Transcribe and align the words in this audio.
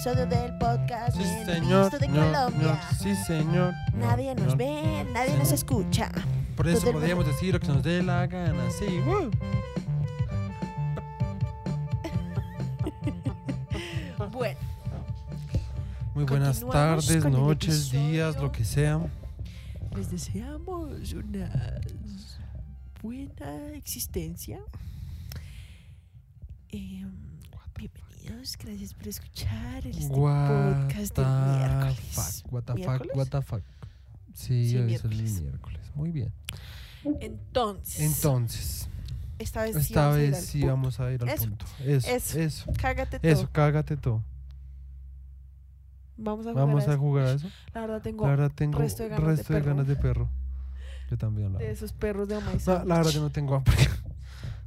episodio 0.00 0.26
del 0.26 0.56
podcast 0.56 1.14
Sí, 1.14 1.24
señor. 1.44 1.90
de 1.98 2.08
no, 2.08 2.14
Colombia. 2.14 2.80
no, 2.90 2.96
sí, 2.98 3.14
señor. 3.16 3.74
no, 3.92 4.06
Nadie 4.06 4.34
nos 4.34 4.46
no. 4.46 4.56
ve, 4.56 5.04
nadie 5.12 5.36
nos 5.36 5.52
escucha. 5.52 6.10
Por 6.56 6.66
eso 6.68 6.78
Todo 6.78 6.88
el 6.92 6.94
podríamos 6.96 7.26
decir 7.26 7.52
lo 7.52 7.60
que 7.60 7.68
nos 7.68 7.82
dé 7.82 8.02
la 8.02 8.26
gana, 8.26 8.70
sí. 8.70 8.86
Bueno, 14.32 14.58
Muy 16.14 16.24
buenas 16.24 16.60
tardes, 16.60 17.22
noches, 17.26 17.90
días, 17.90 18.36
lo 18.36 18.50
que 18.50 18.64
sea. 18.64 19.00
les 19.94 20.10
deseamos 20.10 21.12
una 21.12 21.78
buena 23.02 23.74
existencia. 23.74 24.60
Eh, 26.70 27.04
bienvenidos, 28.40 28.56
gracias 28.58 28.94
por 28.94 29.08
escuchar 29.08 29.86
este 29.86 30.06
What 30.06 30.88
podcast 30.88 31.16
del 31.16 31.26
miércoles. 31.26 32.42
fuck, 32.42 32.52
what 32.52 32.62
the 32.62 32.72
fuck, 32.72 32.76
¿Miércoles? 32.78 33.16
what 33.16 33.26
the 33.28 33.42
fuck. 33.42 33.62
Sí, 34.34 34.70
Sí, 34.70 34.76
hoy 34.78 34.94
es 34.94 35.04
el 35.04 35.10
miércoles. 35.42 35.80
Muy 35.94 36.10
bien. 36.10 36.32
Entonces, 37.20 38.00
Entonces, 38.00 38.88
esta 39.38 39.62
vez 39.62 39.74
sí 39.76 39.80
esta 39.92 40.06
vamos 40.08 40.16
a 40.18 40.22
ir 40.22 40.30
vez 40.30 40.38
al 40.38 40.44
sí 40.44 40.58
punto. 40.60 40.72
vamos 40.74 41.00
a 41.00 41.12
ir 41.12 41.22
al 41.22 41.28
Eso, 41.28 41.44
punto. 41.48 41.66
Eso, 41.84 42.08
eso. 42.08 42.38
eso, 42.40 42.72
Cágate 42.80 43.20
todo. 43.20 43.30
eso, 43.32 43.48
cágate 43.52 43.96
todo. 43.96 44.22
Vamos 46.16 46.46
a 46.46 46.50
jugar 46.50 46.66
Vamos 46.66 46.84
a 46.86 46.90
a 46.90 46.92
eso. 46.94 47.00
jugar 47.00 47.26
a 47.26 47.32
eso. 47.32 47.48
La 47.74 47.80
verdad 47.82 48.02
tengo 48.02 48.24
La 48.24 48.30
verdad 48.30 48.52
tengo 48.54 48.78
resto 48.78 49.02
de 49.02 49.08
ganas 49.10 49.24
de 49.26 49.36
resto 49.36 49.52
de 49.52 49.60
perro. 49.60 49.70
ganas 49.74 49.86
de 49.86 49.96
perro. 49.96 50.28
Yo 51.10 51.18
también, 51.18 51.52
la 51.52 51.58
de 51.58 51.64
verdad. 51.64 51.76
esos 51.82 51.92
perros 51.92 52.28
de 52.28 52.36
Omay 52.36 52.58
No, 52.66 52.84
la 52.84 52.96
verdad 52.98 53.10
yo 53.10 53.20
no 53.22 53.30
tengo 53.30 53.54
hambre. 53.56 53.74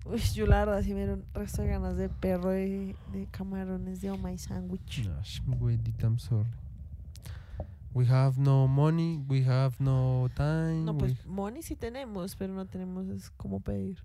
Uy, 0.05 0.19
yo 0.33 0.45
la 0.47 0.59
verdad 0.65 0.81
sí 0.83 0.89
me 0.93 0.97
dieron 1.01 1.23
resto 1.33 1.61
de 1.61 1.69
ganas 1.69 1.95
de 1.95 2.09
perro 2.09 2.49
de, 2.49 2.95
de 3.13 3.27
camarones 3.31 4.01
de 4.01 4.11
Omay 4.11 4.37
Sandwich. 4.37 5.07
Gosh, 5.07 5.39
güeyita, 5.45 6.07
I'm 6.07 6.19
sorry. 6.19 6.49
We 7.93 8.05
have 8.07 8.37
no 8.39 8.67
money, 8.67 9.23
we 9.29 9.43
have 9.45 9.75
no 9.79 10.29
time. 10.35 10.83
No, 10.83 10.91
we- 10.93 10.99
pues 10.99 11.25
money 11.25 11.61
sí 11.61 11.75
tenemos, 11.75 12.35
pero 12.35 12.53
no 12.53 12.65
tenemos 12.65 13.07
es 13.07 13.29
cómo 13.37 13.59
pedir. 13.61 13.97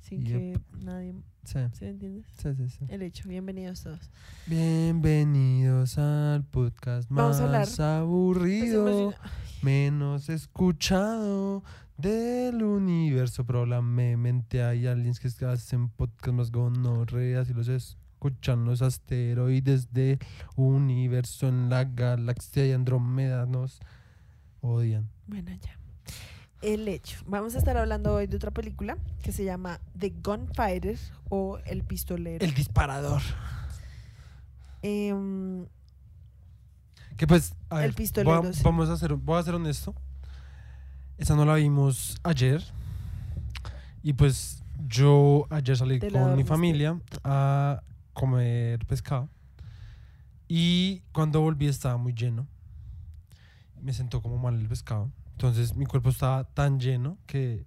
Sin 0.00 0.24
Yep. 0.24 0.36
que 0.38 0.60
nadie, 0.84 1.14
Sí, 1.44 1.58
¿se 1.72 1.88
entiendes? 1.88 2.24
sí, 2.38 2.54
sí, 2.54 2.68
sí. 2.68 2.84
El 2.88 3.02
hecho, 3.02 3.28
bienvenidos 3.28 3.82
todos. 3.82 4.10
Bienvenidos 4.46 5.96
al 5.98 6.44
podcast 6.44 7.08
Vamos 7.10 7.40
más 7.40 7.40
a. 7.40 7.50
Pues, 7.62 7.80
aburrido, 7.80 9.14
menos 9.62 10.28
escuchado 10.28 11.62
del 11.98 12.62
universo. 12.62 13.44
Probablemente 13.44 14.62
hay 14.62 14.86
aliens 14.86 15.20
que 15.20 15.28
hacen 15.44 15.88
podcast 15.90 16.34
más 16.34 16.50
gonorreas 16.50 17.50
y 17.50 17.54
los 17.54 17.68
escuchan 17.68 18.64
los 18.64 18.80
asteroides 18.82 19.92
del 19.92 20.18
universo 20.56 21.46
en 21.48 21.68
la 21.68 21.84
galaxia 21.84 22.66
y 22.66 22.72
Andrómeda 22.72 23.44
nos 23.46 23.80
odian. 24.60 25.08
Bueno, 25.26 25.50
ya. 25.60 25.76
El 26.62 26.88
hecho. 26.88 27.20
Vamos 27.26 27.54
a 27.54 27.58
estar 27.58 27.76
hablando 27.76 28.14
hoy 28.14 28.26
de 28.26 28.36
otra 28.36 28.50
película 28.50 28.96
que 29.22 29.30
se 29.30 29.44
llama 29.44 29.80
The 29.96 30.12
Gunfighter 30.24 30.98
o 31.28 31.58
El 31.66 31.84
Pistolero. 31.84 32.44
El 32.44 32.54
disparador. 32.54 33.22
Em, 34.82 35.66
Que 37.16 37.26
pues, 37.26 37.54
a 37.70 37.82
El 37.84 37.88
ver, 37.90 37.94
pistolero, 37.96 38.40
voy 38.42 38.50
a- 38.50 38.52
sí. 38.52 38.62
vamos 38.64 38.88
a 38.88 38.96
ser, 38.96 39.14
voy 39.14 39.38
a 39.40 39.42
ser 39.42 39.54
honesto. 39.54 39.94
Esa 41.18 41.34
no 41.34 41.44
la 41.44 41.54
vimos 41.54 42.16
ayer. 42.22 42.64
Y 44.02 44.12
pues 44.12 44.62
yo 44.86 45.46
ayer 45.50 45.76
salí 45.76 45.98
con 45.98 46.36
mi 46.36 46.44
familia 46.44 46.98
a 47.24 47.82
comer 48.12 48.86
pescado. 48.86 49.28
Y 50.46 51.02
cuando 51.12 51.40
volví 51.40 51.66
estaba 51.66 51.96
muy 51.96 52.14
lleno. 52.14 52.46
Me 53.82 53.92
sentó 53.92 54.22
como 54.22 54.38
mal 54.38 54.58
el 54.58 54.68
pescado. 54.68 55.10
Entonces 55.32 55.76
mi 55.76 55.86
cuerpo 55.86 56.10
estaba 56.10 56.44
tan 56.44 56.80
lleno 56.80 57.18
que 57.26 57.66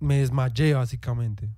me 0.00 0.18
desmayé 0.18 0.74
básicamente. 0.74 1.48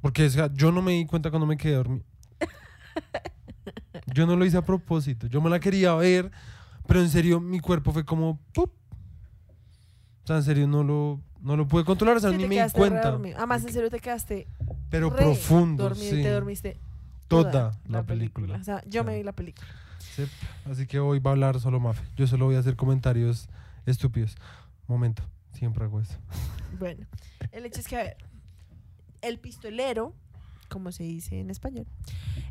Porque 0.00 0.26
o 0.26 0.30
sea, 0.30 0.52
yo 0.52 0.72
no 0.72 0.82
me 0.82 0.92
di 0.92 1.06
cuenta 1.06 1.30
cuando 1.30 1.46
me 1.46 1.56
quedé 1.56 1.74
dormido. 1.74 2.04
Yo 4.12 4.26
no 4.26 4.34
lo 4.34 4.44
hice 4.44 4.56
a 4.56 4.62
propósito. 4.62 5.26
Yo 5.28 5.40
me 5.40 5.50
la 5.50 5.60
quería 5.60 5.94
ver, 5.94 6.32
pero 6.86 7.00
en 7.00 7.08
serio 7.08 7.38
mi 7.38 7.60
cuerpo 7.60 7.92
fue 7.92 8.04
como 8.04 8.40
¡pup! 8.52 8.72
Sea, 10.30 10.36
en 10.36 10.44
serio 10.44 10.68
no 10.68 10.84
lo, 10.84 11.20
no 11.40 11.56
lo 11.56 11.66
pude 11.66 11.84
controlar, 11.84 12.18
o 12.18 12.20
sea, 12.20 12.30
sí, 12.30 12.36
ni 12.36 12.46
me 12.46 12.62
di 12.62 12.70
cuenta. 12.70 13.08
Además, 13.08 13.64
en 13.64 13.72
serio 13.72 13.90
te 13.90 13.98
quedaste 13.98 14.46
Pero 14.88 15.10
re 15.10 15.16
profundo, 15.16 15.92
sí. 15.92 16.22
te 16.22 16.30
dormiste 16.30 16.78
Toda 17.26 17.76
la 17.88 18.04
película. 18.04 18.56
O 18.56 18.62
sea, 18.62 18.80
yo 18.86 19.02
me 19.02 19.16
vi 19.16 19.24
la 19.24 19.32
película. 19.32 19.66
Sí, 19.98 20.22
Así 20.70 20.86
que 20.86 21.00
hoy 21.00 21.18
va 21.18 21.30
a 21.30 21.32
hablar 21.32 21.58
solo 21.58 21.80
Mafe. 21.80 22.04
Yo 22.14 22.28
solo 22.28 22.44
voy 22.44 22.54
a 22.54 22.60
hacer 22.60 22.76
comentarios 22.76 23.48
estúpidos. 23.86 24.36
Momento, 24.86 25.24
siempre 25.52 25.82
hago 25.84 26.00
eso. 26.00 26.14
Bueno, 26.78 27.06
el 27.50 27.66
hecho 27.66 27.80
es 27.80 27.88
que, 27.88 27.96
a 27.96 28.02
ver, 28.04 28.16
El 29.22 29.40
Pistolero, 29.40 30.14
como 30.68 30.92
se 30.92 31.02
dice 31.02 31.40
en 31.40 31.50
español, 31.50 31.88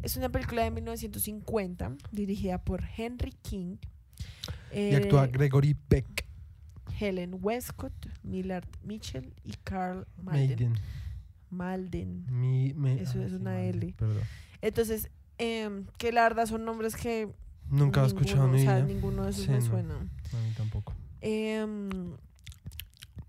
es 0.03 0.17
una 0.17 0.28
película 0.28 0.63
de 0.63 0.72
1950 0.72 1.94
dirigida 2.11 2.57
por 2.57 2.84
Henry 2.97 3.31
King. 3.41 3.78
Y 4.73 4.79
eh, 4.79 4.97
actúa 4.97 5.28
Gregory 5.28 5.75
Peck. 5.75 6.28
Helen 7.00 7.38
Westcott, 7.42 7.94
Millard 8.24 8.68
Mitchell 8.84 9.34
y 9.44 9.54
Carl 9.64 10.06
Malden. 10.22 10.74
Malden. 11.50 12.26
Mi, 12.30 12.74
me- 12.74 13.02
Eso 13.02 13.20
ah, 13.20 13.24
es 13.26 13.30
sí, 13.32 13.36
una 13.38 13.52
Maiden, 13.52 13.76
L. 13.84 13.94
Perdón. 13.98 14.24
Entonces, 14.62 15.09
em, 15.38 15.86
que 15.98 16.12
la 16.12 16.24
verdad 16.24 16.46
son 16.46 16.66
nombres 16.66 16.96
que 16.96 17.30
Nunca 17.70 18.04
he 18.04 18.08
escuchado 18.08 18.46
en 18.46 18.52
mi 18.52 18.59
o 18.59 18.62
sea, 18.64 18.84
ninguno 18.84 19.24
de 19.26 19.30
esos 19.32 19.46
Sí, 19.46 19.52
me 19.52 19.59
no. 19.59 19.66
suena. 19.66 19.96
A 19.96 19.98
mí 20.02 20.54
tampoco. 20.58 20.94
Em, 21.22 21.90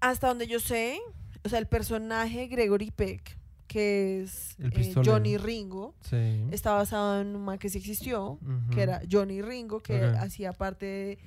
hasta 0.01 0.29
donde 0.29 0.47
yo 0.47 0.61
sé, 0.61 0.99
o 1.45 1.49
sea, 1.49 1.59
el 1.59 1.67
personaje 1.67 2.47
Gregory 2.47 2.91
Peck, 2.91 3.37
que 3.67 4.23
es 4.23 4.57
eh. 4.59 4.93
Johnny 5.05 5.37
Ringo, 5.37 5.95
Sí. 6.01 6.45
está 6.51 6.73
basado 6.73 7.21
en 7.21 7.37
un 7.37 7.45
man 7.45 7.59
que 7.59 7.69
sí 7.69 7.79
existió, 7.79 8.39
que 8.73 8.83
era 8.83 9.01
Johnny 9.11 9.43
Ringo, 9.43 9.81
que 9.81 10.03
hacía 10.03 10.53
parte 10.53 10.87
de, 10.87 11.19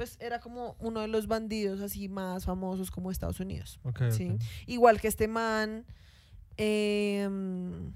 pues 0.00 0.16
era 0.18 0.40
como 0.40 0.76
uno 0.78 1.00
de 1.02 1.08
los 1.08 1.26
bandidos 1.26 1.82
así 1.82 2.08
más 2.08 2.46
famosos 2.46 2.90
como 2.90 3.10
Estados 3.10 3.38
Unidos. 3.38 3.78
Sí. 4.12 4.32
Igual 4.66 4.98
que 4.98 5.08
este 5.08 5.28
man, 5.28 5.84
em, 6.56 7.92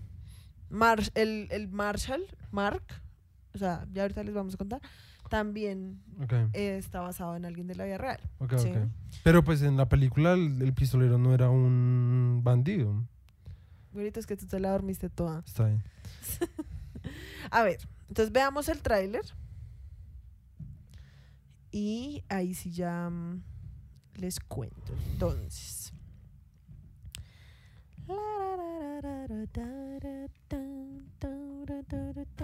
Mar- 0.68 1.10
el, 1.14 1.48
el 1.50 1.68
Marshall, 1.68 2.22
Mark, 2.50 2.82
o 3.54 3.58
sea, 3.58 3.86
ya 3.90 4.02
ahorita 4.02 4.22
les 4.22 4.34
vamos 4.34 4.52
a 4.52 4.56
contar, 4.58 4.82
también 5.30 6.02
eh, 6.52 6.76
está 6.78 7.00
basado 7.00 7.36
en 7.36 7.46
alguien 7.46 7.66
de 7.68 7.74
la 7.74 7.86
vida 7.86 7.96
real. 7.96 8.20
sí. 8.58 8.70
Pero 9.22 9.42
pues 9.42 9.62
en 9.62 9.78
la 9.78 9.88
película 9.88 10.34
el, 10.34 10.60
el 10.60 10.74
pistolero 10.74 11.16
no 11.16 11.32
era 11.32 11.48
un 11.48 12.42
bandido. 12.44 13.02
Ahorita 13.94 14.20
es 14.20 14.26
que 14.26 14.36
tú 14.36 14.46
te 14.46 14.60
la 14.60 14.72
dormiste 14.72 15.08
toda. 15.08 15.42
Está 15.46 15.64
bien. 15.68 15.82
A 17.50 17.62
ver, 17.62 17.78
entonces 18.08 18.30
veamos 18.30 18.68
el 18.68 18.82
tráiler. 18.82 19.22
Y 21.76 22.22
ahí 22.28 22.54
sí 22.54 22.70
ya 22.70 23.10
mm, 23.10 23.42
les 24.18 24.38
cuento. 24.38 24.92
Entonces. 25.10 25.92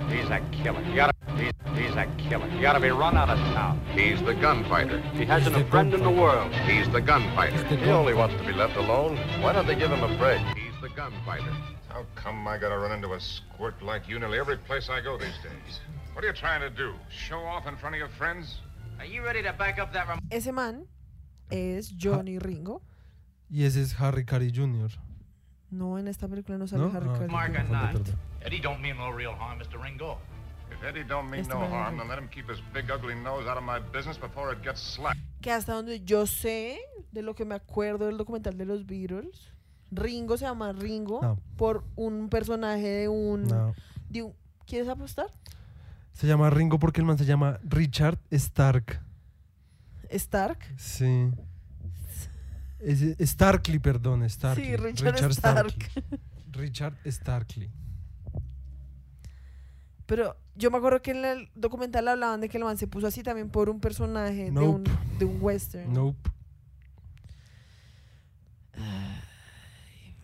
He's 0.09 0.31
a 0.31 0.41
killer. 0.51 0.83
You 0.83 0.97
gotta, 0.97 1.15
he's, 1.37 1.53
he's 1.77 1.95
a 1.95 2.07
killer. 2.19 2.49
You 2.49 2.61
gotta 2.61 2.81
be 2.81 2.91
run 2.91 3.17
out 3.17 3.31
of 3.31 3.39
town. 3.55 3.81
He's 3.93 4.21
the 4.23 4.35
gunfighter. 4.35 5.01
He 5.13 5.25
hasn't 5.25 5.55
He's 5.55 5.63
a 5.63 5.65
the 5.65 5.71
friend 5.71 5.95
in 5.95 6.03
the 6.03 6.11
world. 6.11 6.53
He's 6.67 6.89
the 6.91 7.01
gunfighter. 7.01 7.63
The 7.69 7.77
He 7.77 7.91
only 7.93 8.15
wants 8.15 8.35
to 8.35 8.45
be 8.45 8.53
left 8.53 8.77
alone. 8.77 9.17
Why 9.41 9.53
don't 9.53 9.69
they 9.69 9.77
give 9.77 9.93
him 9.93 10.03
a 10.03 10.19
break? 10.19 10.41
He's 10.57 10.75
the 10.83 10.89
gunfighter. 10.89 11.55
How 11.89 12.05
come 12.17 12.49
I 12.49 12.59
gotta 12.59 12.77
run 12.77 12.91
into 12.91 13.13
a 13.13 13.21
squirt 13.21 13.81
like 13.81 14.09
you 14.09 14.19
nearly 14.19 14.41
every 14.41 14.57
place 14.57 14.91
I 14.91 15.01
go 15.01 15.17
these 15.17 15.39
days? 15.41 15.79
What 16.15 16.25
are 16.25 16.27
you 16.27 16.35
trying 16.35 16.63
to 16.63 16.71
do? 16.71 16.95
Show 17.09 17.39
off 17.39 17.69
in 17.69 17.77
front 17.77 17.95
of 17.95 18.01
your 18.01 18.09
friends? 18.09 18.57
Ese 20.31 20.53
man 20.53 20.87
es 21.51 21.95
Johnny 22.01 22.39
Ringo. 22.39 22.83
Y 23.49 23.65
ese 23.65 23.83
es 23.83 23.99
Harry 24.01 24.25
Carey 24.25 24.53
Jr. 24.55 24.91
No, 25.71 25.99
en 25.99 26.09
esta 26.09 26.29
película 26.29 26.59
no 26.59 26.67
sale 26.67 26.83
¿No? 26.85 26.91
Harry 26.97 27.09
Ah, 27.09 27.13
Carey. 27.15 27.29
Mark 27.29 27.53
perdón, 27.53 27.75
and 27.77 27.93
perdón. 28.05 28.15
Eddie 28.43 28.61
don't 28.61 28.81
mean 28.81 28.97
no 28.97 29.13
real 29.13 29.35
harm, 29.39 29.59
Mr. 29.59 29.81
Ringo. 29.83 30.19
If 30.73 30.83
Eddie 30.85 31.05
don't 31.05 31.29
mean 31.29 31.43
Este 31.43 31.55
no 31.55 31.61
harm, 31.69 31.97
then 31.99 32.09
let 32.09 32.19
him 32.19 32.29
keep 32.29 32.49
his 32.51 32.61
big 32.73 32.91
ugly 32.91 33.15
nose 33.15 33.49
out 33.49 33.57
of 33.59 33.65
my 33.65 33.79
business 33.93 34.19
before 34.19 34.53
it 34.55 34.63
gets 34.65 34.81
slapped. 34.81 35.21
Que 35.41 35.51
hasta 35.51 35.73
donde 35.75 36.01
yo 36.05 36.27
sé, 36.27 36.79
de 37.13 37.23
lo 37.23 37.35
que 37.35 37.45
me 37.45 37.55
acuerdo 37.55 38.07
del 38.07 38.17
documental 38.19 38.57
de 38.57 38.67
los 38.67 38.87
Beatles, 38.87 39.53
Ringo 39.91 40.37
se 40.37 40.45
llama 40.45 40.73
Ringo 40.73 41.21
No. 41.23 41.39
por 41.57 41.85
un 41.97 42.29
personaje 42.29 42.87
de 42.87 43.09
un, 43.09 43.43
No. 43.45 43.75
de 44.09 44.23
un- 44.23 44.35
¿Quieres 44.67 44.89
apostar? 44.89 45.27
Se 46.13 46.27
llama 46.27 46.51
Ringo 46.51 46.79
porque 46.79 47.01
el 47.01 47.07
man 47.07 47.19
se 47.19 47.25
llama 47.25 47.59
Richard 47.63 48.19
Stark. 48.31 49.01
Stark. 50.11 50.59
Sí. 50.77 51.31
Es, 52.81 53.17
Starkley, 53.31 53.79
perdón, 53.79 54.29
Starkley. 54.29 54.67
Sí, 54.67 54.77
Richard, 54.77 55.31
Stark. 55.31 55.75
Richard 56.53 56.97
Starkley. 57.07 57.71
Pero 60.07 60.37
yo 60.57 60.71
me 60.71 60.79
acuerdo 60.79 61.01
que 61.01 61.13
en 61.13 61.25
el 61.25 61.51
documental 61.55 62.09
hablaban 62.09 62.41
de 62.41 62.49
que 62.49 62.59
el 62.59 62.65
man 62.65 62.77
se 62.77 62.89
puso 62.89 63.07
así 63.07 63.23
también 63.23 63.49
por 63.49 63.71
un 63.71 63.81
personaje 63.81 64.51
de, 64.51 64.61
un, 64.61 64.85
de 65.19 65.25
un 65.25 65.39
western. 65.41 65.93
Nope. 65.93 66.31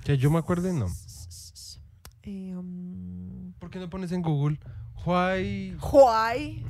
Que 0.04 0.16
yo 0.18 0.30
me 0.30 0.38
acuerde, 0.38 0.72
no. 0.72 0.86
Eh, 2.22 2.56
um, 2.56 3.52
¿Por 3.58 3.70
qué 3.70 3.78
no 3.78 3.88
pones 3.88 4.12
en 4.12 4.22
Google? 4.22 4.58
Why? 5.06 5.76
Why? 5.92 6.64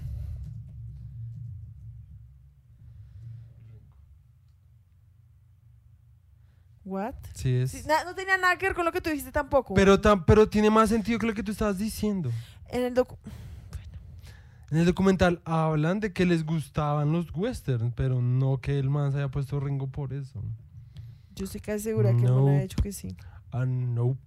What? 6.84 7.14
Sí 7.34 7.54
es. 7.56 7.72
Sí, 7.72 7.82
na- 7.86 8.04
no 8.04 8.14
tenía 8.14 8.36
nada 8.36 8.56
que 8.56 8.66
ver 8.66 8.74
con 8.74 8.84
lo 8.84 8.92
que 8.92 9.00
tú 9.00 9.10
dijiste 9.10 9.32
tampoco. 9.32 9.74
Pero, 9.74 10.00
tan, 10.00 10.24
pero 10.24 10.48
tiene 10.48 10.70
más 10.70 10.88
sentido 10.88 11.18
que 11.18 11.26
lo 11.26 11.34
que 11.34 11.42
tú 11.42 11.50
estabas 11.52 11.78
diciendo. 11.78 12.30
en 12.68 12.82
el 12.82 12.94
docu 12.94 13.16
En 14.70 14.78
el 14.78 14.86
documental 14.86 15.40
hablan 15.44 16.00
de 16.00 16.12
que 16.12 16.24
les 16.26 16.44
gustaban 16.44 17.12
los 17.12 17.26
westerns, 17.34 17.92
pero 17.96 18.20
no 18.22 18.58
que 18.58 18.78
el 18.78 18.88
man 18.90 19.10
se 19.12 19.18
haya 19.18 19.28
puesto 19.28 19.58
Ringo 19.60 19.88
por 19.88 20.12
eso. 20.12 20.42
yo 21.34 21.44
estoy 21.44 21.60
casi 21.60 21.84
segura 21.84 22.10
que 22.10 22.22
man 22.22 22.24
No. 22.36 22.48
había 22.48 22.60
dicho 22.62 22.78
que 22.82 22.92
sí. 22.92 23.16
Ah, 23.52 23.64
nope. 23.66 24.18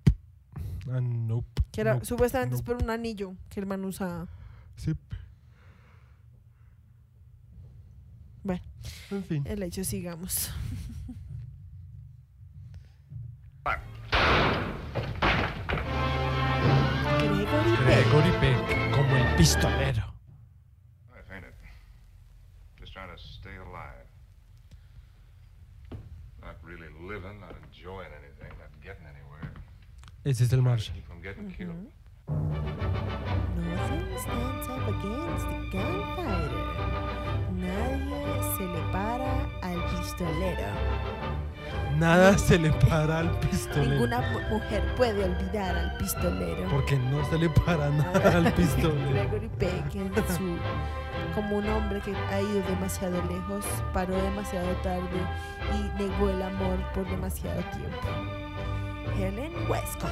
Ah, 0.92 1.00
nope. 1.02 1.62
Que 1.72 1.82
era 1.82 1.94
Nope. 1.96 2.06
supuestamente 2.06 2.56
es 2.56 2.62
Nope. 2.62 2.74
por 2.76 2.84
un 2.84 2.90
anillo 2.90 3.36
que 3.50 3.60
el 3.60 3.66
man 3.66 3.84
usaba. 3.86 4.28
Sí. 4.76 4.94
Bueno, 8.44 8.62
En 9.12 9.24
fin. 9.24 9.44
el 9.46 9.62
hecho, 9.64 9.84
sigamos. 9.84 10.52
Gregory 17.20 17.42
Peck. 17.62 17.86
Gregory 17.86 18.32
Peck, 18.40 18.92
como 18.96 19.16
el 19.16 19.36
pistolero. 19.36 20.04
It? 21.30 21.54
Just 22.80 22.94
trying 22.94 23.10
to 23.10 23.18
stay 23.18 23.56
alive. 23.58 24.08
Not 26.42 26.56
really 26.64 26.88
living, 27.08 27.40
not 27.40 27.56
enjoying 27.68 28.08
anywhere. 28.08 28.19
Ese 30.30 30.44
es 30.44 30.54
el 30.54 30.62
Marshall. 30.62 31.02
Nadie 37.56 38.44
se 38.58 38.64
le 38.66 38.80
para 38.92 39.44
al 39.62 39.84
pistolero. 39.90 40.68
Nada 41.98 42.38
se 42.38 42.58
le 42.58 42.72
para 42.72 43.20
al 43.20 43.32
pistolero. 43.40 43.90
Ninguna 43.92 44.22
mu- 44.22 44.56
mujer 44.56 44.84
puede 44.96 45.24
olvidar 45.26 45.76
al 45.76 45.98
pistolero. 45.98 46.70
Porque 46.70 46.98
no 46.98 47.24
se 47.30 47.38
le 47.38 47.50
para 47.50 47.90
nada 47.90 48.32
al 48.38 48.54
pistolero. 48.54 49.10
Gregory 49.12 49.50
Peck, 49.58 49.96
en 49.96 50.14
su, 50.16 50.58
como 51.36 51.58
un 51.58 51.68
hombre 51.68 52.00
que 52.02 52.16
ha 52.16 52.42
ido 52.42 52.62
demasiado 52.70 53.22
lejos, 53.26 53.66
paró 53.94 54.16
demasiado 54.16 54.70
tarde 54.84 55.20
y 55.74 56.02
negó 56.02 56.30
el 56.30 56.42
amor 56.42 56.78
por 56.94 57.10
demasiado 57.10 57.62
tiempo. 57.72 58.49
Helen 59.18 59.52
Westcott. 59.70 60.12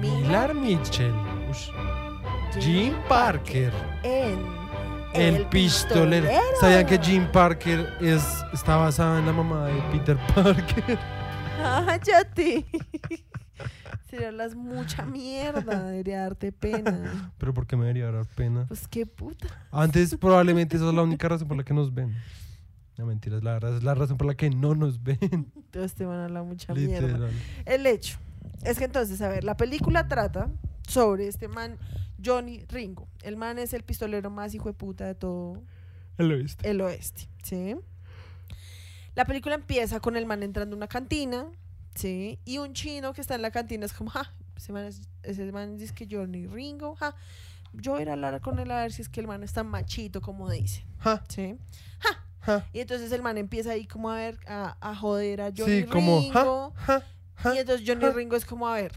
Millar 0.00 0.54
Mitchell. 0.54 1.14
Jim 2.58 2.94
Parker. 3.08 3.72
En 4.02 4.38
El, 5.14 5.46
pistolero. 5.46 6.28
¿Sabían 6.60 6.86
que 6.86 6.98
Jim 6.98 7.26
Parker 7.30 7.94
es, 8.00 8.44
está 8.52 8.76
basado 8.76 9.18
en 9.18 9.26
la 9.26 9.32
mamá 9.32 9.66
de 9.66 9.80
Peter 9.92 10.16
Parker? 10.34 10.98
¡Cállate! 11.56 12.66
Serás 14.10 14.54
mucha 14.54 15.06
mierda, 15.06 15.84
debería 15.84 16.20
darte 16.20 16.52
pena. 16.52 17.32
Pero 17.38 17.54
¿por 17.54 17.66
qué 17.66 17.76
me 17.76 17.84
debería 17.84 18.10
dar 18.10 18.26
pena? 18.26 18.66
Pues 18.68 18.86
qué 18.86 19.06
puta. 19.06 19.46
Antes 19.70 20.14
probablemente 20.16 20.76
esa 20.76 20.88
es 20.88 20.94
la 20.94 21.02
única 21.02 21.28
razón 21.28 21.48
por 21.48 21.56
la 21.56 21.64
que 21.64 21.72
nos 21.72 21.94
ven. 21.94 22.14
No 23.02 23.08
mentiras, 23.08 23.42
la 23.42 23.54
verdad 23.54 23.76
es 23.76 23.82
la 23.82 23.96
razón 23.96 24.16
por 24.16 24.28
la 24.28 24.36
que 24.36 24.48
no 24.48 24.76
nos 24.76 25.02
ven. 25.02 25.18
Entonces 25.56 25.94
te 25.94 26.06
van 26.06 26.20
a 26.20 26.24
hablar 26.26 26.44
mucha 26.44 26.72
mierda. 26.72 27.08
Literal. 27.08 27.32
El 27.66 27.84
hecho 27.88 28.16
es 28.62 28.78
que 28.78 28.84
entonces, 28.84 29.20
a 29.22 29.28
ver, 29.28 29.42
la 29.42 29.56
película 29.56 30.06
trata 30.06 30.48
sobre 30.86 31.26
este 31.26 31.48
man, 31.48 31.78
Johnny 32.24 32.64
Ringo. 32.68 33.08
El 33.24 33.36
man 33.36 33.58
es 33.58 33.72
el 33.72 33.82
pistolero 33.82 34.30
más 34.30 34.54
hijo 34.54 34.68
de 34.68 34.74
puta 34.74 35.04
de 35.04 35.16
todo 35.16 35.60
El 36.16 36.30
oeste. 36.30 36.70
el 36.70 36.80
oeste, 36.80 37.28
¿sí? 37.42 37.74
La 39.16 39.24
película 39.24 39.56
empieza 39.56 39.98
con 39.98 40.16
el 40.16 40.24
man 40.24 40.44
entrando 40.44 40.74
a 40.74 40.76
una 40.76 40.86
cantina, 40.86 41.46
¿sí? 41.96 42.38
Y 42.44 42.58
un 42.58 42.72
chino 42.72 43.12
que 43.14 43.20
está 43.20 43.34
en 43.34 43.42
la 43.42 43.50
cantina 43.50 43.84
es 43.84 43.92
como, 43.92 44.10
ja, 44.10 44.32
ese 44.56 44.72
man, 44.72 44.84
es, 44.84 45.02
ese 45.24 45.50
man 45.50 45.76
dice 45.76 45.92
que 45.92 46.06
Johnny 46.08 46.46
Ringo, 46.46 46.94
ja. 46.94 47.16
Yo 47.72 47.92
voy 47.92 48.00
a 48.00 48.02
ir 48.02 48.10
a 48.10 48.12
hablar 48.12 48.40
con 48.42 48.60
él 48.60 48.70
a 48.70 48.82
ver 48.82 48.92
si 48.92 49.02
es 49.02 49.08
que 49.08 49.18
el 49.20 49.26
man 49.26 49.42
es 49.42 49.52
tan 49.54 49.66
machito 49.66 50.20
como 50.20 50.48
dice, 50.48 50.84
Ja, 50.98 51.24
¿sí? 51.28 51.56
ja. 51.98 52.24
Y 52.72 52.80
entonces 52.80 53.12
el 53.12 53.22
man 53.22 53.38
empieza 53.38 53.72
ahí 53.72 53.86
como 53.86 54.10
a 54.10 54.16
ver, 54.16 54.38
a, 54.46 54.76
a 54.80 54.94
joder 54.96 55.40
a 55.40 55.52
Johnny 55.56 55.82
Sí, 55.82 55.84
Ringo. 55.84 56.30
ja, 56.32 56.70
ja, 56.86 57.02
ja, 57.36 57.54
Y 57.54 57.58
entonces 57.58 57.86
Johnny. 57.86 58.06
Ringo 58.10 58.36
es 58.36 58.44
como, 58.44 58.68
a 58.68 58.74
ver, 58.74 58.92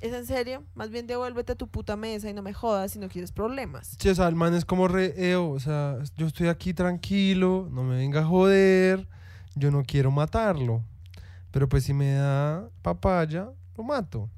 ¿es 0.00 0.12
en 0.12 0.26
serio? 0.26 0.64
Más 0.74 0.90
bien 0.90 1.06
devuélvete 1.06 1.52
a 1.52 1.54
tu 1.54 1.68
puta 1.68 1.96
mesa 1.96 2.28
y 2.30 2.32
no 2.34 2.42
me 2.42 2.52
jodas 2.54 2.92
si 2.92 2.98
no 2.98 3.08
quieres 3.08 3.32
problemas. 3.32 3.96
Sí, 3.98 4.08
o 4.08 4.14
sea, 4.14 4.28
el 4.28 4.34
man 4.34 4.54
es 4.54 4.64
como 4.64 4.88
re, 4.88 5.14
"Eo, 5.16 5.50
o 5.50 5.60
sea, 5.60 5.98
yo 6.16 6.26
estoy 6.26 6.48
aquí 6.48 6.72
tranquilo, 6.74 7.68
no 7.70 7.82
me 7.84 7.96
venga 7.96 8.20
a 8.20 8.24
joder, 8.24 9.06
yo 9.54 9.70
no 9.70 9.82
quiero 9.84 10.10
matarlo. 10.10 10.82
Pero 11.50 11.68
pues 11.68 11.84
si 11.84 11.92
me 11.92 12.12
da 12.14 12.68
papaya, 12.80 13.50
lo 13.76 13.84
mato. 13.84 14.30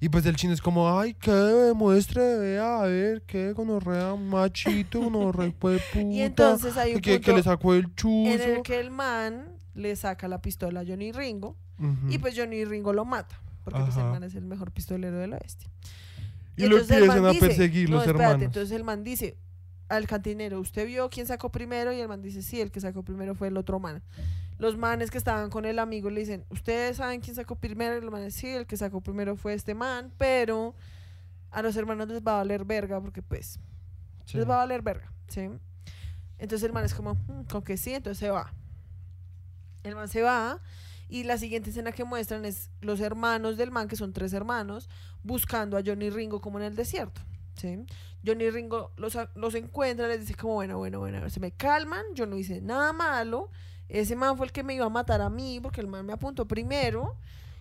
Y 0.00 0.08
pues 0.08 0.26
el 0.26 0.36
chino 0.36 0.52
es 0.52 0.60
como, 0.60 0.98
ay, 0.98 1.14
que 1.14 1.30
demuestre, 1.30 2.38
vea, 2.38 2.82
a 2.82 2.86
ver, 2.86 3.22
qué 3.22 3.52
gonorrea, 3.52 4.14
machito, 4.14 5.00
gonorrea, 5.00 5.52
pues 5.58 5.82
puta. 5.92 6.04
Y 6.04 6.22
entonces 6.22 6.76
hay 6.76 6.94
un 6.94 7.00
que, 7.00 7.12
que 7.20 7.32
punto 7.32 7.36
le 7.36 7.42
sacó 7.42 7.74
el 7.74 7.84
en 7.84 7.94
chuzo. 7.94 8.44
el 8.44 8.62
que 8.62 8.78
el 8.78 8.90
man 8.90 9.56
le 9.74 9.94
saca 9.96 10.28
la 10.28 10.40
pistola 10.42 10.80
a 10.80 10.84
Johnny 10.86 11.12
Ringo 11.12 11.56
y 12.08 12.18
pues 12.18 12.34
Johnny 12.36 12.64
Ringo 12.64 12.92
lo 12.92 13.04
mata. 13.04 13.40
Porque 13.64 13.80
pues 13.80 13.96
el 13.96 14.04
man 14.04 14.22
es 14.22 14.34
el 14.34 14.44
mejor 14.44 14.70
pistolero 14.70 15.18
del 15.18 15.32
oeste. 15.32 15.66
Y 16.56 16.62
lo 16.62 16.78
entonces 16.78 16.96
el 16.96 17.04
empiezan 17.04 17.26
a 17.26 17.38
perseguir 17.38 17.90
no, 17.90 17.96
los 17.96 18.06
espérate, 18.06 18.24
hermanos. 18.24 18.44
Entonces 18.44 18.76
el 18.76 18.84
man 18.84 19.04
dice 19.04 19.36
al 19.88 20.06
cantinero, 20.06 20.60
¿usted 20.60 20.86
vio 20.86 21.10
quién 21.10 21.26
sacó 21.26 21.50
primero? 21.50 21.92
Y 21.92 22.00
el 22.00 22.08
man 22.08 22.22
dice, 22.22 22.42
sí, 22.42 22.60
el 22.60 22.70
que 22.70 22.80
sacó 22.80 23.02
primero 23.02 23.34
fue 23.34 23.48
el 23.48 23.56
otro 23.56 23.78
man. 23.78 24.02
Los 24.58 24.76
manes 24.76 25.10
que 25.10 25.18
estaban 25.18 25.50
con 25.50 25.64
el 25.66 25.78
amigo 25.78 26.08
le 26.10 26.20
dicen, 26.20 26.44
¿ustedes 26.50 26.96
saben 26.96 27.20
quién 27.20 27.36
sacó 27.36 27.56
primero? 27.56 27.94
Y 27.94 27.98
el 27.98 28.10
man 28.10 28.24
dice, 28.24 28.38
sí, 28.40 28.48
el 28.48 28.66
que 28.66 28.76
sacó 28.76 29.00
primero 29.00 29.36
fue 29.36 29.52
este 29.54 29.74
man, 29.74 30.12
pero 30.16 30.74
a 31.50 31.62
los 31.62 31.76
hermanos 31.76 32.08
les 32.08 32.22
va 32.22 32.32
a 32.32 32.36
valer 32.38 32.64
verga 32.64 33.00
porque 33.00 33.22
pues 33.22 33.58
Sí. 34.24 34.38
les 34.38 34.48
va 34.48 34.54
a 34.54 34.58
valer 34.58 34.82
verga, 34.82 35.12
¿sí? 35.28 35.48
Entonces 36.38 36.66
el 36.66 36.72
man 36.72 36.84
es 36.84 36.94
como, 36.94 37.14
"Mm, 37.14 37.44
con 37.50 37.62
que 37.62 37.76
sí, 37.76 37.94
entonces 37.94 38.18
se 38.18 38.30
va. 38.30 38.52
El 39.82 39.94
man 39.94 40.08
se 40.08 40.22
va 40.22 40.60
y 41.08 41.22
la 41.24 41.38
siguiente 41.38 41.70
escena 41.70 41.92
que 41.92 42.04
muestran 42.04 42.44
es 42.44 42.70
los 42.80 43.00
hermanos 43.00 43.56
del 43.56 43.70
man, 43.70 43.86
que 43.88 43.96
son 43.96 44.12
tres 44.12 44.32
hermanos, 44.32 44.88
buscando 45.22 45.76
a 45.76 45.82
Johnny 45.84 46.10
Ringo 46.10 46.40
como 46.40 46.58
en 46.58 46.64
el 46.64 46.74
desierto, 46.76 47.20
¿sí? 47.56 47.84
Johnny 48.26 48.50
Ringo 48.50 48.92
los, 48.96 49.16
los 49.36 49.54
encuentra, 49.54 50.08
les 50.08 50.20
dice 50.20 50.34
como, 50.34 50.54
bueno, 50.54 50.78
bueno, 50.78 50.98
bueno, 50.98 51.28
se 51.30 51.38
me 51.40 51.52
calman, 51.52 52.04
yo 52.14 52.26
no 52.26 52.36
hice 52.36 52.60
nada 52.60 52.92
malo, 52.92 53.50
ese 53.88 54.16
man 54.16 54.36
fue 54.36 54.46
el 54.46 54.52
que 54.52 54.62
me 54.62 54.74
iba 54.74 54.86
a 54.86 54.90
matar 54.90 55.20
a 55.20 55.30
mí 55.30 55.60
porque 55.60 55.80
el 55.80 55.86
man 55.86 56.04
me 56.06 56.12
apuntó 56.12 56.46
primero 56.46 57.14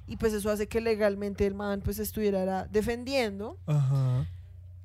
y 0.08 0.18
pues 0.18 0.34
eso 0.34 0.50
hace 0.52 0.68
que 0.68 0.82
legalmente 0.82 1.46
el 1.46 1.54
man 1.56 1.82
pues 1.82 2.00
estuviera 2.00 2.66
defendiendo. 2.66 3.58
Ajá. 3.66 4.26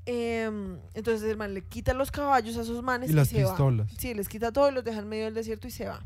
Em, 0.06 0.78
entonces 0.94 1.28
el 1.30 1.36
man 1.36 1.52
le 1.54 1.62
quita 1.62 1.92
los 1.94 2.10
caballos 2.10 2.56
a 2.56 2.64
sus 2.64 2.82
manes 2.82 3.10
Y 3.10 3.12
y, 3.12 3.16
las 3.16 3.28
se 3.28 3.44
va. 3.44 3.50
pistolas. 3.50 3.90
Sí, 3.98 4.14
les 4.14 4.28
quita 4.28 4.50
todo 4.50 4.68
y 4.70 4.72
los 4.74 4.82
deja 4.84 4.98
en 5.00 5.08
medio 5.08 5.24
del 5.26 5.34
desierto 5.34 5.68
y 5.68 5.70
se 5.70 5.86
va. 5.86 6.00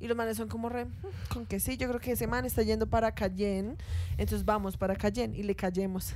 Y 0.00 0.08
los 0.08 0.16
manes 0.16 0.36
son 0.36 0.48
como 0.48 0.68
re, 0.68 0.86
"Mm, 0.86 0.90
con 1.32 1.46
que 1.46 1.60
sí, 1.60 1.76
yo 1.76 1.86
creo 1.88 2.00
que 2.00 2.12
ese 2.12 2.26
man 2.26 2.44
está 2.44 2.62
yendo 2.62 2.88
para 2.88 3.14
Cayenne, 3.14 3.76
entonces 4.18 4.44
vamos 4.44 4.76
para 4.76 4.96
Cayenne 4.96 5.36
y 5.38 5.44
le 5.44 5.54
callemos. 5.54 6.14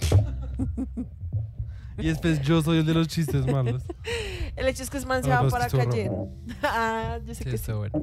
Y 1.98 2.06
después 2.06 2.40
yo 2.42 2.62
soy 2.62 2.78
el 2.78 2.86
de 2.86 2.94
los 2.94 3.08
chistes 3.08 3.46
malos. 3.46 3.82
El 4.56 4.66
hecho 4.66 4.82
es 4.82 4.90
que 4.90 4.96
ese 4.98 5.06
man 5.06 5.22
se 5.22 5.30
va 5.30 5.48
para 5.48 5.68
Cayenne. 5.68 6.10
ah, 6.62 7.18
yo 7.24 7.34
sé 7.34 7.44
Sí, 7.44 7.50
que 7.50 7.58
sí. 7.58 7.72
bueno. 7.72 8.00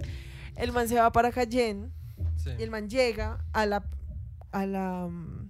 El 0.55 0.71
man 0.71 0.87
se 0.87 0.95
va 0.95 1.11
para 1.11 1.31
Cayenne 1.31 1.89
Sí. 2.37 2.51
y 2.57 2.63
el 2.63 2.71
man 2.71 2.89
llega 2.89 3.43
a 3.51 3.65
la, 3.65 3.83
a 4.51 4.65
la 4.65 5.07
mm, 5.09 5.49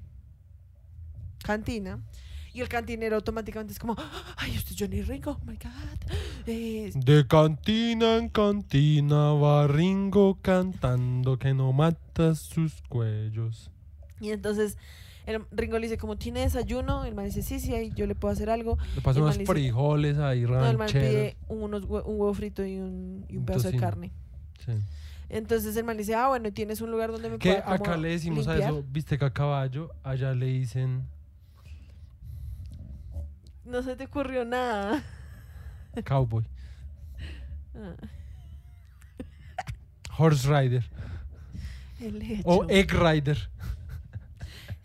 cantina 1.43 1.99
y 2.53 2.61
el 2.61 2.69
cantinero 2.69 3.17
automáticamente 3.17 3.73
es 3.73 3.79
como, 3.79 3.95
ay, 4.37 4.55
usted 4.57 4.71
es 4.71 4.77
Johnny 4.79 5.01
Ringo, 5.01 5.31
oh 5.39 5.45
my 5.45 5.57
God. 5.57 6.11
Eh, 6.47 6.91
De 6.95 7.27
cantina 7.27 8.15
en 8.17 8.29
cantina 8.29 9.33
va 9.33 9.67
Ringo 9.67 10.39
cantando 10.41 11.37
que 11.37 11.53
no 11.53 11.73
mata 11.73 12.33
sus 12.35 12.81
cuellos. 12.89 13.69
Y 14.21 14.29
entonces 14.31 14.77
el 15.25 15.46
Ringo 15.51 15.77
le 15.79 15.88
dice, 15.88 15.98
como 15.98 16.17
tiene 16.17 16.41
desayuno, 16.41 17.05
el 17.05 17.15
man 17.15 17.25
dice, 17.25 17.41
sí, 17.41 17.60
sí, 17.60 17.74
ahí 17.74 17.91
yo 17.96 18.05
le 18.08 18.15
puedo 18.15 18.32
hacer 18.34 18.50
algo. 18.50 18.77
Le 18.96 19.01
pasan 19.01 19.24
unos 19.24 19.38
dice- 19.38 19.51
frijoles 19.51 20.17
ahí 20.20 20.41
No, 20.41 20.65
el 20.65 20.77
man 20.77 20.88
rancheros. 20.88 21.08
pide 21.10 21.38
unos 21.48 21.84
un 21.84 21.89
huevo 21.91 22.34
frito 22.34 22.65
y 22.65 22.77
un, 22.79 23.25
y 23.29 23.38
un 23.38 23.46
pedazo 23.46 23.72
de 23.72 23.77
carne. 23.77 24.12
Sí. 24.65 24.74
Entonces 25.29 25.75
el 25.75 25.84
man 25.84 25.98
dice, 25.98 26.13
ah, 26.15 26.27
bueno, 26.27 26.51
¿tienes 26.53 26.82
un 26.82 26.91
lugar 26.91 27.12
donde 27.12 27.29
me 27.29 27.39
Que 27.39 27.53
pueda 27.55 27.74
acá 27.74 27.98
le 27.98 28.10
decimos 28.10 28.46
limpiar?" 28.46 28.62
a 28.70 28.74
eso, 28.74 28.84
viste 28.89 29.17
que 29.17 29.25
a 29.25 29.34
caballo, 29.34 29.91
allá 30.03 30.34
le 30.36 30.46
dicen 30.46 31.08
No 33.65 33.82
se 33.82 33.96
te 33.96 34.05
ocurrió 34.05 34.46
nada. 34.46 35.03
Cowboy. 36.05 36.46
Ah, 37.77 37.96
Horse 40.17 40.48
Rider. 40.48 40.84
El 42.00 42.22
hecho, 42.22 42.41
O 42.46 42.65
Egg 42.70 42.91
Rider. 42.94 43.50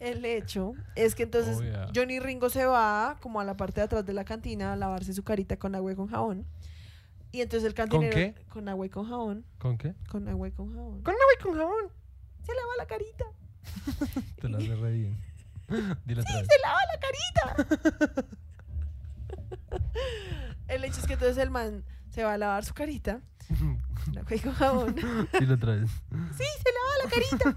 El 0.00 0.24
hecho 0.24 0.72
es 0.96 1.14
que 1.14 1.22
entonces 1.24 1.58
Oh, 1.58 1.62
yeah. 1.62 1.88
Johnny 1.94 2.18
Ringo 2.18 2.48
se 2.48 2.64
va 2.64 3.18
como 3.20 3.38
a 3.40 3.44
la 3.44 3.54
parte 3.56 3.80
de 3.80 3.84
atrás 3.84 4.04
de 4.04 4.12
la 4.14 4.24
cantina 4.24 4.72
a 4.72 4.76
lavarse 4.76 5.12
su 5.12 5.22
carita 5.22 5.58
con 5.58 5.74
agua 5.74 5.92
y 5.92 5.94
con 5.94 6.08
jabón. 6.08 6.46
Y 7.32 7.42
entonces 7.42 7.66
el 7.66 7.74
cantinero... 7.74 8.12
qué? 8.12 8.34
Con 8.48 8.68
agua 8.68 8.86
y 8.86 8.88
con 8.88 9.08
jabón. 9.08 9.44
¿Con 9.58 9.76
qué? 9.78 9.94
Con 10.08 10.26
agua 10.28 10.48
y 10.48 10.52
con 10.52 10.74
jabón. 10.74 11.02
Con 11.02 11.14
agua 11.14 11.32
y 11.38 11.42
con 11.42 11.54
jabón. 11.54 11.90
Se 12.44 12.52
lava 12.54 12.72
la 12.78 12.86
carita. 12.86 13.24
Te 14.40 14.48
la 14.48 14.58
hace 14.58 14.74
re 14.74 14.92
bien. 14.92 15.16
Dile 16.06 16.22
vez. 16.22 16.46
Se 16.48 16.58
lava 16.62 16.80
la 16.92 16.98
carita. 16.98 17.56
el 20.68 20.84
hecho 20.84 21.00
es 21.00 21.06
que 21.06 21.12
entonces 21.12 21.36
el 21.38 21.50
man 21.50 21.84
se 22.10 22.24
va 22.24 22.34
a 22.34 22.38
lavar 22.38 22.64
su 22.64 22.74
carita. 22.74 23.20
Con 24.04 24.18
agua 24.18 24.34
y 24.34 24.40
con 24.40 24.52
jabón. 24.54 24.96
Dile 25.38 25.54
otra 25.54 25.76
vez. 25.76 25.90
Sí, 26.36 26.44
se 26.62 26.72
lava 26.72 26.92
la 27.04 27.10
carita. 27.10 27.56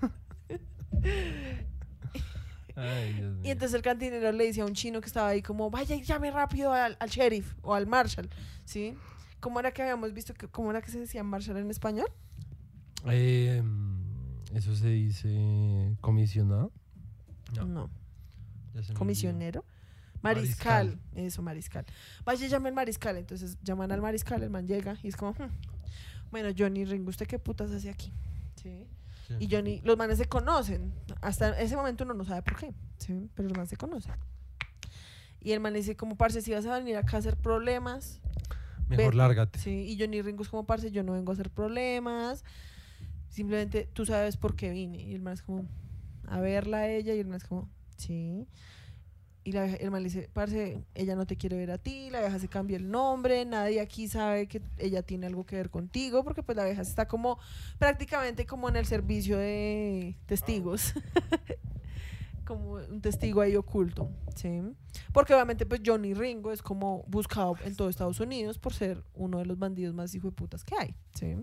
Ay, 2.76 3.14
Dios 3.14 3.34
mío. 3.36 3.42
Y 3.44 3.52
entonces 3.52 3.76
el 3.76 3.82
cantinero 3.82 4.32
le 4.32 4.46
dice 4.46 4.62
a 4.62 4.66
un 4.66 4.74
chino 4.74 5.00
que 5.02 5.08
estaba 5.08 5.28
ahí 5.30 5.42
como, 5.42 5.70
vaya 5.70 5.96
y 5.96 6.02
llame 6.04 6.32
rápido 6.32 6.72
al, 6.74 6.98
al 7.00 7.10
sheriff 7.10 7.54
o 7.62 7.74
al 7.74 7.86
marshal, 7.88 8.30
¿sí? 8.66 8.96
¿Cómo 9.40 9.60
era 9.60 9.72
que 9.72 9.82
habíamos 9.82 10.14
visto, 10.14 10.34
que, 10.34 10.48
cómo 10.48 10.72
era 10.72 10.82
que 10.82 10.90
se 10.90 11.00
decía 11.00 11.24
marshal 11.24 11.58
en 11.58 11.70
español? 11.70 12.08
Eh, 13.06 13.62
mm, 13.64 14.56
eso 14.56 14.76
se 14.76 14.88
dice 14.88 15.98
comisionado. 16.02 16.72
No. 17.68 17.90
Comisionero. 18.96 19.66
Mariscal. 20.22 20.88
Mariscal. 20.88 21.00
Eso, 21.26 21.42
mariscal. 21.42 21.86
Vaya 22.24 22.48
llame 22.48 22.70
al 22.70 22.76
mariscal. 22.76 23.18
Entonces 23.18 23.58
llaman 23.62 23.92
al 23.92 24.02
mariscal, 24.02 24.42
el 24.42 24.50
man 24.50 24.66
llega 24.66 24.98
y 25.04 25.10
es 25.10 25.18
como, 25.18 25.32
"Hmm, 25.34 25.52
bueno, 26.32 26.50
Johnny 26.58 26.86
Ringo, 26.86 27.10
¿usted 27.10 27.28
qué 27.28 27.38
putas 27.40 27.70
hace 27.72 27.90
aquí? 27.90 28.12
¿Sí? 28.56 28.88
Sí. 29.28 29.36
Y 29.40 29.48
Johnny, 29.50 29.82
los 29.84 29.98
manes 29.98 30.18
se 30.18 30.26
conocen. 30.26 30.94
Hasta 31.22 31.60
ese 31.60 31.76
momento 31.76 32.04
uno 32.04 32.14
no 32.14 32.26
sabe 32.26 32.42
por 32.42 32.58
qué, 32.58 32.74
¿sí? 32.98 33.30
Pero 33.36 33.50
los 33.50 33.58
manes 33.58 33.70
se 33.70 33.78
conocen. 33.78 34.14
Y 35.40 35.52
el 35.52 35.60
man 35.60 35.74
dice, 35.74 35.96
como, 35.96 36.16
parce, 36.16 36.42
si 36.42 36.52
vas 36.54 36.66
a 36.66 36.78
venir 36.78 36.96
acá 36.98 37.18
a 37.18 37.20
hacer 37.20 37.38
problemas, 37.38 38.22
Mejor 38.90 39.06
Vete. 39.06 39.18
lárgate. 39.18 39.60
Sí, 39.60 39.86
y 39.88 39.98
Johnny 40.00 40.22
Ringo 40.22 40.44
es 40.44 40.50
como, 40.50 40.66
parce, 40.66 40.92
yo 40.92 41.04
no 41.04 41.14
vengo 41.14 41.32
a 41.32 41.34
hacer 41.34 41.50
problemas. 41.50 42.44
Simplemente 43.30 43.90
tú 43.92 44.06
sabes 44.06 44.38
por 44.38 44.56
qué 44.56 44.70
vine. 44.72 45.02
Y 45.02 45.14
el 45.16 45.22
man 45.22 45.34
es 45.34 45.42
como, 45.42 45.66
a 46.28 46.40
verla 46.40 46.78
a 46.80 46.90
ella. 46.90 47.14
Y 47.16 47.20
el 47.20 47.28
man 47.28 47.38
es 47.38 47.46
como, 47.46 47.70
sí. 47.98 48.48
Y 49.46 49.52
la, 49.52 49.66
el 49.66 49.92
man 49.92 50.02
le 50.02 50.10
dice, 50.10 50.30
parce, 50.32 50.84
ella 50.96 51.16
no 51.16 51.26
te 51.26 51.36
quiere 51.36 51.58
ver 51.58 51.72
a 51.72 51.78
ti. 51.78 52.10
La 52.10 52.22
vieja 52.22 52.40
se 52.40 52.48
cambia 52.48 52.78
el 52.78 52.90
nombre. 52.90 53.44
Nadie 53.46 53.82
aquí 53.82 54.08
sabe 54.08 54.48
que 54.48 54.62
ella 54.78 55.02
tiene 55.04 55.28
algo 55.28 55.46
que 55.46 55.58
ver 55.58 55.70
contigo. 55.70 56.24
Porque 56.24 56.44
pues 56.44 56.56
la 56.56 56.66
vieja 56.66 56.82
está 56.82 57.08
como, 57.08 57.38
prácticamente 57.78 58.46
como 58.46 58.70
en 58.70 58.78
el 58.78 58.86
servicio 58.86 59.38
de 59.38 60.16
testigos. 60.26 60.94
como 62.46 62.74
un 62.74 63.02
testigo 63.02 63.42
ahí 63.42 63.56
oculto, 63.56 64.10
¿sí? 64.36 64.62
Porque 65.12 65.34
obviamente 65.34 65.66
pues 65.66 65.82
Johnny 65.86 66.14
Ringo 66.14 66.52
es 66.52 66.62
como 66.62 67.04
buscado 67.08 67.56
en 67.64 67.76
todo 67.76 67.90
Estados 67.90 68.20
Unidos 68.20 68.60
por 68.60 68.74
ser 68.74 69.04
uno 69.14 69.40
de 69.40 69.46
los 69.46 69.58
bandidos 69.58 69.94
más 69.94 70.14
hijo 70.14 70.28
de 70.28 70.34
putas 70.34 70.64
que 70.64 70.76
hay, 70.78 70.96
¿sí? 71.14 71.36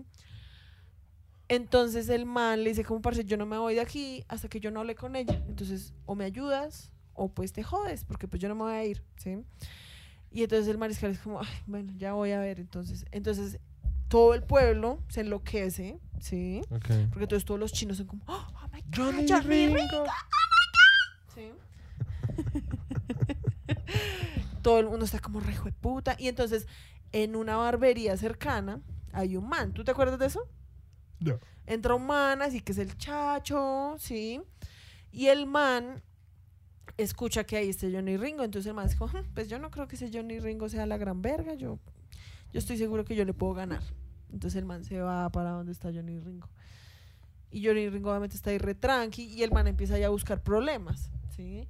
Entonces 1.47 2.07
el 2.07 2.25
man 2.25 2.63
le 2.63 2.69
dice 2.69 2.85
como 2.85 3.01
parce, 3.01 3.25
yo 3.25 3.35
no 3.35 3.45
me 3.45 3.57
voy 3.57 3.75
de 3.75 3.81
aquí 3.81 4.23
hasta 4.27 4.47
que 4.47 4.59
yo 4.59 4.71
no 4.71 4.79
hable 4.79 4.95
con 4.95 5.15
ella. 5.15 5.43
Entonces, 5.47 5.93
o 6.05 6.15
me 6.15 6.23
ayudas 6.23 6.91
o 7.21 7.29
pues 7.29 7.53
te 7.53 7.63
jodes, 7.63 8.03
porque 8.03 8.27
pues 8.27 8.41
yo 8.41 8.49
no 8.49 8.55
me 8.55 8.61
voy 8.63 8.73
a 8.73 8.83
ir, 8.85 9.03
¿sí? 9.17 9.43
Y 10.31 10.43
entonces 10.43 10.67
el 10.67 10.77
mariscal 10.77 11.11
es 11.11 11.19
como, 11.19 11.41
"Ay, 11.41 11.47
bueno, 11.67 11.93
ya 11.97 12.13
voy 12.13 12.31
a 12.31 12.39
ver, 12.39 12.59
entonces, 12.59 13.05
entonces 13.11 13.59
todo 14.07 14.33
el 14.33 14.43
pueblo 14.43 14.99
se 15.09 15.21
enloquece, 15.21 15.99
¿sí? 16.19 16.61
Porque 17.09 17.23
entonces 17.25 17.45
todos 17.45 17.59
los 17.59 17.71
chinos 17.73 17.97
son 17.97 18.07
como, 18.07 18.23
oh, 18.27 18.47
oh 18.63 18.67
my 18.73 18.81
God, 18.81 18.95
Johnny 18.95 19.25
Johnny 19.29 19.67
Ringo. 19.67 19.75
Ringo, 19.77 20.05
Sí. 21.35 21.51
Todo 24.61 24.79
el 24.79 24.87
mundo 24.87 25.05
está 25.05 25.19
como 25.19 25.39
rejo 25.39 25.65
de 25.65 25.71
puta. 25.71 26.15
Y 26.19 26.27
entonces, 26.27 26.67
en 27.11 27.35
una 27.35 27.57
barbería 27.57 28.15
cercana, 28.17 28.79
hay 29.11 29.35
un 29.37 29.47
man. 29.49 29.73
¿Tú 29.73 29.83
te 29.83 29.91
acuerdas 29.91 30.19
de 30.19 30.27
eso? 30.27 30.47
No. 31.19 31.39
Entra 31.65 31.95
un 31.95 32.05
man, 32.05 32.41
así 32.41 32.61
que 32.61 32.71
es 32.73 32.77
el 32.77 32.95
chacho, 32.97 33.95
¿sí? 33.97 34.41
Y 35.11 35.27
el 35.27 35.45
man 35.47 36.03
escucha 36.97 37.43
que 37.43 37.57
ahí 37.57 37.69
está 37.69 37.87
Johnny 37.91 38.17
Ringo. 38.17 38.43
Entonces 38.43 38.67
el 38.69 38.73
man 38.75 38.89
como, 38.97 39.11
"Hmm, 39.11 39.25
pues 39.33 39.47
yo 39.49 39.59
no 39.59 39.71
creo 39.71 39.87
que 39.87 39.95
ese 39.95 40.09
Johnny 40.13 40.39
Ringo 40.39 40.69
sea 40.69 40.85
la 40.85 40.97
gran 40.97 41.21
verga. 41.21 41.53
Yo, 41.55 41.79
yo 42.51 42.59
estoy 42.59 42.77
seguro 42.77 43.05
que 43.05 43.15
yo 43.15 43.25
le 43.25 43.33
puedo 43.33 43.53
ganar. 43.53 43.81
Entonces 44.31 44.57
el 44.57 44.65
man 44.65 44.83
se 44.83 44.99
va 45.01 45.29
para 45.29 45.51
donde 45.51 45.71
está 45.71 45.91
Johnny 45.93 46.19
Ringo. 46.19 46.47
Y 47.51 47.65
Johnny 47.65 47.89
Ringo 47.89 48.09
obviamente 48.11 48.35
está 48.35 48.49
ahí 48.51 48.57
re 48.57 48.75
tranqui 48.75 49.23
y 49.23 49.43
el 49.43 49.51
man 49.51 49.67
empieza 49.67 49.97
ya 49.97 50.07
a 50.07 50.09
buscar 50.09 50.41
problemas, 50.41 51.11
¿sí? 51.35 51.67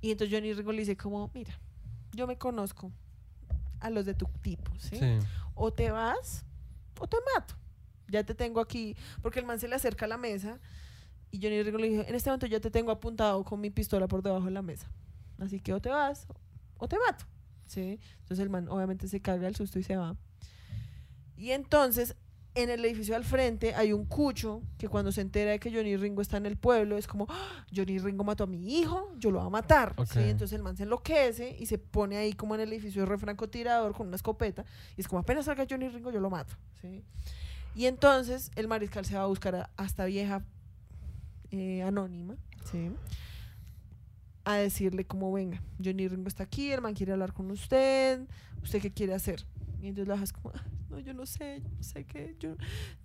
Y 0.00 0.10
entonces 0.12 0.34
Johnny 0.34 0.52
Ringo 0.54 0.72
le 0.72 0.78
dice 0.80 0.96
como, 0.96 1.30
mira, 1.34 1.58
yo 2.12 2.26
me 2.26 2.38
conozco 2.38 2.90
a 3.80 3.90
los 3.90 4.06
de 4.06 4.14
tu 4.14 4.26
tipo, 4.40 4.72
¿sí? 4.78 4.96
Sí. 4.98 5.18
O 5.54 5.72
te 5.72 5.90
vas 5.90 6.44
o 6.98 7.06
te 7.06 7.16
mato. 7.34 7.54
Ya 8.08 8.22
te 8.24 8.34
tengo 8.34 8.60
aquí, 8.60 8.96
porque 9.22 9.40
el 9.40 9.46
man 9.46 9.58
se 9.58 9.68
le 9.68 9.74
acerca 9.74 10.04
a 10.06 10.08
la 10.08 10.16
mesa 10.18 10.58
y 11.34 11.40
Johnny 11.42 11.60
Ringo 11.64 11.78
le 11.78 11.88
dice, 11.88 12.04
en 12.08 12.14
este 12.14 12.30
momento 12.30 12.46
ya 12.46 12.60
te 12.60 12.70
tengo 12.70 12.92
apuntado 12.92 13.42
con 13.42 13.60
mi 13.60 13.68
pistola 13.70 14.06
por 14.06 14.22
debajo 14.22 14.44
de 14.44 14.52
la 14.52 14.62
mesa. 14.62 14.88
Así 15.40 15.58
que 15.58 15.72
o 15.72 15.80
te 15.80 15.88
vas 15.88 16.28
o 16.78 16.86
te 16.86 16.96
mato, 16.96 17.24
¿sí? 17.66 17.98
Entonces 18.20 18.38
el 18.38 18.50
man 18.50 18.68
obviamente 18.68 19.08
se 19.08 19.20
caga 19.20 19.48
el 19.48 19.56
susto 19.56 19.80
y 19.80 19.82
se 19.82 19.96
va. 19.96 20.16
Y 21.36 21.50
entonces, 21.50 22.14
en 22.54 22.70
el 22.70 22.84
edificio 22.84 23.16
al 23.16 23.24
frente 23.24 23.74
hay 23.74 23.92
un 23.92 24.06
cucho 24.06 24.62
que 24.78 24.86
cuando 24.86 25.10
se 25.10 25.22
entera 25.22 25.50
de 25.50 25.58
que 25.58 25.72
Johnny 25.72 25.96
Ringo 25.96 26.22
está 26.22 26.36
en 26.36 26.46
el 26.46 26.56
pueblo, 26.56 26.96
es 26.96 27.08
como, 27.08 27.26
"Ah, 27.28 27.66
Johnny 27.74 27.98
Ringo 27.98 28.22
mató 28.22 28.44
a 28.44 28.46
mi 28.46 28.78
hijo, 28.78 29.12
yo 29.18 29.32
lo 29.32 29.40
voy 29.40 29.48
a 29.48 29.50
matar. 29.50 29.94
Ok. 29.96 30.06
¿sí? 30.06 30.20
Entonces 30.20 30.52
el 30.52 30.62
man 30.62 30.76
se 30.76 30.84
enloquece 30.84 31.56
y 31.58 31.66
se 31.66 31.78
pone 31.78 32.16
ahí 32.16 32.34
como 32.34 32.54
en 32.54 32.60
el 32.60 32.72
edificio 32.72 33.02
de 33.02 33.06
refrancotirador 33.06 33.92
con 33.92 34.06
una 34.06 34.14
escopeta. 34.14 34.64
Y 34.96 35.00
es 35.00 35.08
como, 35.08 35.18
apenas 35.18 35.46
salga 35.46 35.66
Johnny 35.68 35.88
Ringo, 35.88 36.12
yo 36.12 36.20
lo 36.20 36.30
mato. 36.30 36.54
¿sí? 36.80 37.02
Y 37.74 37.86
entonces 37.86 38.52
el 38.54 38.68
mariscal 38.68 39.04
se 39.04 39.16
va 39.16 39.22
a 39.24 39.26
buscar 39.26 39.56
a, 39.56 39.70
a 39.76 39.84
esta 39.84 40.04
vieja 40.04 40.44
eh, 41.60 41.82
anónima, 41.82 42.36
¿sí? 42.70 42.90
a 44.46 44.56
decirle 44.56 45.06
como, 45.06 45.32
venga, 45.32 45.62
Johnny 45.82 46.06
Ringo 46.06 46.28
está 46.28 46.42
aquí, 46.44 46.70
el 46.70 46.82
man 46.82 46.92
quiere 46.94 47.12
hablar 47.12 47.32
con 47.32 47.50
usted, 47.50 48.20
¿usted 48.62 48.82
qué 48.82 48.90
quiere 48.92 49.14
hacer? 49.14 49.46
Y 49.80 49.88
entonces 49.88 50.06
la 50.08 50.14
vieja 50.14 50.24
es 50.24 50.32
como, 50.34 50.50
"Ah, 50.54 50.62
no, 50.90 50.98
yo 50.98 51.14
no 51.14 51.24
sé, 51.24 51.60
yo 51.62 51.70
no 51.70 51.82
sé 51.82 52.04
qué, 52.04 52.36
yo, 52.38 52.54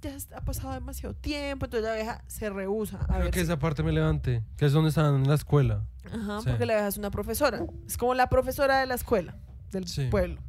ya 0.02 0.18
ha 0.36 0.42
pasado 0.42 0.74
demasiado 0.74 1.16
tiempo, 1.16 1.66
entonces 1.66 1.88
la 1.90 1.96
vieja 1.96 2.24
se 2.28 2.50
rehúsa 2.50 2.98
a 3.02 3.06
Creo 3.08 3.20
ver 3.20 3.32
que 3.32 3.40
si- 3.40 3.46
esa 3.46 3.58
parte 3.58 3.84
me 3.84 3.94
levanté. 3.94 4.44
Que 4.58 4.66
es 4.66 4.74
donde 4.74 4.90
estaban 4.90 5.16
en 5.16 5.28
la 5.30 5.36
escuela. 5.36 5.86
Ajá, 6.12 6.42
Sí. 6.42 6.50
porque 6.50 6.66
la 6.66 6.74
vieja 6.74 6.88
es 6.90 6.98
una 6.98 7.10
profesora. 7.12 7.66
Es 7.88 7.96
como 7.98 8.14
la 8.16 8.28
profesora 8.28 8.80
de 8.82 8.86
la 8.86 8.96
escuela, 8.96 9.38
del 9.72 9.88
Sí. 9.88 10.08
pueblo. 10.12 10.42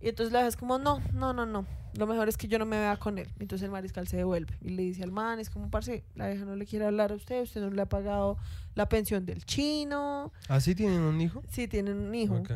Y 0.00 0.08
entonces 0.08 0.32
la 0.32 0.40
vieja 0.40 0.48
es 0.48 0.56
como, 0.56 0.78
no, 0.78 1.00
no, 1.12 1.32
no, 1.32 1.46
no. 1.46 1.66
Lo 1.94 2.06
mejor 2.06 2.28
es 2.28 2.36
que 2.36 2.46
yo 2.46 2.58
no 2.58 2.66
me 2.66 2.78
vea 2.78 2.96
con 2.96 3.18
él. 3.18 3.28
Entonces 3.40 3.64
el 3.64 3.72
mariscal 3.72 4.06
se 4.06 4.18
devuelve 4.18 4.56
y 4.60 4.70
le 4.70 4.82
dice 4.82 5.02
al 5.02 5.10
man, 5.10 5.40
es 5.40 5.50
como, 5.50 5.70
parce, 5.70 6.04
la 6.14 6.28
vieja 6.28 6.44
no 6.44 6.54
le 6.54 6.66
quiere 6.66 6.86
hablar 6.86 7.10
a 7.10 7.16
usted, 7.16 7.42
usted 7.42 7.60
no 7.60 7.70
le 7.70 7.82
ha 7.82 7.88
pagado 7.88 8.36
la 8.74 8.88
pensión 8.88 9.26
del 9.26 9.44
chino. 9.44 10.32
¿Así 10.48 10.74
tienen 10.74 11.00
un 11.00 11.20
hijo? 11.20 11.42
Sí, 11.50 11.66
tienen 11.66 11.98
un 11.98 12.14
hijo. 12.14 12.36
Ok. 12.36 12.50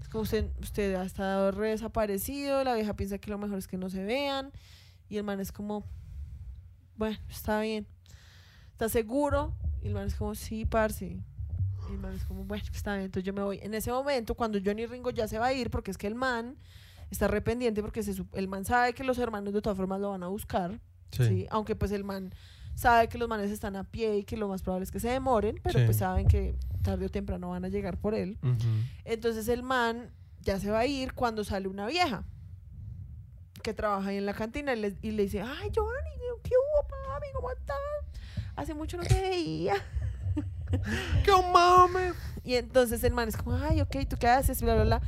Es 0.00 0.08
como 0.08 0.22
usted, 0.22 0.50
usted 0.60 0.94
ha 0.96 1.04
estado 1.04 1.52
re 1.52 1.70
desaparecido, 1.70 2.64
la 2.64 2.74
vieja 2.74 2.96
piensa 2.96 3.18
que 3.18 3.30
lo 3.30 3.38
mejor 3.38 3.58
es 3.58 3.68
que 3.68 3.76
no 3.76 3.88
se 3.90 4.02
vean. 4.02 4.50
Y 5.08 5.16
el 5.16 5.24
man 5.24 5.38
es 5.38 5.52
como, 5.52 5.84
bueno, 6.96 7.18
está 7.30 7.60
bien. 7.60 7.86
¿Está 8.72 8.88
seguro? 8.88 9.54
Y 9.82 9.88
el 9.88 9.94
man 9.94 10.08
es 10.08 10.16
como, 10.16 10.34
sí, 10.34 10.64
parce. 10.64 11.06
Y 11.88 11.92
el 11.92 11.98
man 11.98 12.14
es 12.14 12.24
como, 12.24 12.44
bueno, 12.44 12.64
está 12.72 12.94
bien, 12.94 13.06
entonces 13.06 13.24
yo 13.24 13.32
me 13.32 13.42
voy. 13.42 13.60
En 13.62 13.74
ese 13.74 13.92
momento, 13.92 14.34
cuando 14.34 14.58
Johnny 14.64 14.86
Ringo 14.86 15.10
ya 15.10 15.28
se 15.28 15.38
va 15.38 15.46
a 15.46 15.52
ir, 15.52 15.70
porque 15.70 15.90
es 15.90 15.98
que 15.98 16.06
el 16.06 16.14
man 16.14 16.56
está 17.10 17.26
arrependiente, 17.26 17.80
porque 17.82 18.02
se, 18.02 18.14
el 18.34 18.48
man 18.48 18.64
sabe 18.64 18.92
que 18.94 19.04
los 19.04 19.18
hermanos 19.18 19.54
de 19.54 19.62
todas 19.62 19.76
formas 19.76 20.00
lo 20.00 20.10
van 20.10 20.22
a 20.22 20.28
buscar. 20.28 20.80
Sí. 21.10 21.24
¿sí? 21.24 21.46
Aunque 21.50 21.74
pues 21.76 21.90
el 21.92 22.04
man 22.04 22.32
sabe 22.74 23.08
que 23.08 23.18
los 23.18 23.28
manes 23.28 23.50
están 23.50 23.74
a 23.76 23.84
pie 23.84 24.18
y 24.18 24.24
que 24.24 24.36
lo 24.36 24.46
más 24.48 24.62
probable 24.62 24.84
es 24.84 24.90
que 24.92 25.00
se 25.00 25.08
demoren, 25.08 25.58
pero 25.62 25.78
Sí. 25.80 25.84
pues 25.84 25.96
saben 25.96 26.28
que 26.28 26.54
tarde 26.82 27.06
o 27.06 27.08
temprano 27.08 27.50
van 27.50 27.64
a 27.64 27.68
llegar 27.68 27.96
por 27.98 28.14
él. 28.14 28.38
Ujú. 28.42 28.56
Entonces 29.04 29.48
el 29.48 29.62
man 29.62 30.10
ya 30.42 30.60
se 30.60 30.70
va 30.70 30.80
a 30.80 30.86
ir 30.86 31.14
cuando 31.14 31.42
sale 31.44 31.66
una 31.68 31.86
vieja 31.86 32.24
que 33.62 33.74
trabaja 33.74 34.10
ahí 34.10 34.16
en 34.18 34.26
la 34.26 34.34
cantina 34.34 34.72
y 34.74 34.80
le, 34.80 34.96
y 35.02 35.10
le 35.10 35.24
dice, 35.24 35.40
ay, 35.42 35.70
Johnny, 35.74 36.10
¿qué 36.44 36.50
hubo, 36.54 36.88
papi? 36.88 37.26
¿Cómo 37.34 37.50
estás? 37.50 37.76
Hace 38.54 38.74
mucho 38.74 38.96
no 38.96 39.02
te 39.02 39.20
veía. 39.20 39.74
¡Qué 41.24 41.32
mame! 41.52 42.12
Y 42.44 42.54
entonces 42.54 43.02
el 43.02 43.12
man 43.12 43.28
es 43.28 43.36
como, 43.36 43.56
ay, 43.56 43.80
ok, 43.80 43.96
¿tú 44.08 44.16
qué 44.16 44.28
haces? 44.28 44.62
Bla, 44.62 44.74
bla, 44.74 44.84
bla. 44.84 45.02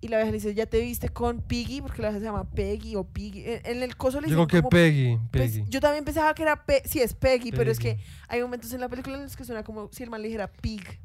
Y 0.00 0.08
la 0.08 0.18
vieja 0.18 0.30
le 0.30 0.36
dice, 0.36 0.54
¿ya 0.54 0.66
te 0.66 0.80
viste 0.80 1.08
con 1.08 1.40
Piggy? 1.40 1.80
Porque 1.80 2.02
la 2.02 2.08
vieja 2.08 2.20
se 2.20 2.24
llama 2.26 2.48
Peggy 2.50 2.94
o 2.94 3.04
Piggy. 3.04 3.42
En, 3.46 3.82
el 3.82 3.96
coso 3.96 4.20
le 4.20 4.28
Digo 4.28 4.46
que 4.46 4.58
como 4.58 4.68
Peggy. 4.68 5.18
pues, 5.32 5.52
Peggy. 5.52 5.64
yo 5.68 5.80
también 5.80 6.04
pensaba 6.04 6.32
que 6.34 6.42
era 6.42 6.64
Pe 6.64 6.82
sí 6.84 7.00
es 7.00 7.14
Peggy, 7.14 7.50
pero 7.50 7.70
es 7.70 7.78
que 7.78 7.94
Peggy. 7.94 8.04
hay 8.28 8.42
momentos 8.42 8.72
en 8.72 8.80
la 8.80 8.88
película 8.88 9.16
en 9.16 9.24
los 9.24 9.36
que 9.36 9.44
suena 9.44 9.64
como 9.64 9.88
si 9.92 10.04
el 10.04 10.10
man 10.10 10.22
le 10.22 10.28
dijera 10.28 10.50
Pig. 10.52 11.00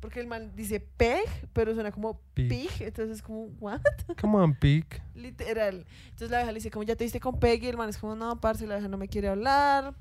Porque 0.00 0.20
el 0.20 0.28
man 0.28 0.52
dice 0.54 0.78
peg, 0.78 1.26
pero 1.52 1.74
suena 1.74 1.90
como 1.90 2.20
Pig. 2.34 2.48
pig. 2.48 2.70
Entonces 2.80 3.16
es 3.16 3.22
como, 3.22 3.46
¿what? 3.58 3.80
Come 4.20 4.36
on, 4.36 4.54
Pic. 4.54 5.02
Literal. 5.14 5.86
Entonces 6.04 6.30
la 6.30 6.38
vieja 6.38 6.52
le 6.52 6.58
dice, 6.58 6.70
como 6.70 6.84
ya 6.84 6.94
te 6.94 7.02
diste 7.02 7.18
con 7.18 7.40
Peggy, 7.40 7.66
el 7.66 7.76
man 7.76 7.88
es 7.88 7.98
como, 7.98 8.14
no, 8.14 8.40
parce, 8.40 8.66
la 8.66 8.76
vieja 8.76 8.88
no 8.88 8.96
me 8.96 9.08
quiere 9.08 9.28
hablar. 9.28 9.94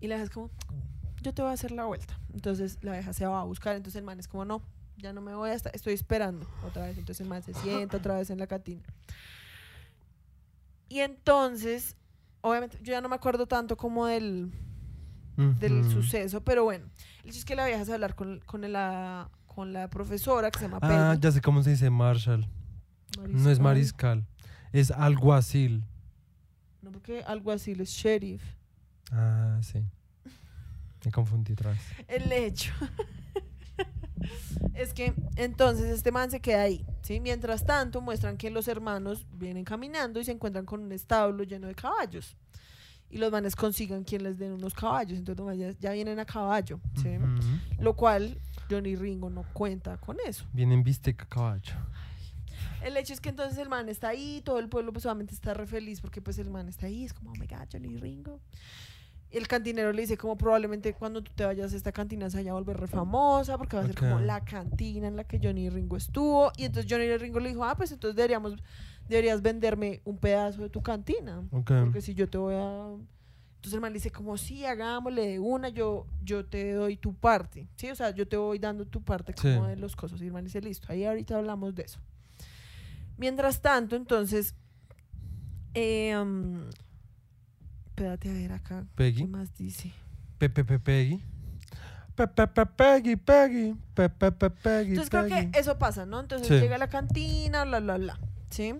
Y 0.00 0.06
la 0.06 0.14
vieja 0.14 0.24
es 0.24 0.30
como, 0.30 0.50
yo 1.22 1.34
te 1.34 1.42
voy 1.42 1.50
a 1.50 1.54
hacer 1.54 1.72
la 1.72 1.84
vuelta. 1.84 2.18
Entonces 2.32 2.78
la 2.82 2.92
vieja 2.92 3.12
se 3.12 3.26
va 3.26 3.40
a 3.40 3.44
buscar, 3.44 3.76
entonces 3.76 3.98
el 3.98 4.04
man 4.04 4.18
es 4.18 4.28
como, 4.28 4.46
no, 4.46 4.62
ya 4.98 5.12
no 5.12 5.20
me 5.20 5.34
voy 5.34 5.50
hasta, 5.50 5.70
estoy 5.70 5.94
esperando 5.94 6.46
otra 6.66 6.86
vez. 6.86 6.98
Entonces 6.98 7.20
el 7.20 7.28
man 7.28 7.42
se 7.42 7.54
sienta 7.54 7.96
otra 7.96 8.16
vez 8.16 8.30
en 8.30 8.38
la 8.38 8.46
cantina. 8.46 8.82
Y 10.88 11.00
entonces, 11.00 11.96
obviamente, 12.40 12.78
yo 12.82 12.92
ya 12.92 13.00
no 13.00 13.08
me 13.08 13.16
acuerdo 13.16 13.46
tanto 13.46 13.76
como 13.76 14.06
del, 14.06 14.50
del 15.36 15.88
suceso, 15.90 16.42
pero 16.42 16.64
bueno, 16.64 16.86
el 17.22 17.30
hecho 17.30 17.38
es 17.38 17.44
que 17.44 17.54
la 17.54 17.66
vieja 17.66 17.82
a 17.90 17.94
hablar 17.94 18.14
con, 18.14 18.40
con, 18.40 18.70
la, 18.72 19.30
con 19.46 19.72
la 19.72 19.88
profesora 19.88 20.50
que 20.50 20.58
se 20.58 20.64
llama 20.64 20.78
Ah, 20.82 21.16
ya 21.20 21.30
sé 21.30 21.40
cómo 21.40 21.62
se 21.62 21.70
dice 21.70 21.90
Marshall. 21.90 22.46
No 23.28 23.50
es 23.50 23.58
mariscal. 23.58 24.26
Es 24.72 24.90
alguacil. 24.90 25.84
No, 26.82 26.92
porque 26.92 27.22
algo 27.22 27.50
así 27.50 27.72
es 27.72 27.88
sheriff. 27.90 28.42
Ah, 29.10 29.58
sí. 29.62 29.84
Me 31.04 31.12
confundí 31.12 31.52
otra 31.52 31.70
vez. 31.70 31.80
El 32.06 32.30
hecho 32.32 32.72
es 34.74 34.92
que 34.92 35.14
entonces 35.36 35.86
este 35.86 36.12
man 36.12 36.30
se 36.30 36.40
queda 36.40 36.62
ahí, 36.62 36.84
¿sí? 37.02 37.20
Mientras 37.20 37.64
tanto 37.64 38.00
muestran 38.00 38.36
que 38.36 38.50
los 38.50 38.68
hermanos 38.68 39.26
vienen 39.32 39.64
caminando 39.64 40.20
y 40.20 40.24
se 40.24 40.32
encuentran 40.32 40.64
con 40.64 40.80
un 40.82 40.92
establo 40.92 41.44
lleno 41.44 41.66
de 41.66 41.74
caballos. 41.74 42.36
Y 43.10 43.18
los 43.18 43.32
manes 43.32 43.56
consigan 43.56 44.04
quien 44.04 44.22
les 44.22 44.38
den 44.38 44.52
unos 44.52 44.74
caballos, 44.74 45.18
entonces 45.18 45.38
los 45.38 45.46
manes 45.46 45.78
ya, 45.78 45.92
vienen 45.92 46.18
a 46.18 46.26
caballo, 46.26 46.78
¿sí? 47.02 47.16
Lo 47.78 47.96
cual 47.96 48.38
Johnny 48.70 48.96
Ringo 48.96 49.30
no 49.30 49.44
cuenta 49.54 49.96
con 49.96 50.18
eso. 50.26 50.44
Vienen 50.52 50.82
bistec 50.82 51.22
a 51.22 51.26
caballo. 51.26 51.72
El 52.82 52.96
hecho 52.96 53.12
es 53.12 53.20
que 53.20 53.30
entonces 53.30 53.58
el 53.58 53.68
man 53.68 53.88
está 53.88 54.08
ahí, 54.08 54.40
todo 54.44 54.58
el 54.58 54.68
pueblo 54.68 54.92
pues 54.92 55.04
obviamente 55.06 55.34
está 55.34 55.54
re 55.54 55.66
feliz 55.66 56.00
porque 56.00 56.20
pues 56.20 56.38
el 56.38 56.50
man 56.50 56.68
está 56.68 56.86
ahí, 56.86 57.04
es 57.04 57.12
como, 57.12 57.30
oh 57.30 57.34
my 57.34 57.46
god, 57.46 57.66
Johnny 57.72 57.96
Ringo. 57.96 58.40
El 59.30 59.46
cantinero 59.46 59.92
le 59.92 60.02
dice 60.02 60.16
como 60.16 60.38
probablemente 60.38 60.94
cuando 60.94 61.22
tú 61.22 61.30
te 61.34 61.44
vayas 61.44 61.74
esta 61.74 61.92
cantina 61.92 62.30
se 62.30 62.38
vaya 62.38 62.52
a 62.52 62.54
volver 62.54 62.78
re 62.78 62.86
famosa 62.86 63.58
porque 63.58 63.76
va 63.76 63.82
a 63.82 63.86
ser 63.86 63.94
como 63.94 64.20
la 64.20 64.42
cantina 64.44 65.06
en 65.06 65.16
la 65.16 65.24
que 65.24 65.38
Johnny 65.42 65.68
Ringo 65.68 65.96
estuvo. 65.98 66.50
Y 66.56 66.64
entonces 66.64 66.90
Johnny 66.90 67.14
Ringo 67.18 67.38
le 67.38 67.50
dijo, 67.50 67.62
ah, 67.64 67.76
pues 67.76 67.92
entonces 67.92 68.16
deberíamos, 68.16 68.54
deberías 69.06 69.42
venderme 69.42 70.00
un 70.06 70.16
pedazo 70.16 70.62
de 70.62 70.70
tu 70.70 70.82
cantina. 70.82 71.42
Ok. 71.50 71.70
Porque 71.84 72.00
si 72.00 72.14
yo 72.14 72.28
te 72.30 72.38
voy 72.38 72.54
a... 72.54 72.86
Entonces 73.56 73.74
el 73.74 73.80
man 73.80 73.92
le 73.92 73.98
dice 73.98 74.10
como, 74.12 74.38
sí, 74.38 74.64
hagámosle 74.64 75.26
de 75.26 75.38
una, 75.40 75.68
yo, 75.68 76.06
yo 76.24 76.46
te 76.46 76.72
doy 76.72 76.96
tu 76.96 77.12
parte. 77.12 77.68
Sí, 77.76 77.90
o 77.90 77.94
sea, 77.96 78.10
yo 78.10 78.26
te 78.26 78.36
voy 78.38 78.58
dando 78.58 78.86
tu 78.86 79.02
parte 79.02 79.34
como 79.34 79.64
Sí. 79.64 79.70
de 79.70 79.76
los 79.76 79.94
cosas. 79.96 80.22
Y 80.22 80.26
el 80.26 80.32
man 80.32 80.44
dice, 80.44 80.60
listo, 80.62 80.86
ahí 80.90 81.04
ahorita 81.04 81.36
hablamos 81.36 81.74
de 81.74 81.82
eso. 81.82 82.00
Mientras 83.18 83.60
tanto, 83.60 83.94
entonces... 83.94 84.54
Eh, 85.74 86.16
um, 86.16 86.70
espérate 87.98 88.30
a 88.30 88.32
ver 88.32 88.52
acá. 88.52 88.84
Peggy. 88.94 89.22
¿Qué 89.22 89.26
más 89.26 89.54
dice? 89.56 89.92
Pepe 90.38 90.64
Pepe 90.64 90.78
Peggy. 90.78 91.22
Pepe 92.14 92.46
Pepe 92.46 92.66
Peggy 92.66 93.16
Peggy. 93.16 93.74
Pepe 93.94 94.30
Pepe 94.32 94.50
Peggy. 94.50 94.90
Entonces 94.90 95.10
creo 95.10 95.26
que 95.26 95.58
eso 95.58 95.78
pasa, 95.78 96.06
¿no? 96.06 96.20
Entonces 96.20 96.48
Sí. 96.48 96.54
llega 96.54 96.76
a 96.76 96.78
la 96.78 96.88
cantina, 96.88 97.64
bla, 97.64 97.80
bla, 97.80 97.96
bla. 97.98 98.18
¿Sí? 98.50 98.74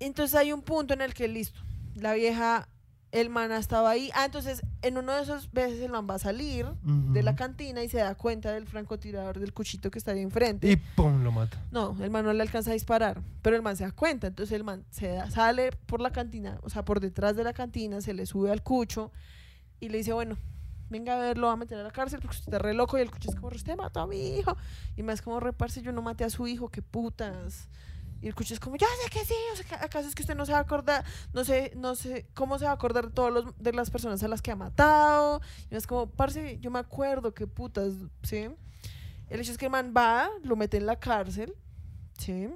Entonces 0.00 0.34
hay 0.36 0.52
un 0.52 0.62
punto 0.62 0.94
en 0.94 1.00
el 1.00 1.14
que 1.14 1.28
listo. 1.28 1.60
La 1.94 2.12
vieja, 2.14 2.68
el 3.10 3.30
man 3.30 3.50
estaba 3.52 3.90
ahí. 3.90 4.10
Ah, 4.14 4.26
entonces 4.26 4.62
en 4.82 4.98
uno 4.98 5.14
de 5.14 5.22
esos 5.22 5.50
veces 5.52 5.80
el 5.80 5.90
man 5.90 6.06
va 6.08 6.16
a 6.16 6.18
salir 6.18 6.66
de 6.82 7.22
la 7.22 7.34
cantina 7.36 7.82
y 7.82 7.88
se 7.88 7.98
da 7.98 8.14
cuenta 8.14 8.52
del 8.52 8.66
francotirador 8.66 9.38
del 9.40 9.52
cuchito 9.54 9.90
que 9.90 9.98
está 9.98 10.12
ahí 10.12 10.20
enfrente. 10.20 10.70
Y 10.70 10.76
pum, 10.76 11.22
lo 11.24 11.32
mata. 11.32 11.58
No, 11.70 11.96
el 12.02 12.10
man 12.10 12.24
no 12.24 12.32
le 12.32 12.42
alcanza 12.42 12.70
a 12.70 12.74
disparar, 12.74 13.22
pero 13.42 13.56
el 13.56 13.62
man 13.62 13.76
se 13.76 13.84
da 13.84 13.92
cuenta. 13.92 14.26
Entonces 14.26 14.54
el 14.54 14.62
man 14.64 14.84
se 14.90 15.08
da- 15.08 15.30
sale 15.30 15.70
por 15.86 16.00
la 16.00 16.10
cantina, 16.12 16.58
o 16.62 16.68
sea, 16.70 16.84
por 16.84 17.00
detrás 17.00 17.34
de 17.34 17.44
la 17.44 17.52
cantina, 17.54 18.00
se 18.02 18.12
le 18.12 18.26
sube 18.26 18.50
al 18.52 18.62
cucho 18.62 19.10
y 19.80 19.88
le 19.88 19.98
dice, 19.98 20.12
bueno, 20.12 20.36
venga 20.90 21.14
a 21.16 21.18
ver, 21.18 21.38
lo 21.38 21.46
va 21.48 21.54
a 21.54 21.56
meter 21.56 21.78
a 21.78 21.82
la 21.84 21.90
cárcel 21.90 22.20
porque 22.20 22.36
usted 22.36 22.52
está 22.52 22.58
re 22.58 22.74
loco. 22.74 22.98
Y 22.98 23.00
el 23.00 23.10
cucho 23.10 23.30
es 23.30 23.36
como, 23.36 23.48
usted 23.48 23.76
mató 23.76 24.00
a 24.00 24.06
mi 24.06 24.36
hijo. 24.38 24.56
Y 24.96 25.02
más 25.02 25.22
como, 25.22 25.40
reparse, 25.40 25.80
yo 25.82 25.92
no 25.92 26.02
maté 26.02 26.24
a 26.24 26.30
su 26.30 26.46
hijo, 26.46 26.68
qué 26.68 26.82
putas. 26.82 27.68
Y 28.20 28.26
el 28.26 28.34
cucho 28.34 28.52
es 28.52 28.60
como, 28.60 28.76
ya 28.76 28.86
sé 29.02 29.10
que 29.10 29.24
sí, 29.24 29.34
o 29.52 29.56
sea, 29.56 29.84
¿acaso 29.84 30.08
es 30.08 30.14
que 30.14 30.22
usted 30.22 30.34
no 30.34 30.44
se 30.44 30.52
va 30.52 30.58
a 30.58 30.62
acordar? 30.62 31.04
No 31.32 31.44
sé, 31.44 31.72
no 31.76 31.94
sé, 31.94 32.26
¿cómo 32.34 32.58
se 32.58 32.64
va 32.64 32.72
a 32.72 32.74
acordar 32.74 33.06
de 33.06 33.12
todos 33.12 33.32
los, 33.32 33.58
de 33.58 33.72
las 33.72 33.90
personas 33.90 34.22
a 34.22 34.28
las 34.28 34.42
que 34.42 34.50
ha 34.50 34.56
matado? 34.56 35.40
Y 35.70 35.76
es 35.76 35.86
como, 35.86 36.10
parce, 36.10 36.58
yo 36.58 36.70
me 36.70 36.80
acuerdo, 36.80 37.32
qué 37.32 37.46
putas, 37.46 37.92
¿sí? 38.24 38.48
El 39.28 39.40
hecho 39.40 39.52
es 39.52 39.58
que 39.58 39.66
el 39.66 39.72
man 39.72 39.94
va, 39.96 40.28
lo 40.42 40.56
mete 40.56 40.78
en 40.78 40.86
la 40.86 40.98
cárcel, 40.98 41.54
¿sí? 42.18 42.48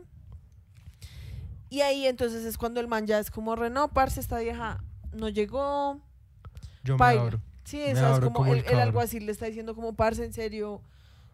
Y 1.70 1.80
ahí 1.82 2.06
entonces 2.06 2.44
es 2.44 2.58
cuando 2.58 2.80
el 2.80 2.88
man 2.88 3.06
ya 3.06 3.18
es 3.18 3.30
como, 3.30 3.54
no, 3.54 3.92
parce, 3.92 4.20
esta 4.20 4.40
vieja 4.40 4.82
no 5.12 5.28
llegó. 5.28 6.00
Yo 6.82 6.98
me 6.98 7.04
abro. 7.04 7.40
Sí, 7.64 7.76
Me 7.76 7.92
eso 7.92 8.14
es 8.14 8.20
como, 8.20 8.32
como 8.32 8.52
el, 8.52 8.60
el 8.60 8.72
el 8.72 8.80
alguacil 8.80 9.26
le 9.26 9.32
está 9.32 9.46
diciendo 9.46 9.74
como, 9.74 9.94
parce, 9.94 10.24
en 10.24 10.32
serio, 10.32 10.82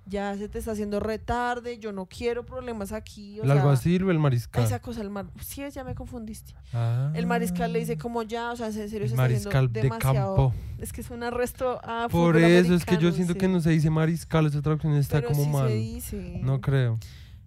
ya 0.08 0.36
se 0.36 0.48
te 0.48 0.58
está 0.58 0.72
haciendo 0.72 1.00
retarde, 1.00 1.78
yo 1.78 1.92
no 1.92 2.06
quiero 2.06 2.44
problemas 2.44 2.92
aquí. 2.92 3.38
O 3.40 3.44
¿El 3.44 3.50
alguacil 3.50 4.04
o 4.04 4.10
el 4.10 4.18
mariscal? 4.18 4.64
Esa 4.64 4.80
cosa, 4.80 5.00
el 5.02 5.10
mar... 5.10 5.26
Sí, 5.40 5.62
ya 5.70 5.84
me 5.84 5.94
confundiste. 5.94 6.54
Ah. 6.72 7.12
El 7.14 7.26
mariscal 7.26 7.72
le 7.72 7.80
dice 7.80 7.98
como 7.98 8.22
ya, 8.22 8.52
o 8.52 8.56
sea, 8.56 8.66
en 8.68 8.72
serio 8.72 9.06
se 9.08 9.14
está 9.14 9.24
haciendo 9.24 9.50
de 9.50 9.82
demasiado... 9.82 10.36
campo. 10.36 10.54
Es 10.78 10.92
que 10.92 11.00
es 11.00 11.10
un 11.10 11.22
arresto 11.22 11.80
a 11.84 12.08
Por 12.08 12.36
eso 12.36 12.74
es 12.74 12.84
que 12.84 12.96
yo 12.98 13.12
siento 13.12 13.34
sí. 13.34 13.38
que 13.38 13.48
no 13.48 13.60
se 13.60 13.70
dice 13.70 13.90
mariscal, 13.90 14.46
esa 14.46 14.62
traducción 14.62 14.94
está 14.94 15.18
Pero 15.20 15.28
como 15.32 15.44
sí 15.44 15.50
mal. 15.50 15.68
se 15.68 15.74
dice. 15.74 16.40
No 16.42 16.60
creo. 16.60 16.98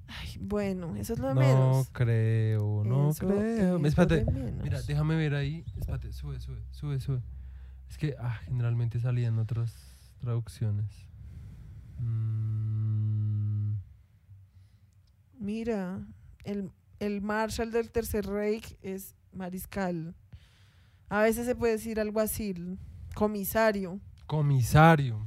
Ay, 0.08 0.38
bueno, 0.42 0.96
eso 0.98 1.14
es 1.14 1.20
lo 1.20 1.30
de 1.30 1.36
No 1.36 1.40
menos. 1.40 1.90
creo, 1.94 2.84
no 2.86 3.12
Eso 3.12 3.28
creo. 3.28 3.78
es 3.78 3.86
Espérate, 3.86 4.26
mira, 4.62 4.82
déjame 4.82 5.16
ver 5.16 5.36
ahí. 5.36 5.64
Espérate, 5.80 6.12
sube, 6.12 6.40
sube, 6.42 6.62
sube, 6.72 7.00
sube. 7.00 7.22
Es 7.90 7.98
que 7.98 8.16
ah, 8.20 8.40
generalmente 8.46 9.00
salían 9.00 9.40
otras 9.40 9.74
traducciones. 10.20 10.86
Mm, 12.02 13.76
Mira, 15.40 16.00
el, 16.44 16.72
el 17.00 17.22
Marshal 17.22 17.72
del 17.72 17.90
Tercer 17.92 18.26
Reich 18.26 18.76
es 18.82 19.16
mariscal. 19.34 20.14
A 21.10 21.22
veces 21.24 21.46
se 21.46 21.56
puede 21.56 21.74
decir 21.74 22.00
algo 22.00 22.20
así, 22.20 22.54
comisario, 23.16 24.00
comisario. 24.28 25.26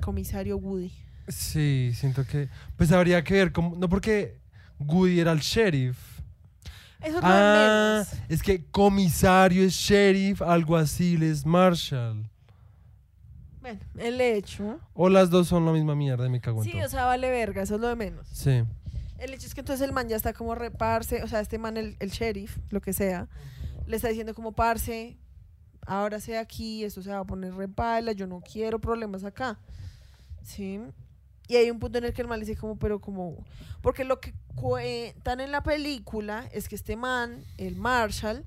comisario 0.00 0.56
Woody. 0.58 0.92
Sí, 1.28 1.92
siento 1.94 2.24
que. 2.26 2.48
Pues 2.76 2.90
habría 2.92 3.22
que 3.22 3.34
ver 3.34 3.52
cómo. 3.52 3.76
No, 3.76 3.88
porque 3.88 4.40
Woody 4.80 5.20
era 5.20 5.32
el 5.32 5.38
sheriff. 5.40 5.96
Eso 7.00 7.18
Ah, 7.22 8.04
es 8.28 8.42
que 8.42 8.64
comisario 8.66 9.62
es 9.64 9.72
sheriff, 9.72 10.42
alguacil 10.42 11.22
es 11.22 11.44
marshal. 11.46 12.28
Bueno, 13.62 13.80
el 13.96 14.20
hecho. 14.20 14.78
O 14.92 15.08
las 15.08 15.30
dos 15.30 15.48
son 15.48 15.64
la 15.64 15.72
misma 15.72 15.94
mierda, 15.94 16.28
me 16.28 16.40
cago 16.40 16.62
en 16.62 16.64
Sí, 16.70 16.72
todo. 16.76 16.86
o 16.86 16.88
sea, 16.90 17.04
vale 17.06 17.30
verga, 17.30 17.62
eso 17.62 17.76
es 17.76 17.80
lo 17.80 17.88
de 17.88 17.96
menos. 17.96 18.26
Sí. 18.28 18.62
El 19.18 19.32
hecho 19.32 19.46
es 19.46 19.54
que 19.54 19.60
entonces 19.60 19.86
el 19.86 19.92
man 19.94 20.08
ya 20.08 20.16
está 20.16 20.32
como 20.32 20.54
reparse, 20.56 21.22
o 21.22 21.28
sea, 21.28 21.40
este 21.40 21.56
man, 21.58 21.76
el, 21.76 21.96
el 22.00 22.10
sheriff, 22.10 22.58
lo 22.70 22.80
que 22.80 22.92
sea, 22.92 23.28
le 23.86 23.96
está 23.96 24.08
diciendo 24.08 24.34
como 24.34 24.50
parce, 24.52 25.16
ahora 25.86 26.18
sé 26.18 26.36
aquí, 26.38 26.82
esto 26.84 27.02
se 27.02 27.10
va 27.10 27.20
a 27.20 27.24
poner 27.24 27.54
repala, 27.54 28.12
yo 28.12 28.26
no 28.26 28.40
quiero 28.40 28.80
problemas 28.80 29.22
acá. 29.24 29.58
¿Sí? 30.42 30.80
Y 31.46 31.56
hay 31.56 31.70
un 31.70 31.78
punto 31.78 31.98
en 31.98 32.04
el 32.04 32.12
que 32.12 32.22
el 32.22 32.28
man 32.28 32.40
le 32.40 32.46
dice 32.46 32.58
como, 32.58 32.76
pero 32.76 33.00
como, 33.00 33.36
porque 33.80 34.04
lo 34.04 34.18
que 34.20 34.34
cuentan 34.56 35.40
en 35.40 35.52
la 35.52 35.62
película 35.62 36.48
es 36.52 36.68
que 36.68 36.74
este 36.74 36.96
man, 36.96 37.44
el 37.58 37.76
Marshall, 37.76 38.44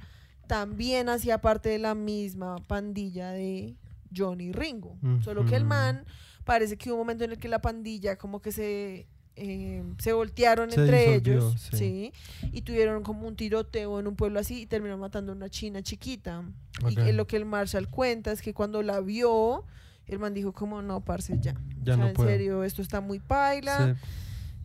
también 0.47 1.07
hacía 1.09 1.39
parte 1.39 1.69
de 1.69 1.79
la 1.79 1.95
misma 1.95 2.57
pandilla 2.67 3.31
de 3.31 3.75
Johnny 4.15 4.51
Ringo. 4.51 4.97
Solo 5.23 5.45
que 5.45 5.55
el 5.55 5.65
man 5.65 6.05
parece 6.43 6.77
que 6.77 6.89
hubo 6.89 6.95
un 6.95 7.01
momento 7.01 7.23
en 7.23 7.31
el 7.31 7.37
que 7.39 7.47
la 7.47 7.59
pandilla 7.59 8.17
como 8.17 8.39
que 8.41 8.51
se, 8.51 9.07
eh, 9.35 9.83
se 9.97 10.13
voltearon 10.13 10.69
Se 10.71 10.79
entre 10.81 11.07
disolvió, 11.07 11.33
ellos, 11.49 11.61
sí. 11.71 12.11
sí. 12.41 12.49
y 12.53 12.61
tuvieron 12.61 13.03
como 13.03 13.27
un 13.27 13.35
tiroteo 13.35 13.99
en 13.99 14.07
un 14.07 14.15
pueblo 14.15 14.39
así 14.39 14.61
y 14.61 14.65
terminó 14.67 14.97
matando 14.97 15.31
a 15.31 15.35
una 15.35 15.49
china 15.49 15.81
chiquita. 15.81 16.43
Y 16.89 17.11
lo 17.13 17.25
que 17.27 17.37
el 17.37 17.45
Marshall 17.45 17.89
cuenta 17.89 18.31
es 18.31 18.41
que 18.41 18.53
cuando 18.53 18.81
la 18.83 18.99
vio, 19.01 19.65
el 20.07 20.19
man 20.19 20.33
dijo 20.33 20.53
como, 20.53 20.81
no, 20.81 21.01
parce, 21.03 21.37
ya. 21.41 21.53
Ya 21.83 21.93
o 21.93 21.95
sea, 21.95 21.97
no 21.97 22.07
en 22.09 22.13
puedo. 22.13 22.29
serio, 22.29 22.63
esto 22.63 22.81
está 22.81 23.01
muy 23.01 23.19
paila, 23.19 23.95
Sí. 23.95 24.01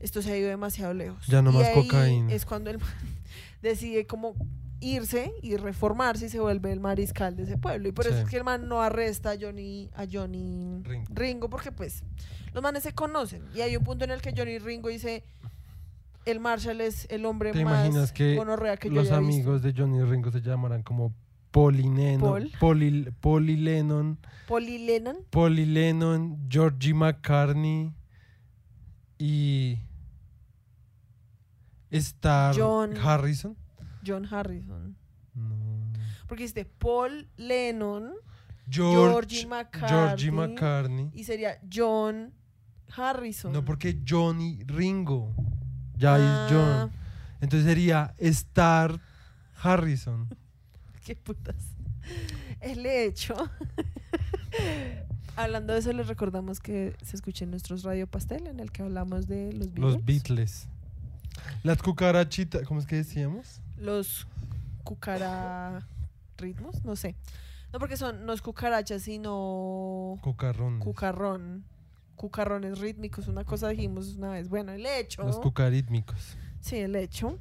esto 0.01 0.21
se 0.23 0.33
ha 0.33 0.37
ido 0.37 0.49
demasiado 0.49 0.93
lejos. 0.95 1.27
Ya 1.29 1.41
no 1.41 1.51
Y 1.51 1.55
más 1.55 1.67
ahí 1.67 1.75
cocaína. 1.75 2.33
Es 2.33 2.45
cuando 2.45 2.71
el 2.71 2.79
man 2.79 2.89
decide 3.63 4.07
como 4.07 4.35
irse 4.81 5.33
y 5.43 5.57
reformarse 5.57 6.27
y 6.27 6.29
se 6.31 6.40
vuelve 6.40 6.73
el 6.73 6.81
mariscal 6.81 7.37
de 7.37 7.43
ese 7.45 7.59
pueblo. 7.59 7.88
Y 7.88 7.93
por 7.93 8.07
eso 8.07 8.16
es 8.16 8.29
que 8.29 8.37
el 8.38 8.45
man 8.45 8.69
no 8.69 8.83
arresta 8.83 9.33
a 9.33 9.37
Johnny, 9.40 9.90
a 9.95 10.07
Johnny 10.11 10.83
Ringo. 10.83 11.07
Ringo. 11.11 11.51
porque 11.51 11.71
pues 11.71 12.03
los 12.55 12.62
manes 12.62 12.83
se 12.83 12.93
conocen. 12.93 13.43
Y 13.55 13.61
hay 13.61 13.77
un 13.77 13.85
punto 13.85 14.05
en 14.05 14.11
el 14.11 14.23
que 14.23 14.33
Johnny 14.37 14.59
Ringo 14.59 14.88
dice, 14.88 15.23
el 16.25 16.40
Marshall 16.40 16.81
es 16.81 17.07
el 17.11 17.27
hombre 17.27 17.53
¿Te 17.53 17.64
más 17.64 18.12
que 18.12 18.37
gonorrea 18.37 18.77
que 18.77 18.88
yo 18.88 18.95
Los 18.95 19.09
haya 19.09 19.19
visto". 19.21 19.35
amigos 19.35 19.62
de 19.62 19.73
Johnny 19.77 20.03
Ringo 20.03 20.31
se 20.31 20.40
llamarán 20.40 20.83
como 20.83 21.12
Polly 21.51 21.83
Lennon, 21.83 22.21
Paul. 22.21 22.53
Polly, 22.61 23.11
Polly 23.21 23.57
Lennon, 23.57 24.19
Polly 24.47 24.79
Lennon. 24.79 25.16
Polly 25.31 25.66
Lennon, 25.66 26.38
Georgie 26.49 26.95
McCartney, 26.95 27.93
y 29.19 29.79
Star 31.90 32.55
John. 32.57 32.97
Harrison. 32.97 33.57
John 34.11 34.27
Harrison. 34.31 34.96
No. 35.35 35.57
Porque 36.27 36.42
dijiste 36.44 36.64
Paul 36.64 37.29
Lennon 37.37 38.12
George, 38.68 39.37
Georgie 39.38 39.46
McCartney. 39.46 39.88
Georgie 39.88 40.31
McCartney. 40.31 41.11
y 41.14 41.25
sería 41.25 41.59
John 41.73 42.33
Harrison. 42.96 43.53
No, 43.53 43.64
porque 43.64 44.01
Johnny 44.07 44.62
Ringo. 44.66 45.35
Ya 45.96 46.14
Ah, 46.16 46.46
es 46.46 46.53
John. 46.53 46.90
Entonces 47.40 47.66
sería 47.68 48.14
Star 48.18 49.01
Harrison. 49.62 50.29
Qué 51.05 51.16
putas. 51.16 51.57
El 52.61 52.85
hecho. 52.87 53.35
Hablando 55.37 55.73
de 55.73 55.79
eso, 55.79 55.92
les 55.92 56.07
recordamos 56.07 56.61
que 56.61 56.94
se 57.03 57.16
escuche 57.16 57.44
en 57.44 57.51
nuestros 57.51 57.83
Radio 57.83 58.07
Pastel, 58.07 58.46
en 58.46 58.61
el 58.61 58.73
que 58.73 58.83
hablamos 58.83 59.27
de 59.27 59.53
los 59.53 59.73
Beatles. 59.73 59.94
Los 59.94 60.05
Beatles. 60.05 60.68
Las 61.62 61.83
cucarachitas, 61.83 62.62
¿cómo 62.66 62.81
es 62.81 62.87
que 62.87 62.96
decíamos? 62.96 63.61
Los 63.81 64.27
cucara 64.85 65.87
ritmos, 66.37 66.85
no 66.85 66.97
sé. 66.97 67.16
No 67.73 67.79
porque 67.79 67.97
son, 67.97 68.27
no 68.27 68.33
es 68.33 68.43
cucarachas, 68.43 69.03
sino 69.03 70.19
Cucarrones. 70.23 70.83
cucarrón. 70.85 71.64
Cucarrones 72.16 72.79
rítmicos, 72.79 73.29
una 73.29 73.45
cosa 73.45 73.69
dijimos 73.69 74.16
una 74.16 74.33
vez. 74.33 74.49
Bueno, 74.49 74.73
el 74.73 74.85
hecho. 74.85 75.23
Los 75.23 75.38
cucarítmicos. 75.38 76.37
Sí, 76.61 76.77
el 76.77 76.95
hecho. 76.97 77.38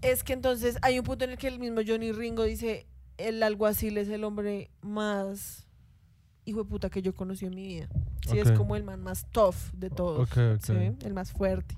Es 0.00 0.24
que 0.24 0.32
entonces 0.32 0.78
hay 0.82 0.98
un 0.98 1.04
punto 1.04 1.24
en 1.24 1.32
el 1.32 1.38
que 1.38 1.48
el 1.48 1.58
mismo 1.58 1.80
Johnny 1.86 2.12
Ringo 2.12 2.44
dice, 2.44 2.86
el 3.18 3.42
alguacil 3.42 3.98
es 3.98 4.08
el 4.08 4.24
hombre 4.24 4.70
más 4.80 5.66
hijo 6.44 6.64
de 6.64 6.68
puta 6.70 6.90
que 6.90 7.02
yo 7.02 7.14
conocí 7.14 7.44
en 7.46 7.54
mi 7.54 7.66
vida. 7.66 7.88
Sí, 8.28 8.38
es 8.38 8.52
como 8.52 8.76
el 8.76 8.84
man 8.84 9.00
más 9.02 9.26
tough 9.30 9.56
de 9.74 9.90
todos. 9.90 10.28
El 10.36 11.12
más 11.12 11.32
fuerte. 11.32 11.76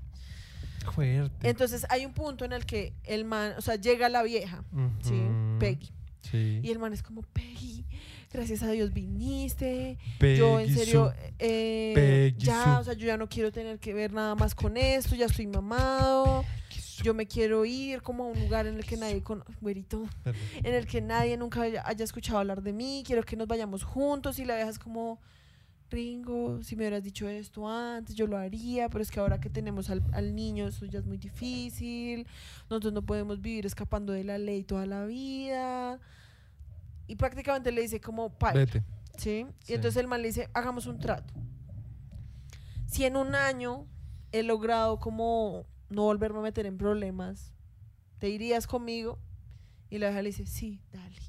Fuerte. 0.91 1.49
Entonces 1.49 1.85
hay 1.89 2.05
un 2.05 2.13
punto 2.13 2.45
en 2.45 2.53
el 2.53 2.65
que 2.65 2.93
el 3.03 3.25
man, 3.25 3.53
o 3.57 3.61
sea, 3.61 3.75
llega 3.75 4.09
la 4.09 4.23
vieja, 4.23 4.63
¿sí? 5.01 5.21
Peggy. 5.59 5.91
Sí. 6.21 6.59
Y 6.63 6.71
el 6.71 6.79
man 6.79 6.93
es 6.93 7.03
como, 7.03 7.21
Peggy, 7.21 7.85
gracias 8.31 8.63
a 8.63 8.71
Dios 8.71 8.93
viniste. 8.93 9.97
Peggy 10.19 10.37
yo 10.39 10.59
en 10.59 10.73
serio, 10.73 11.13
eh, 11.39 11.91
Peggy 11.95 12.45
ya, 12.45 12.79
o 12.79 12.83
sea, 12.83 12.93
yo 12.93 13.07
ya 13.07 13.17
no 13.17 13.29
quiero 13.29 13.51
tener 13.51 13.79
que 13.79 13.93
ver 13.93 14.11
nada 14.11 14.35
más 14.35 14.55
con 14.55 14.77
esto, 14.77 15.15
ya 15.15 15.25
estoy 15.25 15.47
mamado. 15.47 16.43
Yo 17.03 17.13
me 17.13 17.27
quiero 17.27 17.65
ir 17.65 18.01
como 18.01 18.23
a 18.23 18.27
un 18.27 18.39
lugar 18.39 18.67
en 18.67 18.77
el 18.77 18.85
que 18.85 18.95
nadie 18.95 19.21
conoce, 19.21 19.51
güerito, 19.59 20.07
en 20.23 20.73
el 20.73 20.87
que 20.87 21.01
nadie 21.01 21.35
nunca 21.35 21.61
haya, 21.61 21.83
haya 21.85 22.05
escuchado 22.05 22.39
hablar 22.39 22.63
de 22.63 22.71
mí, 22.71 23.03
quiero 23.05 23.21
que 23.23 23.35
nos 23.35 23.47
vayamos 23.47 23.83
juntos 23.83 24.39
y 24.39 24.45
la 24.45 24.55
vieja 24.55 24.69
es 24.69 24.79
como, 24.79 25.19
Ringo, 25.89 26.63
si 26.63 26.75
me 26.75 26.83
hubieras 26.83 27.03
dicho 27.03 27.27
esto 27.29 27.67
antes, 27.67 28.15
yo 28.15 28.27
lo 28.27 28.37
haría, 28.37 28.89
pero 28.89 29.01
es 29.01 29.11
que 29.11 29.19
ahora 29.19 29.39
que 29.39 29.49
tenemos 29.49 29.89
al, 29.89 30.03
al 30.13 30.35
niño, 30.35 30.67
eso 30.67 30.85
ya 30.85 30.99
es 30.99 31.05
muy 31.05 31.17
difícil, 31.17 32.27
nosotros 32.69 32.93
no 32.93 33.03
podemos 33.03 33.41
vivir 33.41 33.65
escapando 33.65 34.11
de 34.13 34.23
la 34.23 34.37
ley 34.37 34.63
toda 34.63 34.85
la 34.85 35.05
vida. 35.05 35.99
Y 37.07 37.15
prácticamente 37.15 37.71
le 37.71 37.81
dice 37.81 38.01
como, 38.01 38.35
Vete. 38.53 38.83
¿sí? 39.17 39.45
Sí. 39.59 39.71
Y 39.71 39.75
entonces 39.75 39.97
el 40.01 40.07
man 40.07 40.21
le 40.21 40.29
dice, 40.29 40.49
hagamos 40.53 40.87
un 40.87 40.99
trato. 40.99 41.33
Si 42.87 43.05
en 43.05 43.15
un 43.15 43.35
año 43.35 43.85
he 44.31 44.43
logrado 44.43 44.99
como 44.99 45.65
no 45.89 46.03
volverme 46.03 46.39
a 46.39 46.43
meter 46.43 46.65
en 46.65 46.77
problemas, 46.77 47.51
¿te 48.19 48.29
irías 48.29 48.67
conmigo? 48.67 49.19
Y 49.89 49.99
la 49.99 50.07
vieja 50.07 50.21
le 50.21 50.29
dice, 50.29 50.45
sí, 50.45 50.81
dale. 50.91 51.21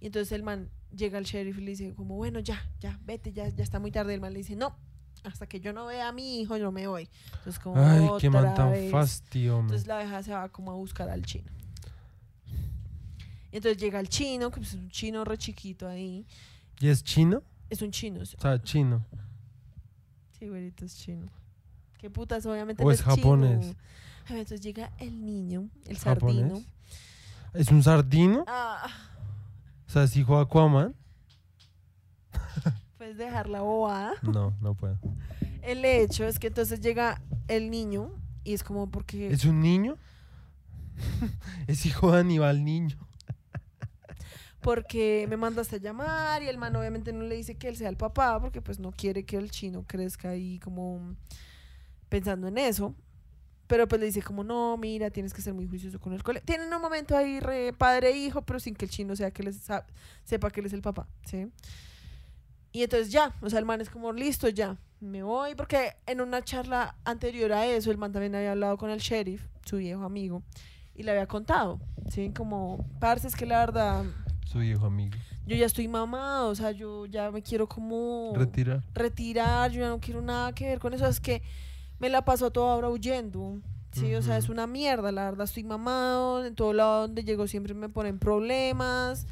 Y 0.00 0.06
entonces 0.06 0.32
el 0.32 0.42
man 0.42 0.70
llega 0.94 1.18
al 1.18 1.24
sheriff 1.24 1.58
y 1.58 1.60
le 1.62 1.70
dice 1.72 1.94
como, 1.94 2.16
bueno, 2.16 2.40
ya, 2.40 2.60
ya, 2.80 2.98
vete, 3.04 3.32
ya, 3.32 3.48
ya 3.48 3.62
está 3.62 3.78
muy 3.80 3.90
tarde. 3.90 4.14
El 4.14 4.20
man 4.20 4.32
le 4.32 4.38
dice, 4.38 4.56
no, 4.56 4.76
hasta 5.24 5.46
que 5.46 5.60
yo 5.60 5.72
no 5.72 5.86
vea 5.86 6.08
a 6.08 6.12
mi 6.12 6.40
hijo, 6.40 6.56
yo 6.56 6.70
me 6.72 6.86
voy. 6.86 7.08
Entonces 7.38 7.58
como, 7.58 7.76
Ay, 7.78 8.08
qué 8.20 8.30
man 8.30 8.44
"Otra 8.44 8.54
tan 8.54 8.70
vez". 8.72 8.90
fastidio. 8.90 9.60
Entonces 9.60 9.86
la 9.86 9.98
vieja 9.98 10.22
se 10.22 10.32
va 10.32 10.48
como 10.48 10.70
a 10.70 10.74
buscar 10.74 11.08
al 11.10 11.22
chino. 11.24 11.50
Y 13.52 13.56
entonces 13.58 13.78
llega 13.80 14.00
el 14.00 14.08
chino, 14.08 14.50
que 14.50 14.56
pues 14.56 14.70
es 14.70 14.74
un 14.74 14.90
chino 14.90 15.24
re 15.24 15.38
chiquito 15.38 15.86
ahí. 15.88 16.26
¿Y 16.80 16.88
es 16.88 17.04
chino? 17.04 17.42
Es 17.70 17.82
un 17.82 17.90
chino. 17.92 18.20
o 18.20 18.24
sea, 18.26 18.60
chino. 18.62 19.04
Sí, 20.38 20.48
güerito, 20.48 20.84
es 20.84 20.96
chino. 20.98 21.28
¿Qué 21.98 22.10
putas? 22.10 22.44
Obviamente 22.46 22.82
O 22.82 22.86
no 22.86 22.92
es 22.92 22.98
chino. 23.00 23.14
japonés. 23.14 23.66
Ver, 24.28 24.38
entonces 24.38 24.60
llega 24.60 24.92
el 24.98 25.24
niño, 25.24 25.68
el 25.86 25.96
sardino. 25.96 26.42
¿Japonés? 26.48 26.66
¿Es 27.54 27.68
un 27.68 27.82
sardino? 27.82 28.44
Ah, 28.48 28.86
sea, 29.94 30.04
¿es 30.04 30.16
hijo 30.16 30.36
de 30.36 30.42
Aquaman? 30.42 30.94
puedes 32.98 33.16
dejar 33.16 33.48
la 33.48 33.62
bobada. 33.62 34.14
No, 34.22 34.52
no 34.60 34.74
puedo. 34.74 34.98
El 35.62 35.84
hecho 35.84 36.26
es 36.26 36.38
que 36.38 36.48
entonces 36.48 36.80
llega 36.80 37.22
el 37.48 37.70
niño 37.70 38.10
y 38.42 38.54
es 38.54 38.64
como 38.64 38.90
porque... 38.90 39.28
¿Es 39.28 39.44
un 39.44 39.60
niño? 39.60 39.96
es 41.66 41.86
hijo 41.86 42.12
de 42.12 42.20
Aníbal 42.20 42.64
Niño. 42.64 42.98
porque 44.60 45.26
me 45.28 45.36
mandaste 45.36 45.76
a 45.76 45.78
llamar 45.78 46.42
y 46.42 46.48
el 46.48 46.58
man 46.58 46.74
obviamente 46.76 47.12
no 47.12 47.24
le 47.24 47.36
dice 47.36 47.56
que 47.56 47.68
él 47.68 47.76
sea 47.76 47.88
el 47.88 47.96
papá 47.96 48.40
porque 48.40 48.62
pues 48.62 48.78
no 48.78 48.92
quiere 48.92 49.24
que 49.24 49.36
el 49.36 49.50
chino 49.50 49.84
crezca 49.86 50.30
ahí 50.30 50.58
como 50.58 51.14
pensando 52.08 52.48
en 52.48 52.58
eso. 52.58 52.94
Pero 53.66 53.88
pues 53.88 53.98
le 54.00 54.06
dice 54.06 54.20
como, 54.22 54.44
no, 54.44 54.76
mira, 54.76 55.10
tienes 55.10 55.32
que 55.32 55.40
ser 55.40 55.54
muy 55.54 55.66
juicioso 55.66 55.98
con 55.98 56.12
el 56.12 56.22
cole. 56.22 56.40
Tienen 56.42 56.72
un 56.72 56.82
momento 56.82 57.16
ahí 57.16 57.40
re 57.40 57.72
padre 57.72 58.10
e 58.10 58.16
hijo, 58.18 58.42
pero 58.42 58.60
sin 58.60 58.74
que 58.74 58.84
el 58.84 58.90
chino 58.90 59.16
sea 59.16 59.30
que 59.30 59.42
les 59.42 59.58
sepa 60.24 60.50
que 60.50 60.60
él 60.60 60.66
es 60.66 60.72
el 60.74 60.82
papá, 60.82 61.06
¿sí? 61.24 61.46
Y 62.72 62.82
entonces 62.82 63.10
ya, 63.10 63.32
o 63.40 63.48
sea, 63.48 63.58
el 63.60 63.64
man 63.64 63.80
es 63.80 63.88
como, 63.88 64.12
listo, 64.12 64.48
ya, 64.48 64.76
me 65.00 65.22
voy. 65.22 65.54
Porque 65.54 65.92
en 66.06 66.20
una 66.20 66.42
charla 66.42 66.96
anterior 67.04 67.52
a 67.52 67.66
eso, 67.66 67.90
el 67.90 67.98
man 67.98 68.12
también 68.12 68.34
había 68.34 68.50
hablado 68.52 68.76
con 68.76 68.90
el 68.90 68.98
sheriff, 68.98 69.46
su 69.64 69.76
viejo 69.78 70.02
amigo, 70.04 70.42
y 70.94 71.02
le 71.04 71.12
había 71.12 71.26
contado, 71.26 71.80
¿sí? 72.10 72.32
Como, 72.36 72.84
parce, 73.00 73.28
es 73.28 73.36
que 73.36 73.46
la 73.46 73.60
verdad, 73.60 74.04
Su 74.44 74.58
viejo 74.58 74.86
amigo. 74.86 75.16
yo 75.46 75.56
ya 75.56 75.66
estoy 75.66 75.88
mamado, 75.88 76.48
o 76.50 76.54
sea, 76.54 76.72
yo 76.72 77.06
ya 77.06 77.30
me 77.30 77.42
quiero 77.42 77.68
como 77.68 78.32
Retira. 78.36 78.82
retirar, 78.92 79.70
yo 79.70 79.80
ya 79.80 79.88
no 79.88 80.00
quiero 80.00 80.20
nada 80.20 80.52
que 80.52 80.66
ver 80.66 80.80
con 80.80 80.92
eso, 80.94 81.06
es 81.06 81.20
que 81.20 81.42
me 81.98 82.08
la 82.08 82.24
paso 82.24 82.46
a 82.46 82.50
toda 82.50 82.74
hora 82.74 82.88
huyendo. 82.88 83.60
Sí, 83.92 84.12
o 84.14 84.22
sea, 84.22 84.36
es 84.36 84.48
una 84.48 84.66
mierda, 84.66 85.12
la 85.12 85.24
verdad 85.24 85.44
estoy 85.44 85.62
mamado, 85.62 86.44
en 86.44 86.56
todo 86.56 86.72
lado 86.72 87.02
donde 87.02 87.22
llego 87.22 87.46
siempre 87.46 87.74
me 87.74 87.88
ponen 87.88 88.18
problemas, 88.18 89.26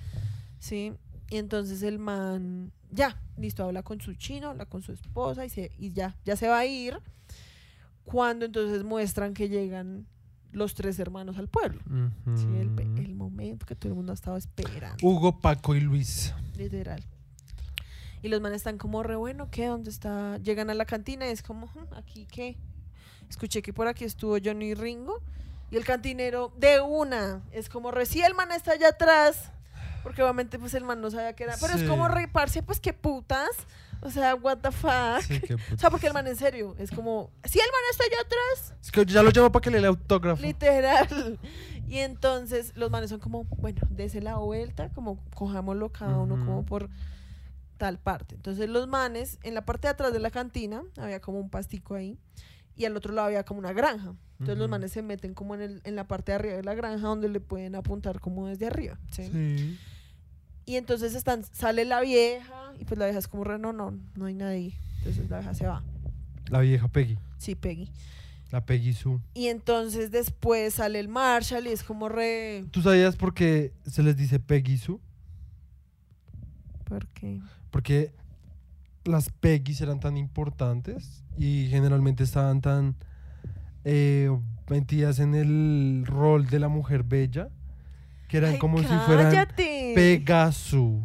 ¿sí? 0.61 0.93
Y 1.31 1.37
entonces 1.37 1.83
el 1.83 1.99
man, 1.99 2.71
ya, 2.91 3.21
listo, 3.37 3.65
habla 3.65 3.83
con 3.83 4.01
su 4.01 4.15
chino, 4.15 4.51
habla 4.51 4.67
con 4.67 4.83
su 4.83 4.93
esposa 4.93 5.45
y, 5.45 5.49
se, 5.49 5.73
y 5.79 5.93
ya, 5.93 6.17
ya 6.25 6.37
se 6.37 6.47
va 6.47 6.59
a 6.59 6.67
ir. 6.67 7.01
Cuando 8.05 8.45
entonces 8.45 8.85
muestran 8.85 9.35
que 9.35 9.49
llegan 9.49 10.07
los 10.53 10.75
tres 10.75 10.99
hermanos 10.99 11.39
al 11.39 11.49
pueblo. 11.49 11.81
Sí, 12.37 12.47
el, 12.61 12.79
el 12.99 13.15
momento 13.15 13.67
que 13.67 13.75
todo 13.75 13.89
el 13.89 13.97
mundo 13.97 14.13
ha 14.13 14.15
estado 14.15 14.37
esperando. 14.37 14.97
Hugo, 15.03 15.41
Paco 15.41 15.75
y 15.75 15.81
Luis. 15.81 16.33
Literal. 16.57 17.03
Y 18.23 18.29
los 18.29 18.41
manes 18.41 18.59
están 18.59 18.79
como 18.79 19.03
re 19.03 19.17
bueno, 19.17 19.49
¿qué? 19.51 19.67
¿Dónde 19.67 19.91
está? 19.91 20.39
Llegan 20.39 20.71
a 20.71 20.75
la 20.75 20.85
cantina 20.85 21.27
y 21.27 21.31
es 21.31 21.43
como, 21.43 21.67
"Hmm, 21.67 21.93
¿aquí 21.97 22.27
qué? 22.31 22.57
Escuché 23.29 23.63
que 23.63 23.73
por 23.73 23.89
aquí 23.89 24.05
estuvo 24.05 24.37
Johnny 24.43 24.75
Ringo. 24.75 25.21
Y 25.71 25.77
el 25.77 25.85
cantinero, 25.85 26.53
de 26.59 26.81
una, 26.81 27.41
es 27.51 27.71
como 27.71 27.91
re, 27.91 28.05
sí, 28.05 28.21
el 28.21 28.35
man 28.35 28.53
está 28.53 28.73
allá 28.73 28.89
atrás. 28.89 29.51
Porque 30.03 30.23
obviamente 30.23 30.59
pues 30.59 30.75
el 30.75 30.85
man 30.85 31.01
no 31.01 31.11
sabía 31.11 31.33
que 31.35 31.45
era. 31.45 31.55
Pero 31.61 31.75
es 31.75 31.85
como 31.85 32.09
re, 32.09 32.29
parce, 32.29 32.63
pues 32.63 32.79
qué 32.79 32.93
putas. 32.93 33.49
O 34.03 34.11
sea, 34.11 34.35
what 34.35 34.59
the 34.59 34.71
fuck. 34.73 35.23
Sí, 35.27 35.41
qué 35.41 35.55
O 35.75 35.79
sea, 35.79 35.89
porque 35.89 36.09
el 36.09 36.13
man 36.13 36.27
en 36.27 36.37
serio, 36.37 36.75
es 36.79 36.91
como, 36.91 37.31
sí, 37.45 37.59
el 37.59 37.67
man 37.67 37.81
está 37.91 38.05
allá 38.05 38.21
atrás. 38.21 38.75
Es 38.83 38.91
que 38.93 39.07
ya 39.07 39.23
lo 39.23 39.31
llamo 39.31 39.51
para 39.51 39.63
que 39.63 39.71
le 39.71 39.81
lea 39.81 39.89
autógrafo. 39.91 40.43
Literal. 40.43 41.39
Y 41.89 41.99
entonces 41.99 42.73
los 42.77 42.91
manes 42.91 43.11
son 43.11 43.21
como, 43.21 43.45
bueno, 43.45 43.81
dese 43.91 44.21
la 44.21 44.37
vuelta, 44.37 44.91
como 44.91 45.19
cojámoslo 45.35 45.91
cada 45.91 46.19
uno 46.19 46.35
como 46.45 46.65
por 46.67 46.91
tal 47.83 47.99
parte. 47.99 48.37
Entonces 48.37 48.69
los 48.69 48.87
manes, 48.87 49.41
en 49.43 49.55
la 49.55 49.65
parte 49.65 49.89
de 49.89 49.91
atrás 49.91 50.13
de 50.13 50.21
la 50.21 50.31
cantina, 50.31 50.85
había 50.99 51.19
como 51.19 51.41
un 51.41 51.51
pastico 51.51 51.97
ahí, 51.97 52.17
y 52.77 52.85
al 52.85 52.97
otro 52.97 53.13
lado 53.13 53.27
había 53.27 53.43
como 53.43 53.59
una 53.59 53.73
granja. 53.73 54.15
Entonces 54.39 54.57
los 54.57 54.69
manes 54.69 54.93
se 54.93 55.03
meten 55.03 55.35
como 55.35 55.57
en, 55.57 55.63
el, 55.63 55.81
en 55.83 55.97
la 55.97 56.07
parte 56.07 56.31
de 56.31 56.37
arriba 56.37 56.55
de 56.55 56.63
la 56.63 56.77
granja 56.77 57.09
donde 57.09 57.29
le 57.29 57.41
pueden 57.41 57.75
apuntar 57.75 58.21
como 58.21 58.47
desde 58.47 58.69
arriba. 58.69 59.01
¿sí? 59.11 59.29
Sí. 59.33 59.79
Y 60.65 60.77
entonces 60.77 61.17
están, 61.17 61.43
sale 61.43 61.85
la 61.85 62.01
vieja, 62.01 62.73
y 62.79 62.85
pues 62.85 63.01
la 63.01 63.07
vieja 63.07 63.19
es 63.19 63.27
como, 63.27 63.43
re, 63.43 63.59
no, 63.59 63.73
no, 63.73 63.99
no 64.15 64.27
hay 64.27 64.35
nadie. 64.35 64.77
Entonces 64.99 65.29
la 65.29 65.41
vieja 65.41 65.55
se 65.55 65.67
va. 65.67 65.83
La 66.51 66.61
vieja 66.61 66.87
Peggy. 66.87 67.19
Sí, 67.39 67.57
Peggy. 67.57 67.91
La 68.53 68.65
Peggy 68.65 68.93
Sue. 68.93 69.19
Y 69.35 69.49
entonces 69.49 70.13
después 70.13 70.75
sale 70.75 71.01
el 71.01 71.09
Marshall 71.09 71.67
y 71.67 71.71
es 71.71 71.83
como 71.83 72.09
re... 72.09 72.65
¿Tú 72.71 72.81
sabías 72.81 73.17
por 73.17 73.35
qué 73.35 73.73
se 73.91 74.05
les 74.05 74.17
dice 74.17 74.39
Peggy 74.39 74.79
Sue? 74.79 75.01
¿Por 76.85 77.09
qué? 77.09 77.41
Porque 77.73 78.13
las 79.05 79.31
Peggys 79.31 79.81
eran 79.81 79.99
tan 79.99 80.17
importantes 80.17 81.25
y 81.37 81.67
generalmente 81.71 82.23
estaban 82.23 82.61
tan 82.61 82.95
eh, 83.85 84.31
metidas 84.69 85.19
en 85.19 85.35
el 85.35 86.05
rol 86.07 86.47
de 86.47 86.61
la 86.61 86.69
mujer 86.69 87.03
bella 87.03 87.49
que 88.29 88.37
eran 88.37 88.53
Ay, 88.53 88.59
como 88.59 88.79
si 88.79 88.85
fueran. 89.07 89.49
Pegasus. 89.57 91.03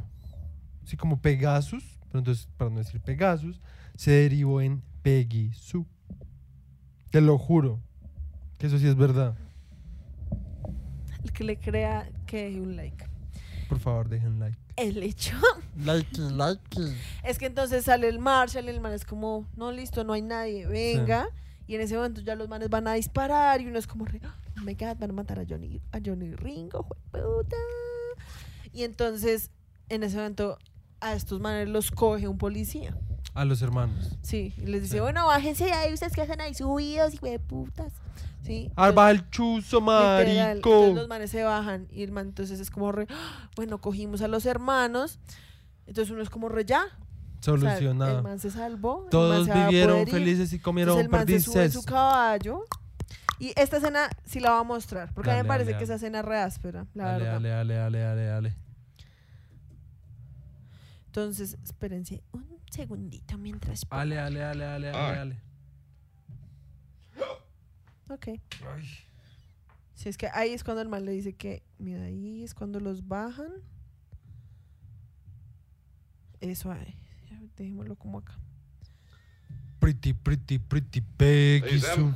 Sí, 0.85 0.95
como 0.95 1.19
Pegasus, 1.19 1.83
pero 2.07 2.19
entonces, 2.19 2.47
para 2.57 2.69
no 2.69 2.77
decir 2.77 3.01
Pegasus, 3.01 3.59
se 3.95 4.11
derivó 4.11 4.61
en 4.61 4.81
Peggy 5.01 5.51
Sue. 5.53 5.85
Te 7.09 7.21
lo 7.21 7.37
juro. 7.37 7.81
Que 8.57 8.67
eso 8.67 8.77
sí 8.77 8.87
es 8.87 8.95
verdad. 8.95 9.35
El 11.23 11.31
que 11.31 11.43
le 11.43 11.57
crea 11.57 12.09
que 12.25 12.45
deje 12.45 12.61
un 12.61 12.75
like. 12.75 13.05
Por 13.67 13.79
favor, 13.79 14.07
dejen 14.07 14.39
like. 14.39 14.66
El 14.77 15.01
hecho 15.03 15.35
Like, 15.83 16.17
like. 16.19 16.79
es 17.23 17.37
que 17.37 17.47
entonces 17.47 17.83
sale 17.85 18.07
el 18.07 18.19
Marshall 18.19 18.65
y 18.65 18.69
el 18.69 18.79
man 18.79 18.93
es 18.93 19.03
como, 19.05 19.45
no, 19.55 19.71
listo, 19.71 20.03
no 20.03 20.13
hay 20.13 20.21
nadie, 20.21 20.65
venga. 20.67 21.27
Y 21.67 21.75
en 21.75 21.81
ese 21.81 21.95
momento 21.95 22.21
ya 22.21 22.35
los 22.35 22.47
manes 22.47 22.69
van 22.69 22.87
a 22.87 22.93
disparar 22.93 23.59
y 23.59 23.67
uno 23.67 23.77
es 23.77 23.87
como, 23.87 24.05
oh 24.05 24.61
my 24.61 24.73
god, 24.75 24.95
van 24.97 25.09
a 25.09 25.13
matar 25.13 25.39
a 25.39 25.45
Johnny, 25.47 25.81
a 25.91 25.99
Johnny 26.03 26.33
Ringo, 26.33 26.83
jueputa. 27.11 27.57
Y 28.71 28.83
entonces, 28.83 29.49
en 29.89 30.03
ese 30.03 30.15
momento, 30.17 30.57
a 31.01 31.13
estos 31.13 31.39
manes 31.41 31.67
los 31.67 31.91
coge 31.91 32.27
un 32.27 32.37
policía. 32.37 32.95
A 33.33 33.45
los 33.45 33.61
hermanos. 33.61 34.15
Sí, 34.21 34.53
y 34.57 34.61
les 34.67 34.83
dice, 34.83 34.95
Sí. 34.95 34.99
bueno, 34.99 35.27
bájense 35.27 35.65
de 35.65 35.73
ahí, 35.73 35.93
ustedes 35.93 36.13
que 36.13 36.21
hacen 36.21 36.39
ahí 36.41 36.53
subidos 36.53 37.13
y 37.15 37.17
de 37.17 37.39
putas. 37.39 37.93
Sí. 38.47 38.71
Alba 38.75 39.11
el 39.11 39.29
chuzo, 39.29 39.79
Literal, 39.81 40.25
marico. 40.47 40.69
Entonces 40.69 40.95
los 40.95 41.07
manes 41.07 41.29
se 41.31 41.43
bajan 41.43 41.87
y 41.91 42.01
el 42.03 42.11
man 42.11 42.27
entonces 42.29 42.59
es 42.59 42.71
como 42.71 42.91
re, 42.91 43.05
"Ah, 43.09 43.49
bueno, 43.55 43.79
cogimos 43.79 44.21
a 44.21 44.27
los 44.27 44.45
hermanos. 44.45 45.19
Entonces 45.85 46.11
uno 46.11 46.21
es 46.23 46.29
como 46.29 46.49
re 46.49 46.65
ya. 46.65 46.83
O 46.85 47.43
sea, 47.43 47.53
Solucionado. 47.53 48.17
el 48.17 48.23
man 48.23 48.39
se 48.39 48.49
salvó. 48.49 49.05
Todos 49.11 49.47
vivieron 49.47 50.07
felices 50.07 50.51
y 50.53 50.59
comieron 50.59 50.97
Entonces 50.99 51.05
el 51.05 51.11
man 51.11 51.27
se 51.27 51.39
sube 51.51 51.65
en 51.65 51.71
su 51.71 51.83
caballo. 51.83 52.63
Y 53.39 53.53
esta 53.55 53.77
escena 53.77 54.09
sí 54.25 54.39
la 54.39 54.49
va 54.51 54.59
a 54.61 54.63
mostrar, 54.63 55.13
porque 55.13 55.29
a 55.29 55.33
mí 55.33 55.37
Dale, 55.37 55.43
me 55.43 55.47
parece 55.49 55.71
dale, 55.71 55.77
que 55.79 55.85
dale. 55.85 55.93
esa 55.93 55.95
escena 56.07 56.19
es 56.19 56.25
re 56.25 56.39
áspera, 56.39 56.87
la 56.95 57.03
Dale, 57.03 57.17
verdad. 57.23 57.33
dale, 57.33 57.49
dale, 57.49 57.73
dale, 57.75 57.99
dale, 57.99 58.25
dale. 58.25 58.55
Entonces, 61.07 61.57
espérense 61.63 62.23
un 62.31 62.45
segundito 62.71 63.37
mientras... 63.37 63.85
pongo- 63.85 63.99
Dale, 63.99 64.15
dale, 64.15 64.39
dale, 64.39 64.87
dale, 64.91 65.41
dale, 68.07 68.19
Ay. 68.25 68.37
Ok. 68.37 69.07
Si 69.95 70.09
es 70.09 70.17
que 70.17 70.27
ahí 70.27 70.53
es 70.53 70.63
cuando 70.63 70.83
el 70.83 70.89
man 70.89 71.05
le 71.05 71.11
dice 71.11 71.33
que, 71.33 71.63
mira, 71.79 72.03
ahí 72.03 72.43
es 72.43 72.53
cuando 72.53 72.79
los 72.79 73.07
bajan. 73.07 73.51
Eso 76.39 76.71
ahí. 76.71 76.95
Dejémoslo 77.55 77.95
como 77.95 78.19
acá. 78.19 78.37
Pretty, 79.79 80.13
pretty, 80.13 80.59
pretty 80.59 81.01
Peggy 81.01 81.79
Sue. 81.79 82.13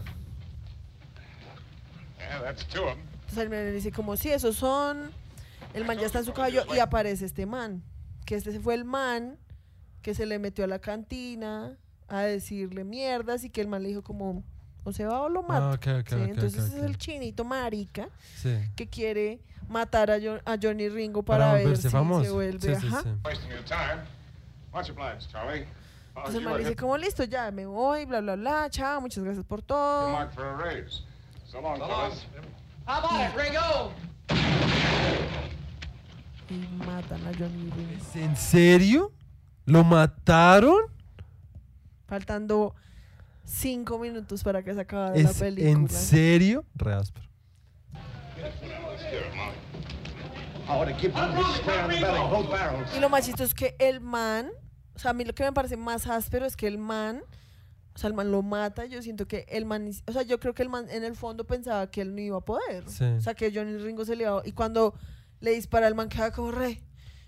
Yeah, 2.20 2.42
that's 2.44 2.68
two 2.68 2.84
of 2.84 2.96
them. 2.96 3.00
Entonces 3.22 3.38
el 3.40 3.50
man 3.50 3.60
le 3.60 3.72
dice 3.72 3.92
como, 3.92 4.16
sí, 4.16 4.30
esos 4.30 4.56
son... 4.56 5.10
El 5.74 5.86
man 5.86 5.98
ya 5.98 6.06
está 6.06 6.20
en 6.20 6.26
su 6.26 6.34
caballo 6.34 6.64
y 6.76 6.80
aparece 6.80 7.26
este 7.26 7.46
man. 7.46 7.82
Que 8.26 8.36
este 8.36 8.60
fue 8.60 8.76
el 8.76 8.86
man 8.86 9.40
que 10.02 10.14
se 10.14 10.26
le 10.26 10.38
metió 10.38 10.66
a 10.66 10.68
la 10.68 10.80
cantina 10.80 11.78
a 12.08 12.22
decirle 12.22 12.84
mierdas 12.84 13.44
y 13.44 13.50
que 13.50 13.62
el 13.62 13.68
man 13.68 13.82
le 13.82 13.90
dijo 13.90 14.04
como, 14.04 14.44
o 14.84 14.92
se 14.92 15.06
va 15.06 15.22
o 15.22 15.30
lo 15.30 15.44
mata. 15.44 15.72
Ah, 15.72 15.74
ok, 16.00 16.08
Sí, 16.08 16.16
entonces 16.16 16.74
es 16.74 16.84
el 16.84 16.98
chinito 16.98 17.44
marica 17.44 18.10
Sí. 18.36 18.58
que 18.76 18.88
quiere 18.88 19.40
matar 19.70 20.10
a, 20.12 20.20
Jo- 20.20 20.42
a 20.46 20.58
Johnny 20.62 20.90
Ringo 20.90 21.22
para, 21.24 21.52
Para 21.52 21.64
ver 21.64 21.78
si 21.78 21.90
famoso. 21.90 22.24
se 22.26 22.32
vuelve. 22.32 22.76
Sí, 22.76 22.82
sí, 22.82 22.88
ajá. 22.88 23.04
Entonces 26.14 26.36
el 26.36 26.44
man 26.44 26.58
dice 26.58 26.76
como 26.76 26.98
listo, 26.98 27.24
ya 27.24 27.52
me 27.52 27.66
voy, 27.66 28.06
bla, 28.06 28.20
bla, 28.22 28.36
bla, 28.36 28.70
chao, 28.70 29.00
muchas 29.02 29.24
gracias 29.24 29.46
por 29.46 29.62
todo. 29.62 30.12
Y 36.50 36.68
matan 36.86 37.22
a 37.28 37.32
Johnny 37.38 37.70
Ringo. 37.72 37.94
¿Es 38.02 38.16
¿En 38.16 38.36
serio? 38.36 39.12
¿Lo 39.66 39.84
mataron? 39.84 40.78
Faltando 42.08 42.76
cinco 43.52 44.00
minutos 44.00 44.44
para 44.44 44.64
que 44.64 44.74
se 44.74 44.80
acabe 44.82 45.22
la 45.22 45.30
¿Es 45.30 45.38
película. 45.38 45.70
en 45.70 45.90
serio? 45.90 46.66
Re 46.76 46.94
áspero. 46.94 47.28
Y 52.96 53.00
lo 53.00 53.10
más 53.10 53.26
chistoso 53.26 53.44
es 53.44 53.54
que 53.54 53.76
el 53.80 54.02
man, 54.02 54.50
o 54.96 55.00
sea, 55.00 55.12
a 55.12 55.14
mí 55.14 55.24
lo 55.26 55.34
que 55.34 55.44
me 55.44 55.52
parece 55.54 55.78
más 55.78 56.08
áspero 56.08 56.46
es 56.46 56.56
que 56.56 56.68
el 56.68 56.78
man, 56.78 57.22
o 57.94 57.98
sea, 57.98 58.08
el 58.08 58.14
man 58.14 58.32
lo 58.32 58.42
mata, 58.42 58.86
yo 58.86 59.02
siento 59.02 59.28
que 59.28 59.46
el 59.50 59.66
man, 59.66 59.90
o 60.08 60.12
sea, 60.12 60.22
yo 60.24 60.40
creo 60.40 60.54
que 60.54 60.64
el 60.64 60.70
man 60.70 60.88
en 60.90 61.04
el 61.04 61.16
fondo 61.16 61.46
pensaba 61.46 61.90
que 61.90 62.02
él 62.02 62.16
no 62.16 62.22
iba 62.22 62.38
a 62.38 62.42
poder. 62.42 62.84
Sí. 62.88 63.04
O 63.06 63.22
sea, 63.22 63.34
que 63.34 63.52
Johnny 63.54 63.78
Ringo 63.78 64.06
se 64.06 64.16
le 64.16 64.24
iba, 64.24 64.42
y 64.46 64.52
cuando 64.54 64.96
le 65.40 65.52
dispara 65.52 65.88
el 65.88 65.96
man 65.96 66.10
queda 66.10 66.32
como 66.32 66.52
re, 66.52 66.82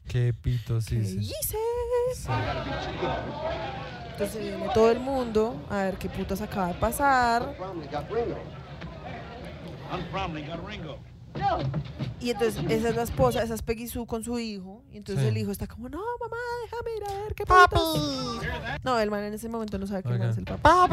Qué 0.08 0.34
pito, 0.34 0.76
¿qué 0.76 0.82
sí, 0.82 1.06
sí. 1.06 1.18
hice? 1.20 1.58
Sí. 2.16 2.28
Entonces 4.14 4.42
viene 4.42 4.70
todo 4.74 4.92
el 4.92 5.00
mundo 5.00 5.56
a 5.70 5.78
ver 5.84 5.98
qué 5.98 6.08
putas 6.10 6.42
acaba 6.42 6.68
de 6.68 6.74
pasar. 6.76 7.56
Y 12.20 12.30
entonces 12.30 12.64
esa 12.70 12.90
es 12.90 12.96
la 12.96 13.04
esposa, 13.04 13.44
esa 13.44 13.54
es 13.56 13.62
Peggy 13.62 13.88
Sue 13.88 14.06
con 14.06 14.24
su 14.24 14.38
hijo. 14.40 14.84
Y 14.92 14.98
entonces 14.98 15.24
Sí. 15.24 15.30
el 15.30 15.38
hijo 15.38 15.52
está 15.52 15.68
como, 15.68 15.90
no, 15.90 16.00
mamá, 16.20 16.38
déjame 16.64 16.98
ir 16.98 17.04
a 17.04 17.24
ver 17.24 17.36
qué 17.36 17.46
putas. 17.46 18.84
No, 18.84 19.00
el 19.00 19.10
man 19.12 19.24
en 19.24 19.34
ese 19.34 19.50
momento 19.50 19.78
no 19.78 19.88
sabe 19.88 20.04
que 20.04 20.10
el 20.10 20.20
man 20.20 20.28
Ok. 20.30 20.32
es 20.34 20.38
el 20.38 20.46
papá. 20.46 20.88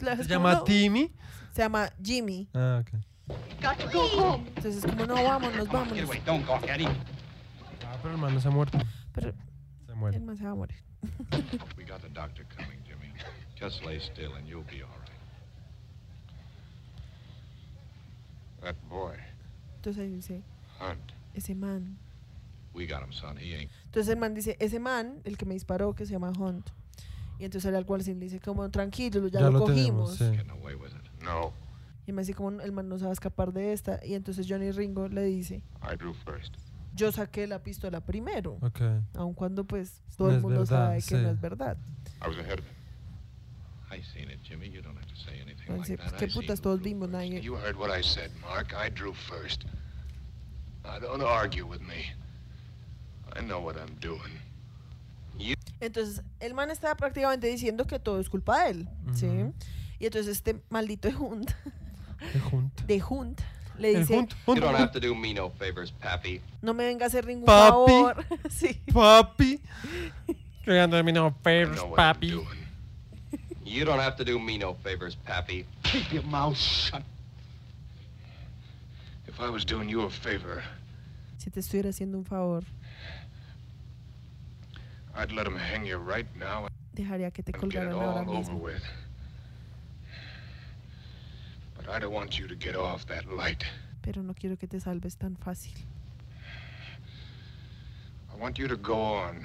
Es 0.00 0.18
¿Se 0.18 0.24
llama. 0.28 0.64
Timmy? 0.64 1.12
Se 1.52 1.62
llama 1.62 1.90
Jimmy. 2.02 2.48
Ah, 2.54 2.82
ok. 2.82 3.00
Got 3.60 3.78
to 3.80 3.88
go 3.92 4.06
home. 4.08 4.46
Entonces 4.48 4.76
es 4.84 4.86
como, 4.90 5.06
no, 5.06 5.14
vámonos, 5.14 5.66
Get 5.66 5.72
vámonos. 5.72 6.04
away. 6.04 6.20
Don't 6.24 6.46
him. 6.80 6.88
Ah, 7.84 7.96
pero 8.02 8.14
el 8.14 8.20
man 8.20 8.34
no 8.34 8.40
se 8.40 8.48
ha 8.48 8.50
muerto. 8.50 8.78
Pero 9.14 9.32
Se 9.86 9.94
muere. 9.94 10.16
el 10.16 10.22
man 10.22 10.36
se 10.36 10.44
va 10.44 10.50
a 10.50 10.54
morir. 10.54 10.76
We 11.76 11.84
got 11.84 12.00
the 12.02 12.08
doctor 12.08 12.44
coming, 12.56 12.78
Jimmy. 12.86 13.12
Just 13.58 13.84
lay 13.84 13.98
still 14.00 14.34
and 14.34 14.46
you'll 14.46 14.64
be 14.64 14.82
all 14.82 14.88
right. 14.88 15.08
That 18.62 18.76
boy, 18.88 19.14
Entonces 19.76 20.02
ahí 20.02 20.10
dice, 20.10 20.42
Hunt. 20.80 21.12
ese 21.34 21.54
man. 21.54 21.96
We 22.74 22.86
got 22.86 23.02
him, 23.02 23.12
son. 23.12 23.36
He 23.36 23.54
ain't. 23.54 23.70
Entonces 23.86 24.08
el 24.12 24.18
man 24.18 24.34
dice, 24.34 24.56
ese 24.60 24.78
man, 24.80 25.20
el 25.24 25.36
que 25.36 25.46
me 25.46 25.54
disparó, 25.54 25.94
que 25.94 26.06
se 26.06 26.12
llama 26.12 26.32
Hunt. 26.38 26.68
Y 27.38 27.44
entonces 27.44 27.68
el 27.68 27.76
alguacil 27.76 28.18
le 28.18 28.24
dice, 28.26 28.40
como, 28.40 28.68
tranquilo, 28.70 29.28
ya, 29.28 29.40
lo, 29.40 29.64
tenemos, 29.64 29.70
cogimos. 29.70 30.16
sí. 30.16 30.24
With 30.24 30.88
it. 30.90 31.22
No, 31.22 31.52
Y 32.08 32.12
me 32.12 32.22
dice, 32.22 32.32
como 32.32 32.58
el 32.62 32.72
man 32.72 32.88
no 32.88 32.96
se 32.96 33.04
va 33.04 33.10
a 33.10 33.12
escapar 33.12 33.52
de 33.52 33.74
esta. 33.74 34.00
Y 34.02 34.14
entonces 34.14 34.46
Johnny 34.48 34.70
Ringo 34.70 35.08
le 35.08 35.24
dice, 35.24 35.62
I 35.82 35.94
drew 35.94 36.14
first. 36.14 36.54
yo 36.94 37.12
saqué 37.12 37.46
la 37.46 37.62
pistola 37.62 38.00
primero. 38.00 38.56
Ok. 38.62 38.80
Aun 39.14 39.34
cuando 39.34 39.64
pues 39.64 40.00
todo 40.16 40.28
No 40.28 40.34
el 40.34 40.40
mundo 40.40 40.60
verdad, 40.60 40.98
sabe 40.98 41.02
que 41.02 41.22
no 41.22 41.28
es 41.30 41.38
verdad. 41.38 41.76
I 42.24 42.28
was 42.28 42.38
ahead 42.38 42.60
of 42.60 42.64
him. 42.64 42.74
I 43.90 44.02
seen 44.02 44.30
it, 44.30 44.40
Jimmy. 44.42 44.70
You 44.70 44.80
don't 44.80 44.96
have 44.96 45.06
to 45.06 45.16
say 45.16 45.38
anything 45.40 45.66
Entonces, 45.68 45.98
like 45.98 46.02
pues, 46.02 46.12
that. 46.12 46.18
qué 46.18 46.24
I 46.26 46.30
seen 46.30 46.42
putas 46.42 46.58
who 46.60 46.62
todos 46.62 46.80
drew 46.80 46.88
vimos, 46.94 47.10
first. 47.10 47.12
nadie. 47.30 47.42
You 47.42 47.56
heard 47.56 47.76
what 47.76 47.90
I 47.90 48.02
said, 48.02 48.30
Mark. 48.40 48.72
I 48.72 48.88
drew 48.90 49.12
first. 49.12 49.66
Don't 51.02 51.22
argue 51.22 51.66
with 51.66 51.80
me. 51.82 52.14
I 53.36 53.42
know 53.42 53.60
what 53.62 53.76
I'm 53.76 53.94
doing. 54.00 54.40
Entonces, 55.80 56.22
el 56.40 56.54
man 56.54 56.70
está 56.70 56.96
prácticamente 56.96 57.46
diciendo 57.46 57.86
que 57.86 57.98
todo 58.00 58.18
es 58.18 58.28
culpa 58.30 58.64
de 58.64 58.70
él, 58.70 58.88
¿sí? 59.14 59.28
Y 60.00 60.06
entonces 60.06 60.28
este 60.28 60.60
maldito 60.70 61.08
de 61.08 61.14
De 62.86 62.98
Hunt 63.00 63.40
le 63.78 63.94
dice. 64.00 64.26
You 64.46 64.60
don't 64.60 64.74
have 64.76 64.92
to 64.92 65.00
do 65.00 65.14
me 65.14 65.32
no 65.34 65.50
favors, 65.50 65.90
Pappy. 65.90 66.40
no 66.62 66.72
me 66.72 66.84
venga 66.84 67.04
a 67.04 67.08
hacer 67.08 67.24
ningún 67.26 67.46
Papi. 67.46 67.86
favor. 67.86 68.24
sí. 68.50 68.80
Papi. 68.92 69.60
Terminado 70.64 71.28
I 71.28 71.42
perros, 71.42 71.76
know 71.76 71.86
what 71.86 71.96
papi. 71.96 72.44
You 73.64 73.84
don't 73.84 74.00
have 74.00 74.16
to 74.16 74.24
do 74.24 74.38
me 74.38 74.58
no 74.58 74.74
favors, 74.82 75.14
Pappy. 75.14 75.64
Keep 75.82 76.12
your 76.12 76.22
mouth 76.24 76.56
shut. 76.56 77.02
If 79.26 79.38
I 79.40 79.50
was 79.50 79.64
doing 79.64 79.88
you 79.88 80.02
a 80.02 80.10
favor, 80.10 80.62
Si 81.36 81.50
te 81.50 81.60
estuviera 81.60 81.90
haciendo 81.90 82.18
un 82.18 82.24
favor, 82.24 82.64
I'd 85.14 85.32
let 85.32 85.46
him 85.46 85.56
hang 85.56 85.84
you 85.86 85.96
right 85.98 86.26
now 86.36 86.68
dejaría 86.94 87.30
que 87.32 87.42
te 87.44 87.50
it 87.50 87.56
colgaran 87.56 87.92
ahora 87.92 88.22
all 88.22 88.28
over 88.30 88.38
mismo. 88.38 88.70
I 91.90 91.98
don't 92.00 92.12
want 92.14 92.38
you 92.38 92.46
to 92.48 92.54
get 92.54 92.76
off 92.76 93.06
that 93.06 93.24
light. 93.26 93.64
Pero 94.02 94.22
no 94.22 94.34
quiero 94.34 94.56
que 94.56 94.66
te 94.68 94.78
salves 94.80 95.16
tan 95.16 95.36
fácil. 95.36 95.74
I 98.32 98.40
want 98.40 98.58
you 98.58 98.68
to 98.68 98.76
go 98.76 98.94
on 99.14 99.42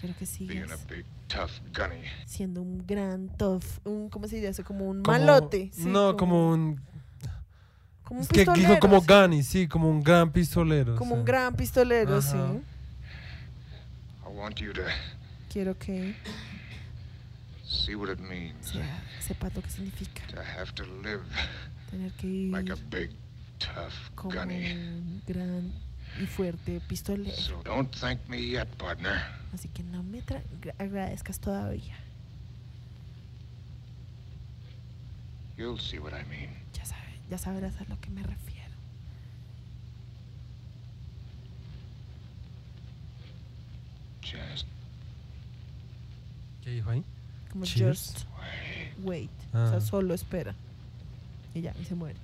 Quiero 0.00 0.14
que 0.18 0.26
being 0.46 0.62
a 0.64 0.66
sigas 0.76 0.86
big, 0.88 1.04
tough 1.28 1.50
gunny. 1.72 2.02
siendo 2.26 2.60
un 2.62 2.84
gran 2.86 3.28
tough, 3.36 3.64
un, 3.84 4.08
¿cómo 4.10 4.26
se 4.28 4.36
dice? 4.36 4.48
eso? 4.48 4.64
Como 4.64 4.86
un 4.88 5.02
Como- 5.02 5.18
malote. 5.18 5.70
sí, 5.72 5.86
no, 5.86 6.16
como 6.16 6.50
un. 6.50 6.80
como 8.02 8.20
un 8.20 8.22
Es 8.24 8.28
que 8.28 8.40
dijo 8.40 8.52
pistolero, 8.54 8.80
como 8.80 9.00
sí. 9.00 9.06
Gani, 9.06 9.42
sí, 9.42 9.68
como 9.68 9.88
un 9.88 10.02
gran 10.02 10.30
pistolero. 10.32 10.96
Como 10.96 11.14
sí. 11.14 11.18
un 11.20 11.24
gran 11.24 11.54
pistolero, 11.54 12.18
Ajá. 12.18 12.22
sí. 12.22 12.36
I 14.26 14.36
want 14.36 14.56
you 14.60 14.72
to 14.72 14.82
Quiero 15.50 15.78
que 15.78 16.14
see 17.64 17.94
what 17.94 18.10
it 18.10 18.18
means 18.18 18.72
sea, 18.72 19.02
sepas 19.20 19.54
lo 19.54 19.62
que 19.62 19.70
significa 19.70 20.26
to 20.28 20.40
have 20.40 20.72
to 20.74 20.84
live 21.02 21.22
tener 21.94 22.12
que 22.12 22.26
ir 22.26 22.52
like 22.52 22.72
a 22.72 22.76
big, 22.90 23.10
tough 23.58 23.92
como 24.16 24.34
gunny. 24.34 24.72
un 24.72 25.22
gran 25.26 25.72
y 26.20 26.26
fuerte 26.26 26.80
pistolero. 26.88 27.36
So 27.36 27.62
don't 27.64 27.90
thank 28.00 28.18
me 28.28 28.38
yet, 28.40 28.68
partner. 28.76 29.22
Así 29.52 29.68
que 29.68 29.82
no 29.84 30.02
me 30.02 30.22
agradezcas 30.78 31.38
todavía. 31.38 31.96
You'll 35.56 35.78
see 35.78 35.98
what 36.00 36.12
I 36.12 36.24
mean. 36.28 36.50
Ya, 36.76 36.84
sabe, 36.84 37.20
ya 37.30 37.38
sabrás 37.38 37.80
a 37.80 37.84
lo 37.84 38.00
que 38.00 38.10
me 38.10 38.22
refiero. 38.24 38.74
Just 44.22 44.66
¿Qué 46.62 46.70
dijo 46.70 46.90
ahí? 46.90 47.04
Como 47.52 47.64
Cheers. 47.66 47.98
just 48.14 48.26
wait. 49.04 49.04
wait. 49.04 49.30
O 49.52 49.68
sea, 49.68 49.76
Ah. 49.76 49.80
solo 49.80 50.14
espera. 50.14 50.54
Y 51.54 51.60
ya, 51.62 51.72
y 51.80 51.84
se 51.84 51.94
muere. 51.94 52.18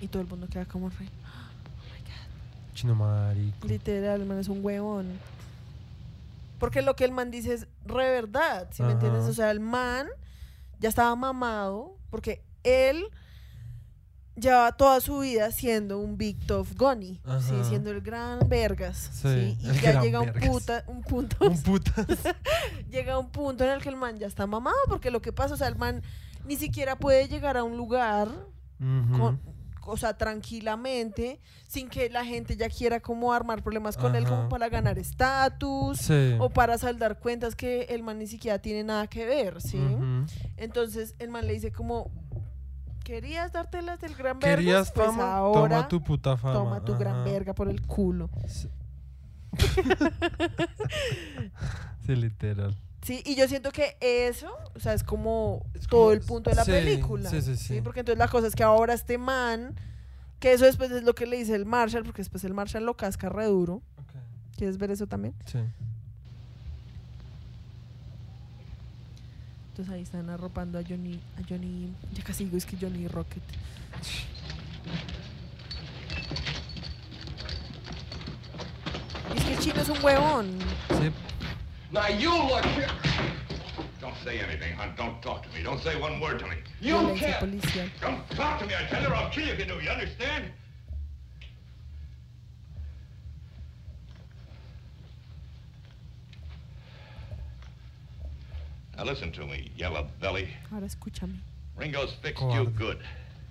Y 0.00 0.08
todo 0.08 0.22
el 0.22 0.28
mundo 0.28 0.46
queda 0.48 0.64
como 0.66 0.88
re. 0.90 1.08
Chino 2.74 2.94
marico. 2.94 3.66
Literal, 3.66 4.20
el 4.20 4.26
man 4.26 4.38
es 4.38 4.48
un 4.48 4.62
huevón. 4.64 5.18
Porque 6.58 6.82
lo 6.82 6.94
que 6.94 7.04
el 7.04 7.12
man 7.12 7.30
dice 7.30 7.54
es 7.54 7.66
re 7.86 8.10
verdad, 8.10 8.68
¿sí 8.70 8.82
me 8.82 8.92
entiendes? 8.92 9.24
O 9.24 9.32
sea, 9.32 9.50
el 9.50 9.60
man 9.60 10.06
ya 10.78 10.88
estaba 10.90 11.14
mamado 11.16 11.96
porque 12.10 12.42
él 12.64 13.06
llevaba 14.36 14.72
toda 14.72 15.00
su 15.00 15.20
vida 15.20 15.50
siendo 15.52 15.98
un 15.98 16.18
Big 16.18 16.38
Tough 16.46 16.68
Gunny, 16.76 17.20
¿sí? 17.40 17.54
Siendo 17.68 17.90
el 17.90 18.02
gran 18.02 18.46
vergas, 18.48 19.10
Sí, 19.12 19.56
¿sí? 19.58 19.66
el 19.68 19.76
Y 19.76 19.80
ya 19.80 19.92
gran 19.92 20.02
llega 20.04 20.20
un, 20.20 20.32
puta, 20.32 20.84
un 20.86 21.02
punto, 21.02 21.36
Un 21.46 21.62
putas. 21.62 22.06
llega 22.90 23.18
un 23.18 23.30
punto 23.30 23.64
en 23.64 23.70
el 23.70 23.82
que 23.82 23.88
el 23.88 23.96
man 23.96 24.18
ya 24.18 24.26
está 24.26 24.46
mamado 24.46 24.76
porque 24.88 25.10
lo 25.10 25.22
que 25.22 25.32
pasa, 25.32 25.54
o 25.54 25.56
sea, 25.56 25.68
el 25.68 25.76
man 25.76 26.02
ni 26.46 26.56
siquiera 26.56 26.96
puede 26.96 27.28
llegar 27.28 27.56
a 27.56 27.64
un 27.64 27.76
lugar 27.76 28.28
con- 28.78 29.40
o 29.88 29.96
sea, 29.96 30.18
tranquilamente, 30.18 31.40
sin 31.68 31.88
que 31.88 32.10
la 32.10 32.24
gente 32.24 32.56
ya 32.56 32.68
quiera 32.68 32.98
como 33.00 33.32
armar 33.32 33.62
problemas 33.62 33.96
con 33.96 34.16
él 34.16 34.24
como 34.26 34.48
para 34.48 34.68
ganar 34.68 34.98
estatus 34.98 35.98
Sí. 35.98 36.34
o 36.40 36.50
para 36.50 36.76
saldar 36.76 37.20
cuentas 37.20 37.54
que 37.54 37.82
el 37.90 38.02
man 38.02 38.18
ni 38.18 38.26
siquiera 38.26 38.58
tiene 38.58 38.82
nada 38.82 39.06
que 39.06 39.24
ver, 39.24 39.60
¿sí? 39.62 39.78
Entonces 40.56 41.14
el 41.20 41.30
man 41.30 41.46
le 41.46 41.52
dice 41.52 41.70
como, 41.70 42.10
¿querías 43.04 43.52
dártelas 43.52 44.00
del 44.00 44.16
gran 44.16 44.40
¿Querías 44.40 44.92
vergas? 44.92 45.14
Pues 45.14 45.24
ahora 45.24 45.76
Toma 45.76 45.88
tu 45.88 46.02
puta 46.02 46.36
fama. 46.36 46.52
toma 46.54 46.84
tu 46.84 46.96
gran 46.96 47.24
verga 47.24 47.54
por 47.54 47.68
el 47.68 47.80
culo. 47.86 48.28
Sí. 48.48 48.68
Sí, 52.04 52.14
literal. 52.14 52.76
Sí, 53.06 53.22
y 53.24 53.36
yo 53.36 53.46
siento 53.46 53.70
que 53.70 53.96
eso, 54.00 54.50
o 54.74 54.80
sea, 54.80 54.92
es 54.92 55.04
como 55.04 55.64
todo 55.88 56.10
el 56.10 56.22
punto 56.22 56.50
de 56.50 56.56
la 56.56 56.64
sí, 56.64 56.72
película. 56.72 57.30
sí, 57.30 57.40
sí, 57.40 57.56
sí. 57.56 57.80
Porque 57.80 58.00
entonces 58.00 58.18
la 58.18 58.26
cosa 58.26 58.48
es 58.48 58.56
que 58.56 58.64
ahora 58.64 58.94
este 58.94 59.16
man, 59.16 59.76
que 60.40 60.52
eso 60.52 60.64
después 60.64 60.90
es 60.90 61.04
lo 61.04 61.14
que 61.14 61.24
le 61.24 61.36
dice 61.36 61.54
el 61.54 61.66
Marshall, 61.66 62.02
porque 62.02 62.22
después 62.22 62.42
el 62.42 62.52
Marshall 62.52 62.84
lo 62.84 62.96
casca 62.96 63.28
re 63.28 63.44
duro. 63.44 63.80
¿Quieres 64.56 64.76
ver 64.76 64.90
eso 64.90 65.06
también? 65.06 65.34
Sí. 65.44 65.58
Entonces 69.68 69.94
ahí 69.94 70.02
están 70.02 70.28
arropando 70.28 70.76
a 70.76 70.82
Johnny, 70.82 71.20
a 71.38 71.48
Johnny, 71.48 71.92
ya 72.12 72.24
casi 72.24 72.44
digo 72.46 72.56
es 72.56 72.66
que 72.66 72.76
Johnny 72.76 73.06
Rocket. 73.06 73.42
Y 79.32 79.38
es 79.38 79.44
que 79.44 79.52
el 79.52 79.58
chino 79.60 79.80
es 79.80 79.88
un 79.90 80.04
huevón. 80.04 80.58
Sí. 81.00 81.12
Now 81.92 82.08
you 82.08 82.30
look 82.30 82.64
here. 82.64 82.88
Don't 84.00 84.16
say 84.24 84.38
anything, 84.40 84.72
hon. 84.74 84.92
Don't 84.96 85.22
talk 85.22 85.44
to 85.44 85.48
me. 85.56 85.62
Don't 85.62 85.80
say 85.80 85.98
one 86.00 86.20
word 86.20 86.40
to 86.40 86.46
me. 86.46 86.56
You 86.80 87.14
can't. 87.16 87.38
policial. 87.38 87.86
Don't 88.00 88.28
talk 88.30 88.60
to 88.60 88.66
me, 88.66 88.74
I 88.74 88.84
tell 88.88 89.02
you, 89.02 89.08
I'll 89.08 89.30
kill 89.30 89.46
you 89.46 89.52
if 89.52 89.58
you 89.58 89.64
do. 89.66 89.80
You 89.80 89.90
understand? 89.90 90.46
Now 98.96 99.04
listen 99.04 99.30
to 99.32 99.46
me, 99.46 99.70
yellow 99.76 100.08
belly. 100.20 100.48
Ahora 100.72 100.86
escúchame. 100.86 101.38
Ringo's 101.76 102.14
fixed 102.22 102.42
you 102.42 102.66
good. 102.66 102.98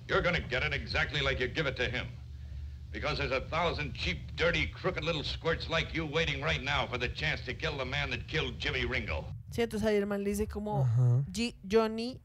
You're 0.08 0.22
gonna 0.22 0.40
get 0.40 0.64
it 0.64 0.74
exactly 0.74 1.22
like 1.22 1.40
you 1.40 1.48
give 1.48 1.68
it 1.68 1.76
to 1.78 1.90
him. 1.90 2.08
Because 2.96 3.18
there's 3.18 3.32
a 3.34 3.42
thousand 3.50 3.94
cheap, 3.94 4.18
dirty, 4.36 4.68
crooked 4.72 5.04
little 5.04 5.24
squirts 5.24 5.70
like 5.70 5.94
you 5.94 6.06
waiting 6.06 6.42
right 6.42 6.64
now 6.64 6.88
for 6.88 6.98
the 6.98 7.10
chance 7.14 7.42
to 7.46 7.54
kill 7.54 7.78
the 7.78 7.86
man 7.86 8.10
that 8.12 8.26
killed 8.28 8.58
Jimmy 8.58 8.86
Ringo. 8.86 9.26
Sí, 9.52 9.62
entonces 9.62 9.86
ahí 9.88 9.98
el 9.98 10.06
man 10.08 10.24
le 10.24 10.30
dice 10.32 10.48
como, 10.48 10.84
Ajá. 10.86 11.24
"G- 11.32 11.56
Johnny 11.70 12.20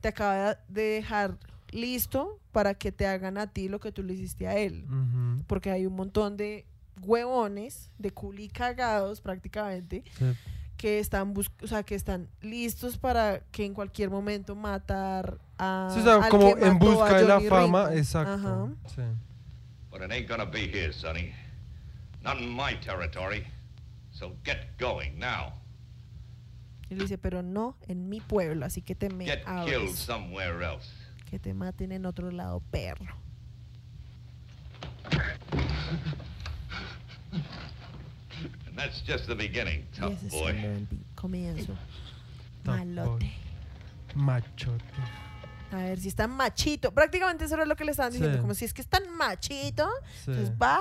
te 0.00 0.08
acaba 0.08 0.58
de 0.68 0.82
dejar 1.00 1.38
listo 1.70 2.38
para 2.52 2.74
que 2.74 2.92
te 2.92 3.06
hagan 3.06 3.38
a 3.38 3.46
ti 3.46 3.68
lo 3.68 3.80
que 3.80 3.90
tú 3.90 4.02
le 4.02 4.12
hiciste 4.14 4.46
a 4.46 4.56
él. 4.56 4.84
Ujú. 4.84 5.42
Porque 5.46 5.70
hay 5.70 5.86
un 5.86 5.96
montón 5.96 6.36
de 6.36 6.64
huevones, 7.02 7.90
de 7.98 8.10
culi 8.10 8.48
cagados 8.48 9.20
prácticamente, 9.20 10.04
Sí. 10.18 10.24
que 10.76 10.98
están 10.98 11.32
bus 11.34 11.50
o 11.62 11.66
sea, 11.66 11.82
que 11.82 11.94
están 11.94 12.28
listos 12.42 12.98
para 12.98 13.40
que 13.50 13.64
en 13.64 13.72
cualquier 13.74 14.10
momento 14.10 14.54
matar 14.54 15.38
a 15.58 15.90
Sí, 15.92 16.00
o 16.00 16.02
sea, 16.04 16.14
al 16.16 16.28
como 16.30 16.54
que 16.54 16.64
en 16.66 16.74
mató 16.74 16.86
a 16.86 16.94
busca 16.94 17.16
de 17.18 17.24
la 17.28 17.40
fama, 17.40 17.84
Ringo. 17.86 17.98
exacto. 17.98 18.32
Ajá. 18.34 18.68
Sí. 18.94 19.02
But 19.96 20.10
it 20.10 20.14
ain't 20.14 20.28
gonna 20.28 20.44
be 20.44 20.66
his, 20.68 20.94
sonny. 20.94 21.32
Not 22.22 22.36
in 22.36 22.50
my 22.50 22.74
territory. 22.74 23.46
So 24.12 24.32
get 24.44 24.76
going 24.76 25.18
now. 25.18 25.54
Y 26.90 26.96
le 26.96 27.04
dice, 27.04 27.16
pero 27.16 27.40
no 27.42 27.76
en 27.88 28.08
mi 28.10 28.20
pueblo, 28.20 28.66
así 28.66 28.84
que 28.84 28.94
te 28.94 29.08
me 29.08 29.24
Get 29.24 29.44
killed 29.64 29.94
somewhere 29.94 30.62
else. 30.62 30.86
que 31.30 31.38
te 31.38 31.54
maten 31.54 31.92
en 31.92 32.04
otro 32.04 32.30
lado, 32.30 32.62
perro. 32.70 33.06
And 38.66 38.76
that's 38.76 39.00
just 39.00 39.26
the 39.26 39.34
beginning, 39.34 39.86
Y 39.94 39.98
tough 39.98 40.12
ese 40.12 40.30
boy. 40.30 40.50
el 40.50 40.86
comienzo. 41.16 41.74
Malote. 42.64 43.30
Machote. 44.14 44.82
A 45.72 45.76
ver 45.78 45.98
si 45.98 46.08
está 46.08 46.26
machito. 46.28 46.92
Prácticamente 46.92 47.44
eso 47.44 47.54
era 47.54 47.66
lo 47.66 47.74
que 47.76 47.84
le 47.84 47.90
estaban 47.90 48.12
diciendo. 48.12 48.36
Sí. 48.36 48.40
Como 48.40 48.54
si 48.54 48.64
es 48.64 48.72
que 48.72 48.82
es 48.82 48.88
tan 48.88 49.08
machito, 49.16 49.88
Sí. 50.24 50.32
pues 50.32 50.56
vaya 50.56 50.80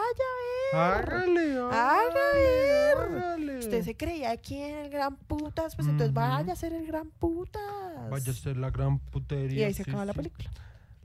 a 0.73 1.01
ver. 1.01 1.59
Hágale. 1.71 3.57
Usted 3.59 3.83
se 3.83 3.95
creía 3.97 4.31
aquí 4.31 4.57
en 4.61 4.75
el 4.77 4.89
gran 4.89 5.15
putas, 5.15 5.75
pues 5.75 5.87
entonces 5.87 6.13
vaya 6.13 6.53
a 6.53 6.55
ser 6.55 6.73
el 6.73 6.85
gran 6.85 7.09
putas. 7.11 7.61
Vaya 8.09 8.31
a 8.31 8.35
ser 8.35 8.57
la 8.57 8.69
gran 8.69 8.99
putería. 8.99 9.59
y 9.61 9.63
ahí 9.63 9.73
se 9.73 9.83
sí, 9.83 9.89
acaba 9.89 10.05
la 10.05 10.13
película. 10.13 10.49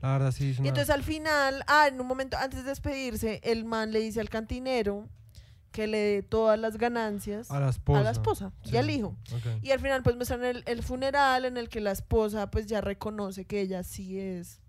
La 0.01 0.13
verdad, 0.13 0.31
sí. 0.31 0.51
es 0.51 0.57
Y 0.57 0.61
una- 0.61 0.69
entonces 0.69 0.89
al 0.93 1.03
final, 1.03 1.63
ah, 1.67 1.87
en 1.87 1.99
un 2.01 2.07
momento 2.07 2.37
antes 2.37 2.63
de 2.63 2.69
despedirse, 2.69 3.39
el 3.43 3.65
man 3.65 3.91
le 3.91 3.99
dice 3.99 4.19
al 4.19 4.29
cantinero 4.29 5.07
que 5.71 5.87
le 5.87 5.97
dé 5.97 6.23
todas 6.23 6.59
las 6.59 6.77
ganancias 6.77 7.49
a 7.49 7.59
la 7.59 7.69
esposa. 7.69 7.99
a 7.99 8.03
la 8.03 8.11
esposa 8.11 8.51
y 8.65 8.75
al 8.77 8.89
hijo. 8.89 9.15
Y 9.61 9.71
al 9.71 9.79
final 9.79 10.03
pues 10.03 10.15
muestran 10.15 10.43
el, 10.43 10.63
el 10.67 10.83
funeral 10.83 11.45
en 11.45 11.57
el 11.57 11.69
que 11.69 11.79
la 11.81 11.91
esposa 11.91 12.51
pues 12.51 12.67
ya 12.67 12.81
reconoce 12.81 13.45
que 13.45 13.61
ella 13.61 13.83
sí 13.83 14.19
es 14.19 14.59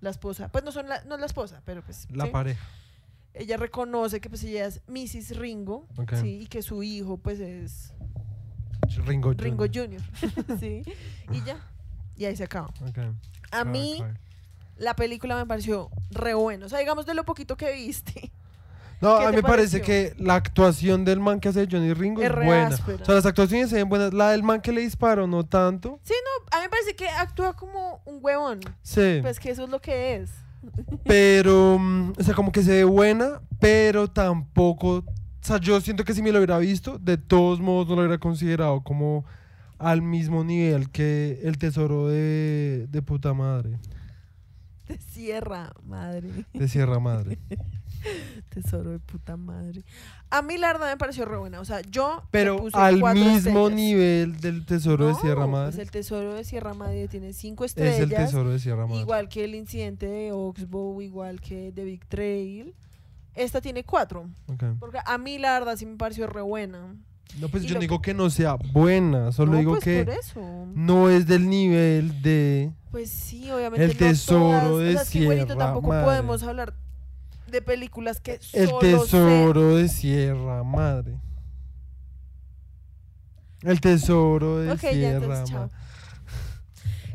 la 0.00 0.10
esposa. 0.10 0.48
Pues 0.50 0.64
no 0.64 0.72
son 0.72 0.88
la, 0.88 1.02
no 1.04 1.14
es 1.14 1.20
la 1.20 1.26
esposa, 1.26 1.62
pero 1.64 1.82
pues 1.82 2.08
La 2.10 2.24
¿sí? 2.26 2.30
pareja. 2.30 2.66
ella 3.34 3.56
reconoce 3.56 4.20
que 4.20 4.28
pues 4.28 4.42
ella 4.44 4.66
es 4.66 4.82
Mrs. 4.88 5.36
Ringo. 5.36 5.86
¿sí? 6.20 6.40
Y 6.42 6.46
que 6.48 6.62
su 6.62 6.82
hijo 6.82 7.18
pues 7.18 7.38
es 7.40 7.92
Ringo 9.06 9.32
Ringo 9.32 9.64
Jr. 9.72 10.00
Jr. 10.20 10.58
¿sí? 10.60 10.82
Y 11.30 11.42
ya. 11.44 11.56
Y 12.16 12.24
ahí 12.24 12.36
se 12.36 12.44
acaba. 12.44 12.72
A 13.52 13.64
mí 13.64 14.02
la 14.76 14.96
película 14.96 15.36
me 15.36 15.46
pareció 15.46 15.88
re 16.10 16.34
buena. 16.34 16.66
O 16.66 16.68
sea, 16.68 16.80
digamos 16.80 17.06
de 17.06 17.14
lo 17.14 17.24
poquito 17.24 17.56
que 17.56 17.72
viste. 17.72 18.32
No, 19.02 19.18
¿Qué 19.18 19.24
a 19.26 19.30
mí 19.30 19.36
me 19.36 19.42
parece 19.42 19.80
que 19.82 20.14
la 20.16 20.36
actuación 20.36 21.04
del 21.04 21.18
man 21.20 21.40
que 21.40 21.48
hace 21.48 21.66
Johnny 21.70 21.92
Ringo 21.92 22.22
Es 22.22 22.30
es, 22.30 22.34
buena. 22.36 22.66
áspera. 22.68 23.02
O 23.02 23.04
sea, 23.04 23.14
las 23.16 23.26
actuaciones 23.26 23.68
se 23.68 23.76
ven 23.76 23.88
buenas. 23.88 24.14
La 24.14 24.30
del 24.30 24.42
man 24.44 24.60
que 24.60 24.70
le 24.72 24.80
disparó, 24.82 25.26
no 25.26 25.44
tanto. 25.44 25.98
Sí, 26.04 26.14
no, 26.24 26.56
a 26.56 26.60
mí 26.60 26.66
me 26.66 26.70
parece 26.70 26.94
que 26.94 27.08
actúa 27.08 27.54
como 27.54 28.00
un 28.06 28.18
huevón. 28.22 28.60
Sí. 28.82 29.18
Pues 29.20 29.40
que 29.40 29.50
eso 29.50 29.64
es 29.64 29.70
lo 29.70 29.80
que 29.80 30.14
es. 30.16 30.30
Pero, 31.04 31.78
mm, 31.78 32.12
o 32.18 32.22
sea, 32.22 32.34
como 32.34 32.52
que 32.52 32.62
se 32.62 32.70
ve 32.70 32.84
buena, 32.84 33.40
pero 33.58 34.08
tampoco. 34.08 34.98
O 34.98 35.04
sea, 35.40 35.58
yo 35.58 35.80
siento 35.80 36.04
que 36.04 36.14
si 36.14 36.22
me 36.22 36.30
lo 36.30 36.38
hubiera 36.38 36.58
visto, 36.58 36.98
de 36.98 37.16
todos 37.18 37.58
modos 37.60 37.88
no 37.88 37.96
lo 37.96 38.02
hubiera 38.02 38.18
considerado 38.18 38.82
como 38.84 39.24
al 39.78 40.00
mismo 40.00 40.44
nivel 40.44 40.90
que 40.90 41.40
el 41.42 41.58
tesoro 41.58 42.06
de, 42.06 42.86
de 42.88 43.02
puta 43.02 43.34
madre, 43.34 43.80
De 44.86 44.96
Sierra, 44.98 45.72
madre. 45.84 46.44
de 46.54 46.68
Sierra 46.68 47.00
Madre. 47.00 47.38
Tesoro 48.48 48.90
de 48.90 48.98
puta 48.98 49.36
madre. 49.36 49.82
A 50.30 50.42
mí 50.42 50.56
la 50.58 50.72
verdad 50.72 50.90
me 50.90 50.96
pareció 50.96 51.24
re 51.24 51.36
buena. 51.38 51.60
O 51.60 51.64
sea, 51.64 51.80
yo 51.82 52.22
Pero 52.30 52.66
al 52.72 52.94
mismo 53.14 53.68
estrellas. 53.68 53.72
nivel 53.72 54.40
del 54.40 54.64
tesoro 54.66 55.06
de 55.06 55.12
No, 55.12 55.20
Sierra 55.20 55.40
Pues 55.46 55.50
Madre. 55.50 55.82
el 55.82 55.90
tesoro 55.90 56.34
de 56.34 56.44
Sierra 56.44 56.74
Madre 56.74 57.08
tiene 57.08 57.32
cinco 57.32 57.64
Es 57.64 57.72
estrellas. 57.72 58.00
el 58.00 58.08
tesoro 58.10 58.50
de 58.50 58.58
Sierra 58.58 58.86
Madre. 58.86 59.00
Igual 59.00 59.28
que 59.28 59.44
el 59.44 59.54
incidente 59.54 60.06
de 60.06 60.32
Oxbow, 60.32 61.00
igual 61.02 61.40
que 61.40 61.72
The 61.74 61.84
Big 61.84 62.06
Trail. 62.06 62.74
Esta 63.34 63.60
tiene 63.60 63.84
cuatro. 63.84 64.28
Ok. 64.46 64.64
Porque 64.78 64.98
a 65.04 65.18
mí 65.18 65.38
la 65.38 65.52
verdad 65.58 65.76
sí 65.76 65.86
me 65.86 65.96
pareció 65.96 66.26
re 66.26 66.42
buena. 66.42 66.94
No, 67.40 67.48
pues 67.48 67.64
y 67.64 67.66
yo 67.66 67.74
no 67.76 67.80
digo 67.80 68.02
que 68.02 68.12
no 68.12 68.28
sea 68.28 68.56
buena, 68.74 69.32
solo 69.32 69.52
No, 69.52 69.58
digo 69.58 69.72
pues 69.72 69.84
que 69.84 70.04
por 70.04 70.14
eso. 70.14 70.66
no 70.74 71.08
es 71.08 71.26
del 71.26 71.48
nivel 71.48 72.20
de... 72.20 72.72
Pues 72.90 73.08
sí, 73.08 73.50
obviamente. 73.50 73.84
El 73.86 73.92
no 73.92 73.96
tesoro 73.96 74.40
todas, 74.48 74.66
o 74.66 74.78
de 74.80 74.92
sea, 74.92 75.02
es 75.02 75.08
que, 75.10 75.18
Sierra 75.20 75.56
tampoco 75.56 75.88
Madre. 75.88 76.04
podemos 76.04 76.42
hablar 76.42 76.74
de 77.52 77.62
películas 77.62 78.20
que 78.20 78.40
El 78.52 78.68
solo 78.68 78.80
se- 78.80 78.86
tesoro 78.96 79.76
de 79.76 79.88
Sierra 79.88 80.64
Madre. 80.64 81.20
El 83.62 83.80
tesoro 83.80 84.58
de 84.58 84.76
Sierra. 84.76 85.44
Madre. 85.44 85.68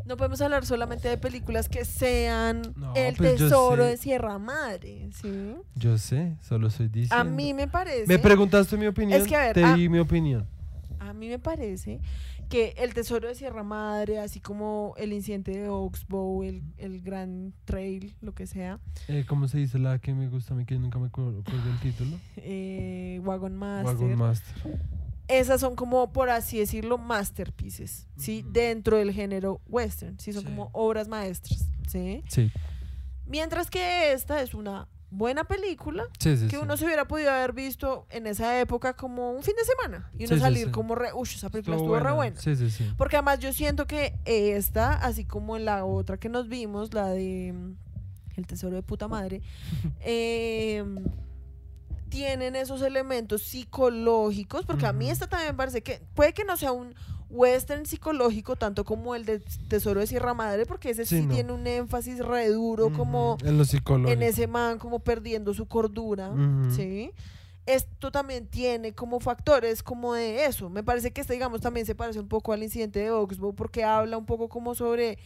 No 0.06 0.16
podemos 0.16 0.40
hablar 0.40 0.66
solamente 0.66 1.10
de 1.10 1.18
películas 1.18 1.68
que 1.68 1.84
sean 1.84 2.62
No, 2.78 2.94
el 2.96 3.14
pues 3.18 3.36
tesoro 3.36 3.84
de 3.84 3.98
Sierra 3.98 4.40
Madre, 4.40 5.10
¿sí? 5.22 5.56
Yo 5.76 5.98
sé, 5.98 6.38
solo 6.48 6.68
estoy 6.68 6.88
diciendo. 6.88 7.16
A 7.18 7.26
mí 7.26 7.54
me 7.54 7.68
parece, 7.68 8.08
Me 8.08 8.18
preguntaste 8.18 8.78
mi 8.78 8.88
opinión. 8.88 9.20
Es 9.20 9.28
que, 9.28 9.36
a 9.36 9.40
ver, 9.40 9.54
te 9.54 9.74
di 9.74 9.90
mi 9.90 10.00
opinión. 10.00 10.48
a 11.00 11.12
mí 11.12 11.28
me 11.28 11.40
parece 11.40 12.00
que 12.50 12.74
el 12.78 12.94
tesoro 12.94 13.28
de 13.28 13.36
Sierra 13.36 13.64
Madre, 13.64 14.20
así 14.20 14.40
como 14.40 14.94
el 14.98 15.14
incidente 15.14 15.52
de 15.52 15.70
Oxbow, 15.70 16.44
el, 16.44 16.64
el 16.78 17.02
Gran 17.02 17.54
Trail, 17.66 18.16
lo 18.22 18.34
que 18.34 18.48
sea, 18.48 18.80
Eh, 19.08 19.26
¿Cómo 19.28 19.48
se 19.48 19.58
dice 19.58 19.80
la 19.80 20.00
que 20.00 20.14
me 20.14 20.28
gusta 20.30 20.54
a 20.54 20.58
mí 20.58 20.66
que 20.66 20.78
nunca 20.80 20.98
me 21.00 21.08
acuerdo 21.08 21.42
del 21.44 21.80
título? 21.82 22.18
eh, 22.38 23.20
Wagon 23.24 23.56
Master, 23.56 23.96
Wagon 23.96 24.18
Master. 24.18 24.80
esas 25.28 25.60
son 25.60 25.76
como, 25.76 26.12
por 26.14 26.30
así 26.30 26.58
decirlo, 26.60 26.98
masterpieces, 26.98 28.08
¿sí? 28.16 28.44
Dentro 28.50 28.98
del 28.98 29.12
género 29.12 29.62
western, 29.68 30.20
¿sí? 30.20 30.32
Son 30.34 30.44
Sí. 30.44 30.48
como 30.48 30.70
obras 30.74 31.08
maestras, 31.08 31.68
¿sí? 31.88 32.24
Sí, 32.28 32.52
Mientras 33.26 33.70
que 33.70 34.14
esta 34.14 34.42
es 34.42 34.54
una 34.54 34.88
buena 35.10 35.46
película 35.46 36.06
sí, 36.20 36.36
sí. 36.36 36.46
que 36.46 36.58
sí. 36.58 36.62
uno 36.62 36.76
se 36.76 36.86
hubiera 36.86 37.08
podido 37.08 37.32
haber 37.32 37.54
visto 37.54 38.06
en 38.10 38.28
esa 38.28 38.60
época 38.60 38.94
como 38.94 39.32
un 39.32 39.42
fin 39.42 39.56
de 39.56 39.64
semana 39.64 40.12
y 40.18 40.26
uno 40.26 40.38
salir 40.38 40.72
como 40.72 40.96
re, 40.96 41.14
uy, 41.14 41.28
esa 41.34 41.50
película 41.50 41.78
Estuvo 41.78 41.96
estuvo 41.96 42.10
re 42.10 42.14
buena. 42.14 42.40
Sí, 42.40 42.56
sí, 42.56 42.70
sí. 42.70 42.92
Porque 42.98 43.16
además 43.16 43.40
yo 43.40 43.54
siento 43.54 43.88
que 43.88 44.20
esta, 44.26 44.94
así 44.94 45.26
como 45.26 45.56
en 45.56 45.66
la 45.66 45.86
otra 45.86 46.18
que 46.18 46.30
nos 46.30 46.50
vimos, 46.50 46.94
la 46.94 47.08
de 47.10 47.54
mm, 47.54 47.76
El 48.36 48.48
Tesoro 48.48 48.76
de 48.76 48.84
Puta 48.84 49.08
Madre, 49.08 49.42
eh, 50.02 50.84
tienen 52.10 52.56
esos 52.56 52.82
elementos 52.82 53.44
psicológicos, 53.44 54.66
porque 54.66 54.86
a 54.86 54.94
mí 54.94 55.10
esta 55.10 55.28
también 55.28 55.52
me 55.52 55.58
parece 55.58 55.84
que 55.84 56.02
puede 56.14 56.34
que 56.34 56.44
no 56.44 56.58
sea 56.58 56.72
un 56.72 56.94
western 57.30 57.86
psicológico 57.86 58.56
tanto 58.56 58.86
como 58.86 59.14
el 59.16 59.26
de 59.26 59.40
Tesoro 59.68 60.00
de 60.00 60.08
Sierra 60.08 60.34
Madre, 60.34 60.66
porque 60.66 60.92
ese 60.92 61.06
sí, 61.06 61.18
Sí, 61.20 61.26
no. 61.26 61.34
tiene 61.34 61.52
un 61.52 61.68
énfasis 61.68 62.20
re 62.20 62.48
duro 62.50 62.92
como 62.94 63.38
En 63.44 63.58
lo 63.58 63.66
psicológico. 63.66 64.12
en 64.12 64.24
ese 64.24 64.48
man 64.48 64.80
como 64.80 65.00
perdiendo 65.00 65.54
su 65.54 65.66
cordura. 65.68 66.32
¿sí? 66.76 67.12
Esto 67.66 68.12
también 68.14 68.48
tiene 68.48 68.94
como 68.94 69.20
factores 69.20 69.84
como 69.84 70.14
de 70.14 70.46
eso. 70.46 70.70
Me 70.70 70.84
parece 70.84 71.12
que 71.12 71.20
este, 71.20 71.34
digamos, 71.34 71.60
también 71.60 71.86
se 71.86 71.96
parece 71.96 72.20
un 72.20 72.30
poco 72.30 72.54
al 72.54 72.64
incidente 72.64 73.00
de 73.00 73.12
Oxbow 73.12 73.54
porque 73.54 73.84
habla 73.84 74.18
un 74.18 74.26
poco 74.26 74.48
como 74.48 74.74
sobre 74.74 75.18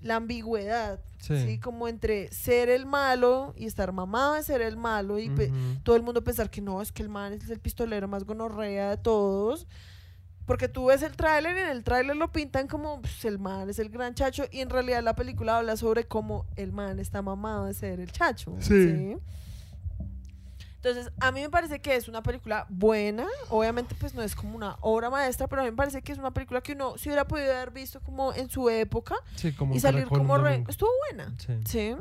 la 0.00 0.16
ambigüedad, 0.16 1.00
Sí. 1.18 1.34
¿sí? 1.44 1.58
Como 1.58 1.86
entre 1.88 2.32
ser 2.32 2.68
el 2.68 2.86
malo 2.86 3.52
y 3.56 3.66
estar 3.66 3.92
mamado 3.92 4.34
de 4.34 4.42
ser 4.44 4.60
el 4.60 4.76
malo 4.76 5.18
y 5.18 5.28
pe- 5.30 5.48
Ujú. 5.50 5.80
todo 5.82 5.96
el 5.96 6.02
mundo 6.02 6.22
pensar 6.24 6.50
que 6.50 6.60
no, 6.60 6.82
es 6.82 6.90
que 6.92 7.02
el 7.02 7.08
man 7.08 7.32
es 7.32 7.50
el 7.50 7.58
pistolero 7.60 8.06
más 8.08 8.24
gonorrea 8.24 8.90
de 8.90 8.96
todos. 8.96 9.66
Porque 10.46 10.68
tú 10.68 10.86
ves 10.86 11.02
el 11.02 11.16
tráiler 11.16 11.56
y 11.56 11.60
en 11.60 11.68
el 11.68 11.84
tráiler 11.84 12.16
lo 12.16 12.32
pintan 12.32 12.66
como 12.66 13.00
pues, 13.00 13.24
el 13.24 13.38
man 13.38 13.70
es 13.70 13.78
el 13.78 13.90
gran 13.90 14.14
chacho 14.14 14.44
y 14.50 14.60
en 14.60 14.70
realidad 14.70 15.02
la 15.02 15.14
película 15.14 15.58
habla 15.58 15.76
sobre 15.76 16.04
cómo 16.04 16.46
el 16.56 16.72
man 16.72 16.98
está 16.98 17.22
mamado 17.22 17.66
de 17.66 17.74
ser 17.74 18.00
el 18.00 18.10
chacho. 18.10 18.56
Sí. 18.58 18.88
¿sí? 18.88 19.16
Entonces, 20.84 21.12
a 21.20 21.30
mí 21.30 21.40
me 21.40 21.48
parece 21.48 21.80
que 21.80 21.94
es 21.94 22.08
una 22.08 22.24
película 22.24 22.66
buena. 22.68 23.24
Obviamente, 23.50 23.94
pues 23.94 24.14
no 24.14 24.22
es 24.22 24.34
como 24.34 24.56
una 24.56 24.78
obra 24.80 25.10
maestra, 25.10 25.46
pero 25.46 25.62
a 25.62 25.64
mí 25.64 25.70
me 25.70 25.76
parece 25.76 26.02
que 26.02 26.10
es 26.10 26.18
una 26.18 26.32
película 26.32 26.60
que 26.60 26.72
uno 26.72 26.98
se 26.98 27.08
hubiera 27.08 27.24
podido 27.24 27.52
haber 27.52 27.70
visto 27.70 28.00
como 28.00 28.34
en 28.34 28.50
su 28.50 28.68
época 28.68 29.14
Sí, 29.36 29.52
como 29.52 29.76
y 29.76 29.78
salir 29.78 30.08
como 30.08 30.36
re... 30.38 30.64
Estuvo 30.68 30.90
buena. 31.08 31.32
Sí. 31.38 31.52
Sí. 31.66 31.94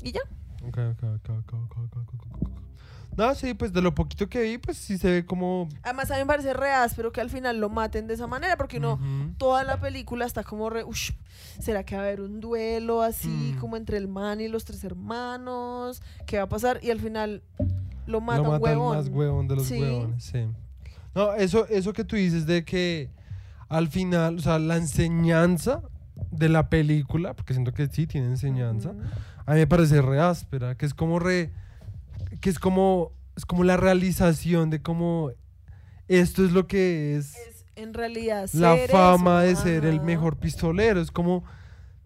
Y 0.00 0.10
ya. 0.10 0.22
Ok, 0.66 0.78
ok, 0.78 1.30
ok, 1.30 1.52
No, 3.16 3.34
sí, 3.34 3.52
pues 3.54 3.72
de 3.72 3.82
lo 3.82 3.94
poquito 3.94 4.26
que 4.28 4.42
vi, 4.42 4.58
pues 4.58 4.78
sí 4.78 4.96
se 4.96 5.10
ve 5.10 5.26
como. 5.26 5.68
Además, 5.82 6.10
a 6.10 6.14
mí 6.14 6.20
me 6.20 6.26
parece 6.26 6.54
re 6.54 6.72
áspero 6.72 7.12
que 7.12 7.20
al 7.20 7.28
final 7.28 7.58
lo 7.60 7.68
maten 7.68 8.06
de 8.06 8.14
esa 8.14 8.26
manera, 8.26 8.56
porque 8.56 8.78
uno 8.78 8.98
toda 9.36 9.64
la 9.64 9.78
película 9.80 10.24
está 10.24 10.42
como 10.44 10.70
re, 10.70 10.82
ush, 10.84 11.10
¿será 11.60 11.84
que 11.84 11.94
va 11.96 12.02
a 12.02 12.04
haber 12.06 12.20
un 12.22 12.40
duelo 12.40 13.02
así 13.02 13.28
Mm. 13.54 13.58
como 13.58 13.76
entre 13.76 13.98
el 13.98 14.08
man 14.08 14.40
y 14.40 14.48
los 14.48 14.64
tres 14.64 14.82
hermanos? 14.84 16.02
¿Qué 16.26 16.38
va 16.38 16.44
a 16.44 16.48
pasar? 16.48 16.80
Y 16.82 16.90
al 16.90 17.00
final 17.00 17.42
lo 18.06 18.20
mata 18.20 18.38
lo 18.38 18.44
un 18.44 18.50
mata 18.52 18.62
huevón. 18.64 18.96
el 18.96 19.04
más 19.04 19.12
huevón 19.14 19.48
de 19.48 19.56
los 19.56 19.66
Sí. 19.66 19.80
huevones, 19.80 20.24
sí. 20.24 20.46
No, 21.14 21.34
eso, 21.34 21.66
eso 21.68 21.92
que 21.92 22.04
tú 22.04 22.16
dices 22.16 22.46
de 22.46 22.64
que 22.64 23.10
al 23.68 23.88
final, 23.88 24.36
o 24.36 24.40
sea, 24.40 24.58
la 24.58 24.76
enseñanza 24.76 25.82
de 26.30 26.48
la 26.48 26.70
película, 26.70 27.34
porque 27.34 27.52
siento 27.52 27.72
que 27.74 27.86
sí 27.88 28.06
tiene 28.06 28.28
enseñanza, 28.28 28.94
a 29.44 29.52
mí 29.52 29.58
me 29.58 29.66
parece 29.66 30.00
re 30.00 30.20
áspera, 30.20 30.74
que 30.76 30.86
es 30.86 30.94
como 30.94 31.18
re, 31.18 31.52
que 32.40 32.50
es 32.50 32.58
como, 32.58 33.12
es 33.36 33.44
como 33.46 33.64
la 33.64 33.76
realización 33.76 34.70
de 34.70 34.82
cómo 34.82 35.30
esto 36.08 36.44
es 36.44 36.52
lo 36.52 36.66
que 36.66 37.16
es 37.16 37.34
Es 37.36 37.64
en 37.76 37.94
realidad 37.94 38.48
la 38.52 38.76
fama 38.90 39.44
eso, 39.46 39.64
de 39.64 39.70
ser 39.80 39.84
el 39.84 40.00
mejor 40.00 40.36
pistolero. 40.36 41.00
Es 41.00 41.10
como, 41.10 41.44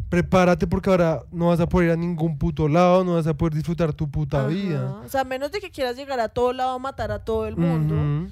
prepárate 0.08 0.66
porque 0.66 0.90
ahora 0.90 1.24
no 1.32 1.48
vas 1.48 1.60
a 1.60 1.68
poder 1.68 1.88
ir 1.88 1.92
a 1.94 1.96
ningún 1.96 2.38
puto 2.38 2.68
lado, 2.68 3.04
no 3.04 3.14
vas 3.14 3.26
a 3.26 3.34
poder 3.36 3.54
disfrutar 3.54 3.92
tu 3.92 4.10
puta 4.10 4.40
Ajá. 4.40 4.46
vida. 4.48 5.00
O 5.04 5.08
sea, 5.08 5.22
a 5.22 5.24
menos 5.24 5.50
de 5.52 5.60
que 5.60 5.70
quieras 5.70 5.96
llegar 5.96 6.20
a 6.20 6.28
todo 6.28 6.52
lado 6.52 6.70
a 6.70 6.78
matar 6.78 7.10
a 7.10 7.24
todo 7.24 7.46
el 7.46 7.56
mundo, 7.56 8.30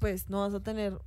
pues 0.00 0.28
no 0.28 0.40
vas 0.40 0.54
a 0.54 0.60
tener 0.60 0.92
más 0.92 1.00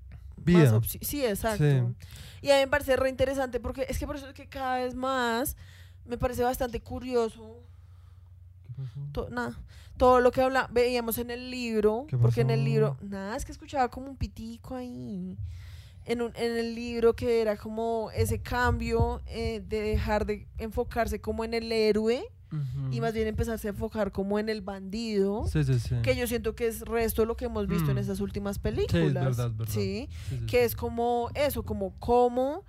Vida. 0.45 0.71
opci- 0.79 0.99
Sí, 1.01 1.25
exacto. 1.25 1.63
Sí. 1.63 2.07
Y 2.41 2.51
a 2.51 2.55
mí 2.55 2.61
me 2.61 2.67
parece 2.67 2.95
re 2.95 3.09
interesante 3.09 3.59
porque 3.59 3.85
es 3.89 3.97
que 3.97 4.05
por 4.05 4.15
eso 4.15 4.27
es 4.27 4.33
que 4.33 4.47
cada 4.47 4.77
vez 4.77 4.93
más 4.95 5.57
me 6.05 6.17
parece 6.17 6.43
bastante 6.43 6.79
curioso 6.81 7.63
to- 9.11 9.29
nada, 9.29 9.59
todo 9.97 10.19
lo 10.19 10.31
que 10.31 10.41
habla, 10.41 10.67
veíamos 10.71 11.17
en 11.17 11.31
el 11.31 11.49
libro, 11.51 12.05
¿Qué 12.07 12.17
porque 12.17 12.41
en 12.41 12.49
el 12.49 12.63
libro, 12.63 12.97
nada, 13.01 13.35
es 13.35 13.45
que 13.45 13.51
escuchaba 13.51 13.89
como 13.89 14.07
un 14.09 14.17
pitico 14.17 14.75
ahí. 14.75 15.37
En, 16.07 16.21
un- 16.21 16.33
en 16.35 16.57
el 16.57 16.75
libro 16.75 17.15
que 17.15 17.41
era 17.41 17.57
como 17.57 18.11
ese 18.13 18.39
cambio 18.39 19.21
eh, 19.25 19.63
de 19.67 19.81
dejar 19.81 20.25
de 20.27 20.47
enfocarse 20.59 21.19
como 21.19 21.43
en 21.43 21.53
el 21.55 21.71
héroe 21.71 22.23
y 22.91 23.01
más 23.01 23.13
bien 23.13 23.27
empezarse 23.27 23.67
a 23.67 23.71
enfocar 23.71 24.11
como 24.13 24.39
en 24.39 24.47
el 24.47 24.61
bandido. 24.61 25.45
Sí, 25.47 25.63
sí, 25.65 25.77
sí. 25.79 25.95
Que 26.03 26.15
yo 26.15 26.25
siento 26.25 26.55
que 26.55 26.67
es 26.67 26.81
resto 26.81 27.25
lo 27.25 27.35
que 27.35 27.45
hemos 27.45 27.67
visto 27.67 27.89
en 27.89 27.97
Mm. 27.97 27.99
esas 27.99 28.21
últimas 28.21 28.55
Sí, 28.57 28.61
películas. 28.61 29.03
es 29.07 29.13
verdad, 29.37 29.51
verdad. 29.51 29.73
¿sí? 29.73 30.07
Que 30.47 30.63
es 30.63 30.73
como 30.75 31.29
eso, 31.33 31.63
como 31.63 31.93
cómo 31.99 32.63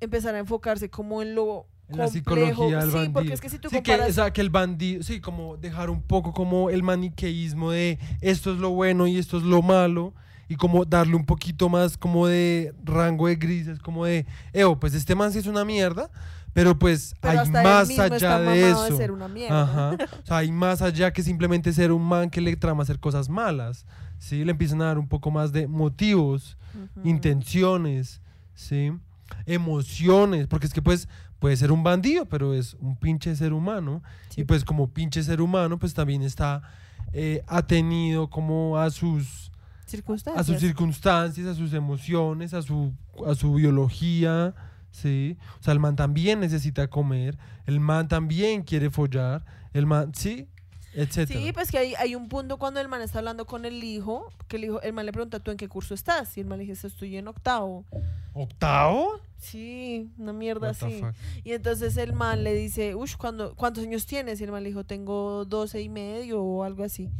empezar 0.00 0.34
a 0.36 0.38
enfocarse 0.38 0.90
como 0.90 1.22
en 1.22 1.34
lo 1.34 1.66
En 1.88 1.98
la 1.98 2.08
psicología 2.08 2.78
del 2.80 2.88
sí, 2.90 2.94
bandido. 2.96 3.12
porque 3.12 3.32
es 3.32 3.40
que 3.40 3.48
si 3.48 3.58
tú 3.58 3.68
sí, 3.68 3.76
que, 3.80 3.92
comparas 3.92 4.10
o 4.10 4.12
sea, 4.14 4.32
que 4.32 4.40
el 4.40 4.50
bandido, 4.50 5.02
sí, 5.02 5.20
como 5.20 5.56
dejar 5.56 5.88
un 5.90 6.02
poco 6.02 6.32
como 6.32 6.68
el 6.70 6.82
maniqueísmo 6.82 7.70
de 7.70 7.98
esto 8.20 8.52
es 8.52 8.58
lo 8.58 8.70
bueno 8.70 9.06
y 9.06 9.18
esto 9.18 9.36
es 9.38 9.44
lo 9.44 9.62
malo 9.62 10.12
y 10.48 10.56
como 10.56 10.84
darle 10.84 11.14
un 11.16 11.24
poquito 11.26 11.68
más 11.68 11.96
como 11.96 12.26
de 12.26 12.74
rango 12.84 13.26
de 13.28 13.36
grises, 13.36 13.78
como 13.78 14.04
de, 14.04 14.26
Evo, 14.52 14.78
pues 14.78 14.94
este 14.94 15.14
man 15.14 15.32
sí 15.32 15.38
es 15.38 15.46
una 15.46 15.64
mierda, 15.64 16.10
pero 16.52 16.78
pues 16.78 17.14
Pero 17.20 17.40
hay 17.40 17.50
más 17.50 17.90
allá 17.98 18.16
está 18.16 18.40
de 18.40 18.46
mamado 18.62 18.82
de 18.82 18.88
eso. 18.88 18.96
ser 18.96 19.10
una 19.12 19.28
mierda. 19.28 19.62
Ajá. 19.62 19.96
O 20.22 20.26
sea, 20.26 20.36
hay 20.38 20.50
más 20.50 20.82
allá 20.82 21.12
que 21.12 21.22
simplemente 21.22 21.72
ser 21.72 21.92
un 21.92 22.02
man 22.02 22.30
que 22.30 22.40
le 22.40 22.56
trama 22.56 22.82
hacer 22.82 22.98
cosas 22.98 23.28
malas. 23.28 23.86
Sí, 24.18 24.44
le 24.44 24.52
empiezan 24.52 24.80
a 24.82 24.86
dar 24.86 24.98
un 24.98 25.06
poco 25.08 25.30
más 25.30 25.52
de 25.52 25.66
motivos, 25.68 26.56
Ujú. 26.74 27.08
intenciones, 27.08 28.20
¿sí? 28.54 28.92
Emociones, 29.44 30.46
porque 30.46 30.66
es 30.66 30.72
que 30.72 30.82
pues 30.82 31.08
puede 31.38 31.56
ser 31.56 31.72
un 31.72 31.82
bandido, 31.82 32.26
pero 32.26 32.54
es 32.54 32.74
un 32.80 32.96
pinche 32.96 33.34
ser 33.36 33.52
humano. 33.52 34.02
Sí. 34.30 34.42
Y 34.42 34.44
pues 34.44 34.64
como 34.64 34.88
pinche 34.88 35.22
ser 35.22 35.40
humano, 35.40 35.78
pues 35.78 35.94
también 35.94 36.22
está 36.22 36.62
eh, 37.12 37.42
atenido 37.46 38.28
como 38.28 38.78
a 38.78 38.90
sus, 38.90 39.50
a 39.86 39.88
circunstancias. 39.88 40.46
sus 40.46 40.58
circunstancias, 40.58 41.46
a 41.46 41.54
sus 41.54 41.72
emociones, 41.72 42.52
a 42.52 42.62
su, 42.62 42.92
a 43.26 43.34
su 43.34 43.54
biología, 43.54 44.54
¿sí? 44.90 45.36
O 45.60 45.62
sea, 45.62 45.72
el 45.72 45.80
man 45.80 45.96
también 45.96 46.40
necesita 46.40 46.88
comer, 46.88 47.38
el 47.66 47.80
man 47.80 48.08
también 48.08 48.62
quiere 48.62 48.90
follar, 48.90 49.44
el 49.72 49.86
man, 49.86 50.12
¿sí? 50.14 50.48
Etcétera. 50.96 51.38
Sí, 51.38 51.52
pues 51.52 51.70
que 51.70 51.76
hay, 51.76 51.94
hay 51.94 52.14
un 52.14 52.28
punto 52.28 52.56
cuando 52.56 52.80
el 52.80 52.88
man 52.88 53.02
está 53.02 53.18
hablando 53.18 53.44
con 53.44 53.66
el 53.66 53.84
hijo, 53.84 54.32
que 54.48 54.56
el 54.56 54.64
hijo, 54.64 54.80
el 54.80 54.94
man 54.94 55.04
le 55.04 55.12
pregunta, 55.12 55.40
¿tú 55.40 55.50
en 55.50 55.58
qué 55.58 55.68
curso 55.68 55.92
estás? 55.92 56.36
Y 56.38 56.40
el 56.40 56.46
man 56.46 56.58
le 56.58 56.64
dice, 56.64 56.86
estoy 56.86 57.18
en 57.18 57.28
octavo. 57.28 57.84
¿Octavo? 58.32 59.20
Sí, 59.36 60.10
una 60.16 60.32
mierda 60.32 60.68
What 60.68 60.82
así. 60.82 61.02
Y 61.44 61.52
entonces 61.52 61.98
el 61.98 62.14
man 62.14 62.44
le 62.44 62.54
dice, 62.54 62.94
uff, 62.94 63.16
¿cuántos 63.16 63.84
años 63.84 64.06
tienes? 64.06 64.40
Y 64.40 64.44
el 64.44 64.52
man 64.52 64.62
le 64.62 64.70
dijo, 64.70 64.84
tengo 64.84 65.44
12 65.44 65.82
y 65.82 65.90
medio 65.90 66.42
o 66.42 66.64
algo 66.64 66.82
así. 66.82 67.10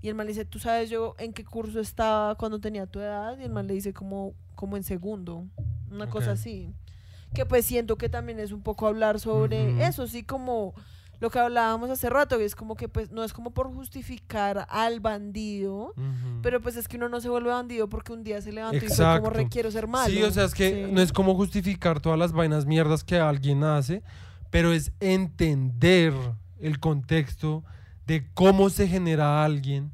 Y 0.00 0.08
el 0.08 0.16
man 0.16 0.26
le 0.26 0.32
dice, 0.32 0.44
¿tú 0.44 0.58
sabes 0.58 0.90
yo 0.90 1.14
en 1.18 1.32
qué 1.32 1.44
curso 1.44 1.78
estaba 1.78 2.34
cuando 2.34 2.58
tenía 2.58 2.86
tu 2.86 2.98
edad? 2.98 3.38
Y 3.38 3.44
el 3.44 3.52
man 3.52 3.68
le 3.68 3.74
dice 3.74 3.92
como, 3.92 4.34
como 4.56 4.76
en 4.76 4.82
segundo, 4.82 5.46
una 5.92 6.10
cosa 6.10 6.32
así. 6.32 6.74
Que 7.34 7.46
pues 7.46 7.64
siento 7.64 7.96
que 7.96 8.08
también 8.08 8.40
es 8.40 8.50
un 8.50 8.62
poco 8.62 8.88
hablar 8.88 9.20
sobre 9.20 9.86
eso, 9.86 10.08
sí, 10.08 10.24
como 10.24 10.74
lo 11.22 11.30
que 11.30 11.38
hablábamos 11.38 11.88
hace 11.88 12.10
rato, 12.10 12.36
que 12.36 12.44
es 12.44 12.56
como 12.56 12.74
que 12.74 12.88
pues 12.88 13.12
no 13.12 13.22
es 13.22 13.32
como 13.32 13.52
por 13.52 13.72
justificar 13.72 14.66
al 14.68 14.98
bandido, 14.98 15.94
pero 16.42 16.60
pues 16.60 16.74
es 16.74 16.88
que 16.88 16.96
uno 16.96 17.08
no 17.08 17.20
se 17.20 17.28
vuelve 17.28 17.48
bandido 17.50 17.88
porque 17.88 18.12
un 18.12 18.24
día 18.24 18.42
se 18.42 18.50
levantó 18.50 18.76
y 18.78 18.80
fue 18.80 18.88
Exacto. 18.88 19.22
como 19.22 19.32
requiero 19.32 19.70
ser 19.70 19.86
malo. 19.86 20.12
Sí, 20.12 20.20
o 20.20 20.32
sea, 20.32 20.46
es 20.46 20.52
que 20.52 20.86
Sí. 20.86 20.92
no 20.92 21.00
es 21.00 21.12
como 21.12 21.36
justificar 21.36 22.00
todas 22.00 22.18
las 22.18 22.32
vainas 22.32 22.66
mierdas 22.66 23.04
que 23.04 23.20
alguien 23.20 23.62
hace, 23.62 24.02
pero 24.50 24.72
es 24.72 24.90
entender 24.98 26.12
el 26.58 26.80
contexto 26.80 27.62
de 28.04 28.26
cómo 28.34 28.68
se 28.68 28.88
genera 28.88 29.44
alguien 29.44 29.92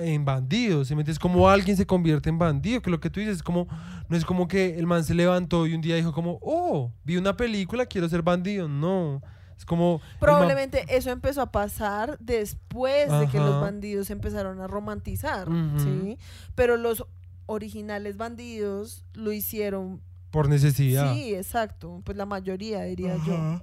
en 0.00 0.24
bandido. 0.24 0.84
¿sí 0.84 0.96
me 0.96 1.02
entiendes? 1.02 1.20
Cómo 1.20 1.48
alguien 1.48 1.76
se 1.76 1.86
convierte 1.86 2.28
en 2.28 2.38
bandido. 2.38 2.82
Que 2.82 2.90
lo 2.90 2.98
que 2.98 3.08
tú 3.08 3.20
dices 3.20 3.36
es 3.36 3.42
como, 3.44 3.68
no 4.08 4.16
es 4.16 4.24
como 4.24 4.48
que 4.48 4.80
el 4.80 4.86
man 4.88 5.04
se 5.04 5.14
levantó 5.14 5.64
y 5.68 5.74
un 5.74 5.80
día 5.80 5.94
dijo 5.94 6.12
como, 6.12 6.40
oh, 6.42 6.90
vi 7.04 7.18
una 7.18 7.36
película, 7.36 7.86
quiero 7.86 8.08
ser 8.08 8.22
bandido. 8.22 8.66
No. 8.66 9.22
Es 9.56 9.64
como... 9.64 10.00
Probablemente 10.20 10.84
eso 10.88 11.10
empezó 11.10 11.42
a 11.42 11.52
pasar 11.52 12.18
después 12.20 13.10
de 13.10 13.28
que 13.28 13.38
los 13.38 13.60
bandidos 13.60 14.10
empezaron 14.10 14.60
a 14.60 14.66
romantizar. 14.66 15.48
¿sí? 15.78 16.18
Pero 16.54 16.76
los 16.76 17.04
originales 17.46 18.16
bandidos 18.16 19.04
lo 19.12 19.32
hicieron 19.32 20.00
por 20.30 20.48
necesidad. 20.48 21.14
Sí, 21.14 21.34
exacto. 21.34 22.02
Pues 22.04 22.16
la 22.16 22.26
mayoría, 22.26 22.82
diría 22.82 23.16
yo. 23.24 23.60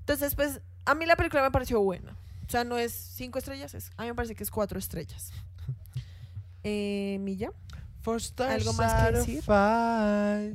Entonces, 0.00 0.34
pues, 0.34 0.60
a 0.84 0.94
mí 0.96 1.06
la 1.06 1.14
película 1.14 1.42
me 1.42 1.50
pareció 1.52 1.80
buena. 1.80 2.16
O 2.46 2.50
sea, 2.50 2.64
no 2.64 2.76
es 2.76 2.92
cinco 2.92 3.38
estrellas, 3.38 3.72
es, 3.74 3.90
a 3.96 4.02
mí 4.02 4.08
me 4.08 4.14
parece 4.14 4.34
que 4.34 4.42
es 4.42 4.50
cuatro 4.50 4.78
estrellas. 4.78 5.32
Eh, 6.64 7.18
Milla, 7.20 7.50
Four 8.02 8.18
stars 8.18 8.52
¿Algo 8.52 8.72
más 8.74 8.94
que 8.94 9.12
decir? 9.16 9.42
five. 9.42 10.54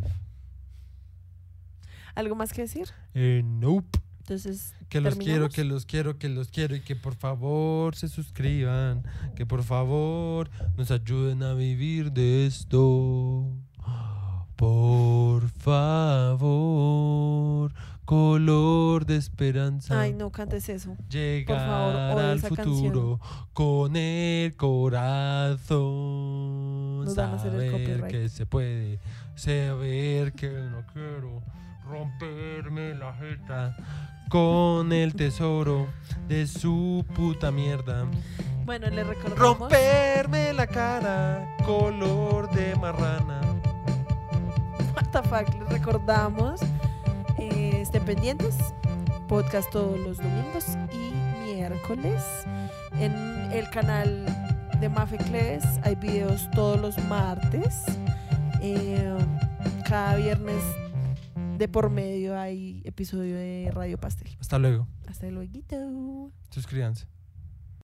¿algo 2.16 2.36
más 2.36 2.54
que 2.54 2.62
decir? 2.62 2.90
Eh, 3.14 3.42
nope. 3.44 4.00
Entonces, 4.28 4.76
Que 4.90 5.00
los 5.00 5.16
quiero, 5.16 5.48
que 5.48 5.64
los 5.64 5.86
quiero, 5.86 6.20
que 6.20 6.28
los 6.28 6.50
quiero 6.50 6.76
y 6.76 6.82
que 6.82 6.98
por 6.98 7.16
favor 7.16 7.96
se 7.96 8.10
suscriban, 8.10 9.06
que 9.38 9.46
por 9.46 9.64
favor 9.64 10.50
nos 10.76 10.92
ayuden 10.92 11.44
a 11.44 11.54
vivir 11.54 12.12
de 12.12 12.46
esto. 12.46 13.46
Por 14.58 15.48
favor, 15.48 16.44
color 18.04 19.06
de 19.06 19.16
esperanza. 19.16 19.98
Ay, 20.02 20.12
no 20.12 20.30
cantes 20.30 20.68
eso. 20.68 20.98
Llegar 21.10 21.66
favor, 21.66 22.22
al 22.22 22.40
futuro 22.42 23.22
con 23.54 23.96
el 23.96 24.58
corazón. 24.58 25.86
Nos 27.06 27.16
van 27.16 27.30
a 27.30 27.36
hacer 27.36 27.54
el 27.54 27.62
saber 27.62 27.72
copyright. 27.72 28.12
que 28.12 28.28
se 28.28 28.46
puede, 28.46 29.00
saber 29.36 30.34
que 30.34 30.50
no 30.50 30.86
quiero 30.92 31.42
romperme 31.90 32.94
la 32.96 33.14
jeta 33.14 33.76
con 34.30 34.92
el 34.92 35.16
tesoro 35.16 35.88
de 36.28 36.46
su 36.48 37.06
puta 37.16 37.52
mierda. 37.52 38.06
Bueno, 38.66 38.90
le 38.90 39.04
recordamos. 39.04 39.40
Romperme 39.40 40.54
la 40.54 40.68
cara 40.68 41.56
color 41.66 42.50
de 42.52 42.76
marrana. 42.76 43.40
What 44.96 45.08
the 45.12 45.22
fuck, 45.30 45.48
les 45.60 45.70
recordamos. 45.70 46.60
eh, 47.38 47.80
estén 47.82 48.04
pendientes. 48.04 48.58
Podcast 49.28 49.70
todos 49.72 50.00
los 50.00 50.18
domingos 50.18 50.66
y 50.94 51.54
miércoles. 51.54 52.24
En 53.00 53.14
el 53.52 53.70
canal 53.70 54.26
de 54.80 54.90
Mafecles 54.90 55.64
hay 55.84 55.96
videos 55.96 56.50
todos 56.52 56.80
los 56.80 56.98
martes. 57.06 57.84
Eh, 58.62 59.16
cada 59.88 60.16
viernes 60.16 60.62
de 61.58 61.68
por 61.68 61.90
medio 61.90 62.38
hay 62.38 62.82
episodio 62.86 63.36
de 63.36 63.72
Radio 63.74 63.98
Pastel. 63.98 64.30
Hasta 64.40 64.60
luego. 64.60 64.88
Hasta 65.08 65.30
luego. 65.30 66.32
Suscríbanse. 66.50 67.08